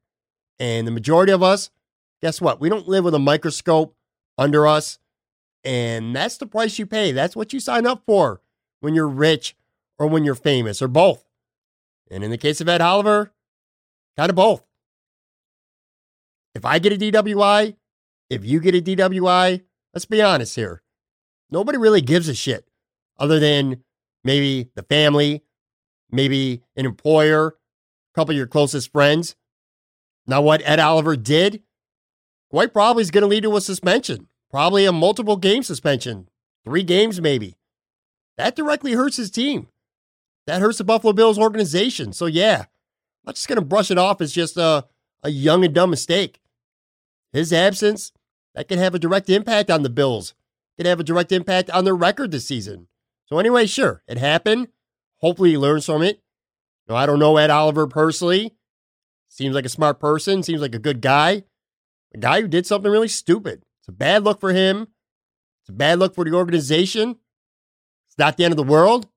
And 0.58 0.86
the 0.86 0.92
majority 0.92 1.32
of 1.32 1.42
us, 1.42 1.70
guess 2.20 2.42
what? 2.42 2.60
We 2.60 2.68
don't 2.68 2.88
live 2.88 3.04
with 3.04 3.14
a 3.14 3.18
microscope 3.18 3.96
under 4.38 4.66
us. 4.66 4.98
And 5.64 6.14
that's 6.14 6.38
the 6.38 6.46
price 6.46 6.78
you 6.78 6.86
pay. 6.86 7.12
That's 7.12 7.36
what 7.36 7.52
you 7.52 7.60
sign 7.60 7.86
up 7.86 8.02
for 8.06 8.40
when 8.80 8.94
you're 8.94 9.08
rich 9.08 9.56
or 9.98 10.06
when 10.06 10.24
you're 10.24 10.34
famous 10.34 10.82
or 10.82 10.88
both. 10.88 11.24
And 12.10 12.24
in 12.24 12.30
the 12.30 12.38
case 12.38 12.60
of 12.60 12.68
Ed 12.68 12.80
Oliver, 12.80 13.32
kind 14.16 14.28
of 14.28 14.36
both. 14.36 14.64
If 16.54 16.64
I 16.64 16.78
get 16.78 16.92
a 16.92 16.96
DWI, 16.96 17.76
if 18.28 18.44
you 18.44 18.60
get 18.60 18.74
a 18.74 18.82
DWI, 18.82 19.62
let's 19.94 20.04
be 20.04 20.20
honest 20.20 20.56
here. 20.56 20.82
Nobody 21.50 21.78
really 21.78 22.00
gives 22.00 22.28
a 22.28 22.34
shit 22.34 22.68
other 23.18 23.38
than 23.38 23.84
maybe 24.24 24.70
the 24.74 24.82
family, 24.82 25.42
maybe 26.10 26.62
an 26.76 26.86
employer, 26.86 27.48
a 27.48 28.14
couple 28.14 28.32
of 28.32 28.36
your 28.36 28.46
closest 28.46 28.92
friends. 28.92 29.36
Now, 30.26 30.42
what 30.42 30.62
Ed 30.64 30.78
Oliver 30.78 31.16
did, 31.16 31.62
quite 32.52 32.72
probably 32.72 33.00
is 33.00 33.10
going 33.10 33.22
to 33.22 33.28
lead 33.28 33.42
to 33.42 33.56
a 33.56 33.60
suspension, 33.60 34.28
probably 34.50 34.84
a 34.84 34.92
multiple 34.92 35.36
game 35.36 35.62
suspension, 35.62 36.28
three 36.64 36.82
games 36.82 37.20
maybe. 37.20 37.56
That 38.36 38.54
directly 38.54 38.92
hurts 38.92 39.16
his 39.16 39.30
team. 39.30 39.68
That 40.46 40.60
hurts 40.60 40.78
the 40.78 40.84
Buffalo 40.84 41.14
Bills 41.14 41.38
organization. 41.38 42.12
So, 42.12 42.26
yeah, 42.26 42.60
I'm 42.60 43.26
not 43.26 43.36
just 43.36 43.48
going 43.48 43.56
to 43.58 43.64
brush 43.64 43.90
it 43.90 43.98
off 43.98 44.20
as 44.20 44.32
just 44.32 44.56
a, 44.58 44.86
a 45.22 45.30
young 45.30 45.64
and 45.64 45.74
dumb 45.74 45.90
mistake. 45.90 46.40
His 47.32 47.52
absence, 47.52 48.12
that 48.54 48.68
can 48.68 48.78
have 48.78 48.94
a 48.94 48.98
direct 48.98 49.30
impact 49.30 49.70
on 49.70 49.82
the 49.82 49.88
Bills, 49.88 50.34
can 50.76 50.84
have 50.84 51.00
a 51.00 51.04
direct 51.04 51.32
impact 51.32 51.70
on 51.70 51.84
their 51.84 51.96
record 51.96 52.32
this 52.32 52.46
season. 52.46 52.88
So, 53.26 53.38
anyway, 53.38 53.66
sure, 53.66 54.02
it 54.06 54.18
happened. 54.18 54.68
Hopefully, 55.18 55.50
he 55.50 55.58
learns 55.58 55.86
from 55.86 56.02
it. 56.02 56.20
I 56.90 57.06
don't 57.06 57.18
know 57.18 57.38
Ed 57.38 57.48
Oliver 57.48 57.86
personally. 57.86 58.54
Seems 59.28 59.54
like 59.54 59.64
a 59.64 59.70
smart 59.70 59.98
person, 59.98 60.42
seems 60.42 60.60
like 60.60 60.74
a 60.74 60.78
good 60.78 61.00
guy. 61.00 61.44
A 62.14 62.18
guy 62.18 62.40
who 62.40 62.48
did 62.48 62.66
something 62.66 62.90
really 62.90 63.08
stupid. 63.08 63.62
It's 63.80 63.88
a 63.88 63.92
bad 63.92 64.24
look 64.24 64.40
for 64.40 64.52
him. 64.52 64.88
It's 65.62 65.70
a 65.70 65.72
bad 65.72 65.98
look 65.98 66.14
for 66.14 66.24
the 66.24 66.34
organization. 66.34 67.16
It's 68.08 68.18
not 68.18 68.36
the 68.36 68.44
end 68.44 68.52
of 68.52 68.56
the 68.56 68.62
world. 68.62 69.08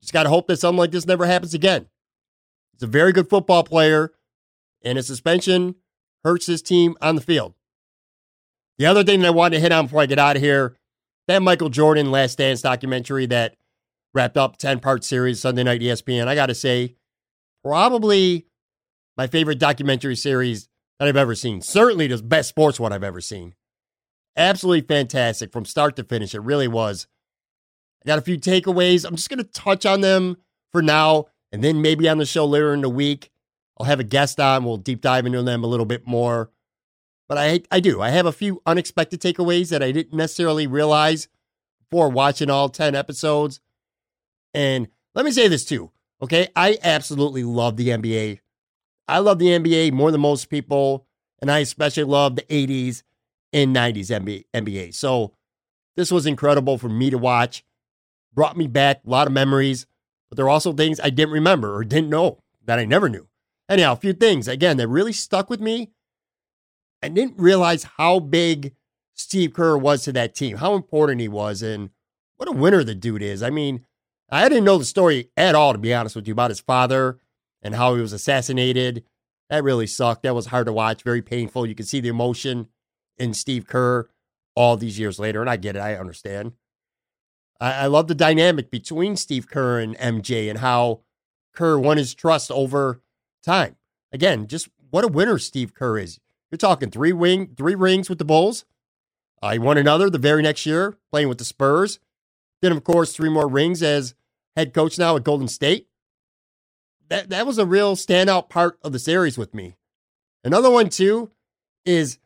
Just 0.00 0.12
got 0.12 0.22
to 0.24 0.28
hope 0.28 0.46
that 0.46 0.58
something 0.58 0.78
like 0.78 0.92
this 0.92 1.06
never 1.06 1.26
happens 1.26 1.54
again. 1.54 1.88
He's 2.72 2.82
a 2.82 2.86
very 2.86 3.12
good 3.12 3.28
football 3.28 3.64
player, 3.64 4.12
and 4.82 4.96
a 4.96 5.02
suspension 5.02 5.74
hurts 6.22 6.46
his 6.46 6.62
team 6.62 6.96
on 7.00 7.16
the 7.16 7.20
field. 7.20 7.54
The 8.78 8.86
other 8.86 9.02
thing 9.02 9.20
that 9.20 9.28
I 9.28 9.30
wanted 9.30 9.56
to 9.56 9.60
hit 9.60 9.72
on 9.72 9.86
before 9.86 10.02
I 10.02 10.06
get 10.06 10.20
out 10.20 10.36
of 10.36 10.42
here 10.42 10.76
that 11.26 11.42
Michael 11.42 11.68
Jordan 11.68 12.10
Last 12.10 12.38
Dance 12.38 12.62
documentary 12.62 13.26
that 13.26 13.56
wrapped 14.14 14.36
up 14.36 14.56
10 14.56 14.80
part 14.80 15.04
series 15.04 15.40
Sunday 15.40 15.64
night 15.64 15.80
ESPN. 15.80 16.28
I 16.28 16.34
got 16.34 16.46
to 16.46 16.54
say, 16.54 16.94
probably 17.64 18.46
my 19.16 19.26
favorite 19.26 19.58
documentary 19.58 20.16
series 20.16 20.67
that 20.98 21.08
I've 21.08 21.16
ever 21.16 21.34
seen. 21.34 21.62
Certainly 21.62 22.08
the 22.08 22.22
best 22.22 22.48
sports 22.48 22.80
one 22.80 22.92
I've 22.92 23.04
ever 23.04 23.20
seen. 23.20 23.54
Absolutely 24.36 24.86
fantastic 24.86 25.52
from 25.52 25.64
start 25.64 25.96
to 25.96 26.04
finish. 26.04 26.34
It 26.34 26.40
really 26.40 26.68
was. 26.68 27.06
I 28.04 28.06
got 28.06 28.18
a 28.18 28.22
few 28.22 28.38
takeaways. 28.38 29.04
I'm 29.04 29.16
just 29.16 29.28
going 29.28 29.38
to 29.38 29.50
touch 29.50 29.84
on 29.84 30.00
them 30.00 30.36
for 30.70 30.82
now, 30.82 31.26
and 31.50 31.62
then 31.62 31.82
maybe 31.82 32.08
on 32.08 32.18
the 32.18 32.26
show 32.26 32.44
later 32.44 32.72
in 32.72 32.82
the 32.82 32.88
week, 32.88 33.30
I'll 33.78 33.86
have 33.86 34.00
a 34.00 34.04
guest 34.04 34.38
on. 34.40 34.64
We'll 34.64 34.76
deep 34.76 35.00
dive 35.00 35.26
into 35.26 35.42
them 35.42 35.64
a 35.64 35.68
little 35.68 35.86
bit 35.86 36.06
more. 36.06 36.50
But 37.28 37.38
I, 37.38 37.62
I 37.70 37.80
do. 37.80 38.00
I 38.00 38.08
have 38.10 38.26
a 38.26 38.32
few 38.32 38.62
unexpected 38.64 39.20
takeaways 39.20 39.68
that 39.68 39.82
I 39.82 39.92
didn't 39.92 40.16
necessarily 40.16 40.66
realize 40.66 41.28
before 41.80 42.08
watching 42.08 42.50
all 42.50 42.68
10 42.68 42.94
episodes. 42.94 43.60
And 44.54 44.88
let 45.14 45.24
me 45.24 45.30
say 45.30 45.48
this 45.48 45.64
too, 45.64 45.90
okay? 46.22 46.48
I 46.56 46.78
absolutely 46.82 47.44
love 47.44 47.76
the 47.76 47.88
NBA. 47.88 48.40
I 49.08 49.18
love 49.20 49.38
the 49.38 49.46
NBA 49.46 49.92
more 49.92 50.12
than 50.12 50.20
most 50.20 50.50
people, 50.50 51.06
and 51.40 51.50
I 51.50 51.60
especially 51.60 52.04
love 52.04 52.36
the 52.36 52.42
80s 52.42 53.02
and 53.52 53.74
90s 53.74 54.44
NBA. 54.54 54.94
So 54.94 55.32
this 55.96 56.12
was 56.12 56.26
incredible 56.26 56.78
for 56.78 56.88
me 56.88 57.10
to 57.10 57.18
watch. 57.18 57.64
Brought 58.34 58.56
me 58.56 58.66
back 58.66 59.00
a 59.04 59.10
lot 59.10 59.26
of 59.26 59.32
memories, 59.32 59.86
but 60.28 60.36
there 60.36 60.44
are 60.44 60.50
also 60.50 60.72
things 60.72 61.00
I 61.00 61.10
didn't 61.10 61.32
remember 61.32 61.74
or 61.74 61.84
didn't 61.84 62.10
know 62.10 62.42
that 62.66 62.78
I 62.78 62.84
never 62.84 63.08
knew. 63.08 63.26
Anyhow, 63.68 63.94
a 63.94 63.96
few 63.96 64.12
things 64.12 64.46
again 64.46 64.76
that 64.76 64.88
really 64.88 65.12
stuck 65.12 65.48
with 65.48 65.60
me. 65.60 65.90
I 67.02 67.08
didn't 67.08 67.38
realize 67.38 67.84
how 67.96 68.20
big 68.20 68.74
Steve 69.14 69.54
Kerr 69.54 69.76
was 69.76 70.04
to 70.04 70.12
that 70.12 70.34
team, 70.34 70.58
how 70.58 70.74
important 70.74 71.20
he 71.20 71.28
was, 71.28 71.62
and 71.62 71.90
what 72.36 72.48
a 72.48 72.52
winner 72.52 72.84
the 72.84 72.94
dude 72.94 73.22
is. 73.22 73.42
I 73.42 73.50
mean, 73.50 73.84
I 74.30 74.48
didn't 74.48 74.64
know 74.64 74.78
the 74.78 74.84
story 74.84 75.30
at 75.36 75.54
all, 75.54 75.72
to 75.72 75.78
be 75.78 75.94
honest 75.94 76.14
with 76.14 76.26
you, 76.26 76.32
about 76.32 76.50
his 76.50 76.60
father 76.60 77.18
and 77.62 77.74
how 77.74 77.94
he 77.94 78.00
was 78.00 78.12
assassinated. 78.12 79.04
That 79.50 79.64
really 79.64 79.86
sucked. 79.86 80.22
That 80.22 80.34
was 80.34 80.46
hard 80.46 80.66
to 80.66 80.72
watch, 80.72 81.02
very 81.02 81.22
painful. 81.22 81.66
You 81.66 81.74
can 81.74 81.86
see 81.86 82.00
the 82.00 82.08
emotion 82.08 82.68
in 83.16 83.34
Steve 83.34 83.66
Kerr 83.66 84.08
all 84.54 84.76
these 84.76 84.98
years 84.98 85.18
later, 85.18 85.40
and 85.40 85.48
I 85.48 85.56
get 85.56 85.76
it. 85.76 85.80
I 85.80 85.96
understand. 85.96 86.52
I, 87.60 87.72
I 87.72 87.86
love 87.86 88.08
the 88.08 88.14
dynamic 88.14 88.70
between 88.70 89.16
Steve 89.16 89.48
Kerr 89.48 89.78
and 89.78 89.96
MJ 89.98 90.48
and 90.50 90.58
how 90.58 91.00
Kerr 91.52 91.78
won 91.78 91.96
his 91.96 92.14
trust 92.14 92.50
over 92.50 93.00
time. 93.42 93.76
Again, 94.12 94.46
just 94.46 94.68
what 94.90 95.04
a 95.04 95.08
winner 95.08 95.38
Steve 95.38 95.74
Kerr 95.74 95.98
is. 95.98 96.20
You're 96.50 96.58
talking 96.58 96.90
three 96.90 97.12
wing, 97.12 97.54
three 97.56 97.74
rings 97.74 98.08
with 98.08 98.18
the 98.18 98.24
Bulls. 98.24 98.64
Uh, 99.42 99.56
won 99.58 99.78
another 99.78 100.10
the 100.10 100.18
very 100.18 100.42
next 100.42 100.66
year 100.66 100.96
playing 101.10 101.28
with 101.28 101.38
the 101.38 101.44
Spurs. 101.44 102.00
Then, 102.60 102.72
of 102.72 102.82
course, 102.82 103.12
three 103.12 103.28
more 103.28 103.48
rings 103.48 103.82
as 103.82 104.14
head 104.56 104.74
coach 104.74 104.98
now 104.98 105.16
at 105.16 105.24
Golden 105.24 105.46
State. 105.46 105.88
That 107.08 107.30
that 107.30 107.46
was 107.46 107.58
a 107.58 107.66
real 107.66 107.96
standout 107.96 108.48
part 108.48 108.78
of 108.82 108.92
the 108.92 108.98
series 108.98 109.38
with 109.38 109.54
me. 109.54 109.76
Another 110.44 110.70
one 110.70 110.88
too 110.88 111.30
is 111.84 112.18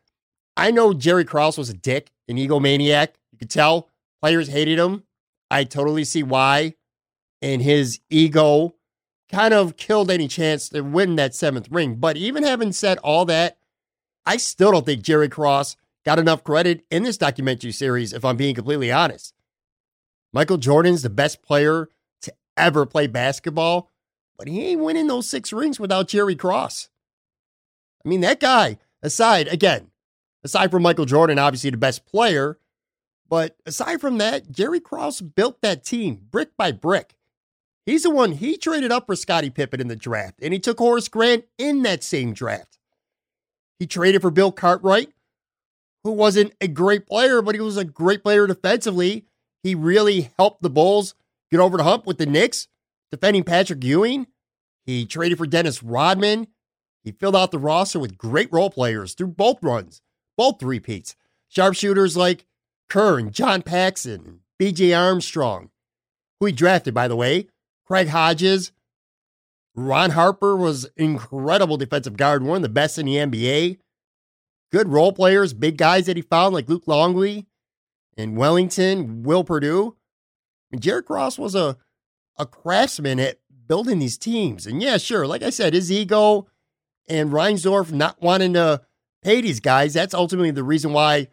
I 0.55 0.71
know 0.71 0.93
Jerry 0.93 1.25
Krause 1.25 1.57
was 1.57 1.69
a 1.69 1.73
dick, 1.73 2.11
an 2.27 2.37
egomaniac. 2.37 3.09
You 3.31 3.37
could 3.37 3.49
tell 3.49 3.89
players 4.21 4.49
hated 4.49 4.79
him. 4.79 5.03
I 5.49 5.63
totally 5.63 6.03
see 6.03 6.23
why. 6.23 6.75
And 7.41 7.61
his 7.61 7.99
ego 8.09 8.75
kind 9.29 9.53
of 9.53 9.77
killed 9.77 10.11
any 10.11 10.27
chance 10.27 10.69
to 10.69 10.81
win 10.81 11.15
that 11.15 11.33
seventh 11.33 11.67
ring. 11.69 11.95
But 11.95 12.17
even 12.17 12.43
having 12.43 12.71
said 12.71 12.97
all 12.99 13.25
that, 13.25 13.57
I 14.25 14.37
still 14.37 14.71
don't 14.71 14.85
think 14.85 15.01
Jerry 15.01 15.27
Krause 15.27 15.75
got 16.05 16.19
enough 16.19 16.43
credit 16.43 16.85
in 16.91 17.03
this 17.03 17.17
documentary 17.17 17.71
series, 17.71 18.13
if 18.13 18.23
I'm 18.23 18.37
being 18.37 18.55
completely 18.55 18.91
honest. 18.91 19.33
Michael 20.31 20.57
Jordan's 20.57 21.01
the 21.01 21.09
best 21.09 21.41
player 21.41 21.89
to 22.21 22.33
ever 22.57 22.85
play 22.85 23.07
basketball, 23.07 23.89
but 24.43 24.51
he 24.51 24.65
ain't 24.65 24.81
winning 24.81 25.07
those 25.07 25.29
six 25.29 25.53
rings 25.53 25.79
without 25.79 26.09
Jerry 26.09 26.35
Krause. 26.35 26.89
I 28.05 28.09
mean, 28.09 28.19
that 28.19 28.41
guy, 28.41 28.77
aside, 29.01 29.47
again, 29.47 29.91
aside 30.43 30.69
from 30.69 30.83
Michael 30.83 31.05
Jordan, 31.05 31.39
obviously 31.39 31.69
the 31.69 31.77
best 31.77 32.05
player, 32.05 32.59
but 33.29 33.55
aside 33.65 34.01
from 34.01 34.17
that, 34.17 34.51
Jerry 34.51 34.81
Krause 34.81 35.21
built 35.21 35.61
that 35.61 35.85
team 35.85 36.27
brick 36.29 36.57
by 36.57 36.73
brick. 36.73 37.15
He's 37.85 38.03
the 38.03 38.09
one 38.09 38.33
he 38.33 38.57
traded 38.57 38.91
up 38.91 39.05
for 39.05 39.15
Scottie 39.15 39.49
Pippen 39.49 39.79
in 39.79 39.87
the 39.87 39.95
draft, 39.95 40.39
and 40.41 40.51
he 40.51 40.59
took 40.59 40.77
Horace 40.77 41.07
Grant 41.07 41.45
in 41.57 41.83
that 41.83 42.03
same 42.03 42.33
draft. 42.33 42.77
He 43.79 43.87
traded 43.87 44.21
for 44.21 44.29
Bill 44.29 44.51
Cartwright, 44.51 45.13
who 46.03 46.11
wasn't 46.11 46.53
a 46.59 46.67
great 46.67 47.07
player, 47.07 47.41
but 47.41 47.55
he 47.55 47.61
was 47.61 47.77
a 47.77 47.85
great 47.85 48.23
player 48.23 48.45
defensively. 48.45 49.23
He 49.63 49.73
really 49.73 50.33
helped 50.37 50.63
the 50.63 50.69
Bulls 50.69 51.15
get 51.49 51.61
over 51.61 51.77
the 51.77 51.85
hump 51.85 52.05
with 52.05 52.17
the 52.17 52.25
Knicks, 52.25 52.67
defending 53.09 53.43
Patrick 53.43 53.81
Ewing. 53.83 54.27
He 54.85 55.05
traded 55.05 55.37
for 55.37 55.47
Dennis 55.47 55.81
Rodman. 55.81 56.47
He 57.03 57.11
filled 57.11 57.35
out 57.35 57.51
the 57.51 57.59
roster 57.59 57.99
with 57.99 58.17
great 58.17 58.51
role 58.51 58.69
players 58.69 59.13
through 59.13 59.27
both 59.27 59.61
runs, 59.61 60.01
both 60.37 60.61
repeats. 60.63 61.15
Sharpshooters 61.49 62.17
like 62.17 62.45
Kerr 62.89 63.19
and 63.19 63.31
John 63.31 63.61
Paxson, 63.61 64.41
BJ 64.59 64.97
Armstrong, 64.97 65.69
who 66.39 66.47
he 66.47 66.51
drafted, 66.51 66.93
by 66.93 67.07
the 67.07 67.15
way, 67.15 67.47
Craig 67.85 68.07
Hodges. 68.07 68.71
Ron 69.75 70.11
Harper 70.11 70.55
was 70.55 70.89
incredible 70.95 71.77
defensive 71.77 72.17
guard, 72.17 72.43
one 72.43 72.57
of 72.57 72.61
the 72.61 72.69
best 72.69 72.97
in 72.97 73.05
the 73.05 73.15
NBA. 73.15 73.79
Good 74.71 74.89
role 74.89 75.11
players, 75.11 75.53
big 75.53 75.77
guys 75.77 76.05
that 76.05 76.17
he 76.17 76.21
found 76.21 76.53
like 76.53 76.69
Luke 76.69 76.87
Longley 76.87 77.47
and 78.17 78.37
Wennington, 78.37 79.23
Will 79.23 79.43
Perdue. 79.43 79.95
And 80.71 80.81
Jerry 80.81 81.03
Krause 81.03 81.37
was 81.37 81.55
a, 81.55 81.77
a 82.37 82.45
craftsman 82.45 83.19
at 83.19 83.39
building 83.67 83.99
these 83.99 84.17
teams. 84.17 84.65
And 84.65 84.81
yeah, 84.81 84.97
sure, 84.97 85.27
like 85.27 85.43
I 85.43 85.49
said, 85.49 85.73
his 85.73 85.91
ego 85.91 86.47
and 87.07 87.31
Reinsdorf 87.31 87.91
not 87.91 88.21
wanting 88.21 88.53
to 88.53 88.81
pay 89.21 89.41
these 89.41 89.59
guys, 89.59 89.93
that's 89.93 90.13
ultimately 90.13 90.51
the 90.51 90.63
reason 90.63 90.93
why 90.93 91.27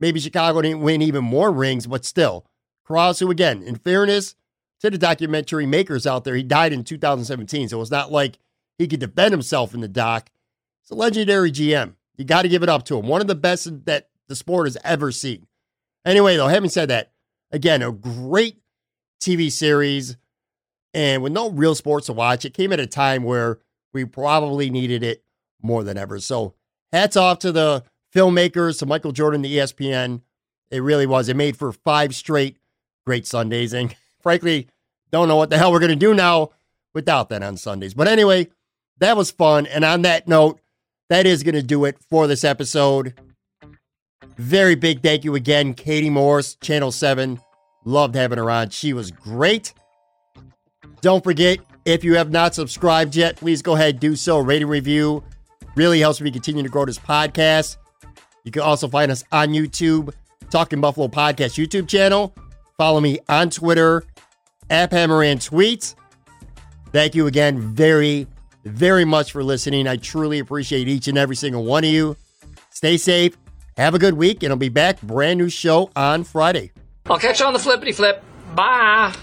maybe 0.00 0.20
Chicago 0.20 0.62
didn't 0.62 0.80
win 0.80 1.02
even 1.02 1.24
more 1.24 1.52
rings, 1.52 1.86
but 1.86 2.04
still. 2.04 2.46
Krause, 2.84 3.18
who 3.18 3.30
again, 3.30 3.62
in 3.62 3.76
fairness, 3.76 4.34
to 4.80 4.90
the 4.90 4.98
documentary 4.98 5.66
makers 5.66 6.06
out 6.06 6.24
there. 6.24 6.34
He 6.34 6.42
died 6.42 6.72
in 6.72 6.84
2017, 6.84 7.68
so 7.68 7.80
it's 7.80 7.90
not 7.90 8.12
like 8.12 8.38
he 8.78 8.86
could 8.86 9.00
defend 9.00 9.32
himself 9.32 9.74
in 9.74 9.80
the 9.80 9.88
doc. 9.88 10.30
It's 10.82 10.90
a 10.90 10.94
legendary 10.94 11.50
GM. 11.50 11.94
You 12.16 12.24
got 12.24 12.42
to 12.42 12.48
give 12.48 12.62
it 12.62 12.68
up 12.68 12.84
to 12.84 12.98
him. 12.98 13.06
One 13.06 13.20
of 13.20 13.26
the 13.26 13.34
best 13.34 13.84
that 13.86 14.08
the 14.28 14.36
sport 14.36 14.66
has 14.66 14.76
ever 14.84 15.10
seen. 15.12 15.46
Anyway, 16.04 16.36
though, 16.36 16.48
having 16.48 16.70
said 16.70 16.88
that, 16.88 17.12
again, 17.50 17.82
a 17.82 17.92
great 17.92 18.58
TV 19.20 19.50
series 19.50 20.16
and 20.94 21.22
with 21.22 21.32
no 21.32 21.50
real 21.50 21.74
sports 21.74 22.06
to 22.06 22.12
watch, 22.12 22.44
it 22.44 22.54
came 22.54 22.72
at 22.72 22.80
a 22.80 22.86
time 22.86 23.22
where 23.22 23.58
we 23.92 24.04
probably 24.04 24.70
needed 24.70 25.02
it 25.02 25.22
more 25.62 25.84
than 25.84 25.98
ever. 25.98 26.18
So, 26.20 26.54
hats 26.92 27.16
off 27.16 27.38
to 27.40 27.52
the 27.52 27.84
filmmakers, 28.14 28.78
to 28.78 28.86
Michael 28.86 29.12
Jordan, 29.12 29.42
the 29.42 29.58
ESPN. 29.58 30.22
It 30.70 30.82
really 30.82 31.06
was. 31.06 31.28
It 31.28 31.36
made 31.36 31.56
for 31.56 31.72
five 31.72 32.14
straight 32.14 32.58
great 33.06 33.26
Sundays. 33.26 33.72
And 33.72 33.94
frankly, 34.20 34.68
don't 35.10 35.28
know 35.28 35.36
what 35.36 35.50
the 35.50 35.58
hell 35.58 35.72
we're 35.72 35.80
going 35.80 35.90
to 35.90 35.96
do 35.96 36.14
now 36.14 36.50
without 36.94 37.28
that 37.30 37.42
on 37.42 37.56
Sundays. 37.56 37.94
But 37.94 38.08
anyway, 38.08 38.48
that 38.98 39.16
was 39.16 39.30
fun. 39.30 39.66
And 39.66 39.84
on 39.84 40.02
that 40.02 40.28
note, 40.28 40.60
that 41.08 41.26
is 41.26 41.42
going 41.42 41.54
to 41.54 41.62
do 41.62 41.84
it 41.86 41.96
for 42.10 42.26
this 42.26 42.44
episode. 42.44 43.18
Very 44.36 44.74
big 44.74 45.02
thank 45.02 45.24
you 45.24 45.34
again, 45.34 45.74
Katie 45.74 46.10
Morse, 46.10 46.54
Channel 46.56 46.92
7. 46.92 47.40
Loved 47.84 48.14
having 48.14 48.38
her 48.38 48.50
on. 48.50 48.70
She 48.70 48.92
was 48.92 49.10
great. 49.10 49.72
Don't 51.00 51.22
forget, 51.22 51.58
if 51.84 52.04
you 52.04 52.14
have 52.16 52.30
not 52.30 52.54
subscribed 52.54 53.16
yet, 53.16 53.36
please 53.36 53.62
go 53.62 53.74
ahead 53.74 54.00
do 54.00 54.16
so. 54.16 54.38
Rating 54.38 54.68
review 54.68 55.22
really 55.76 56.00
helps 56.00 56.20
me 56.20 56.30
continue 56.30 56.62
to 56.62 56.68
grow 56.68 56.84
this 56.84 56.98
podcast. 56.98 57.76
You 58.44 58.50
can 58.50 58.62
also 58.62 58.88
find 58.88 59.10
us 59.10 59.24
on 59.30 59.50
YouTube, 59.50 60.12
Talking 60.50 60.80
Buffalo 60.80 61.08
Podcast 61.08 61.62
YouTube 61.62 61.88
channel. 61.88 62.34
Follow 62.76 63.00
me 63.00 63.18
on 63.28 63.50
Twitter, 63.50 64.04
at 64.70 64.90
Hammerand 64.90 65.48
Tweets. 65.48 65.94
Thank 66.92 67.14
you 67.14 67.26
again 67.26 67.60
very, 67.60 68.26
very 68.64 69.04
much 69.04 69.32
for 69.32 69.44
listening. 69.44 69.86
I 69.86 69.96
truly 69.96 70.38
appreciate 70.38 70.88
each 70.88 71.08
and 71.08 71.18
every 71.18 71.36
single 71.36 71.64
one 71.64 71.84
of 71.84 71.90
you. 71.90 72.16
Stay 72.70 72.96
safe. 72.96 73.36
Have 73.76 73.94
a 73.94 73.98
good 73.98 74.14
week, 74.14 74.42
and 74.42 74.52
I'll 74.52 74.56
be 74.58 74.68
back. 74.68 75.00
Brand 75.02 75.38
new 75.38 75.48
show 75.48 75.90
on 75.94 76.24
Friday. 76.24 76.72
I'll 77.06 77.18
catch 77.18 77.40
you 77.40 77.46
on 77.46 77.52
the 77.52 77.58
flippity 77.58 77.92
flip. 77.92 78.22
Bye. 78.54 79.14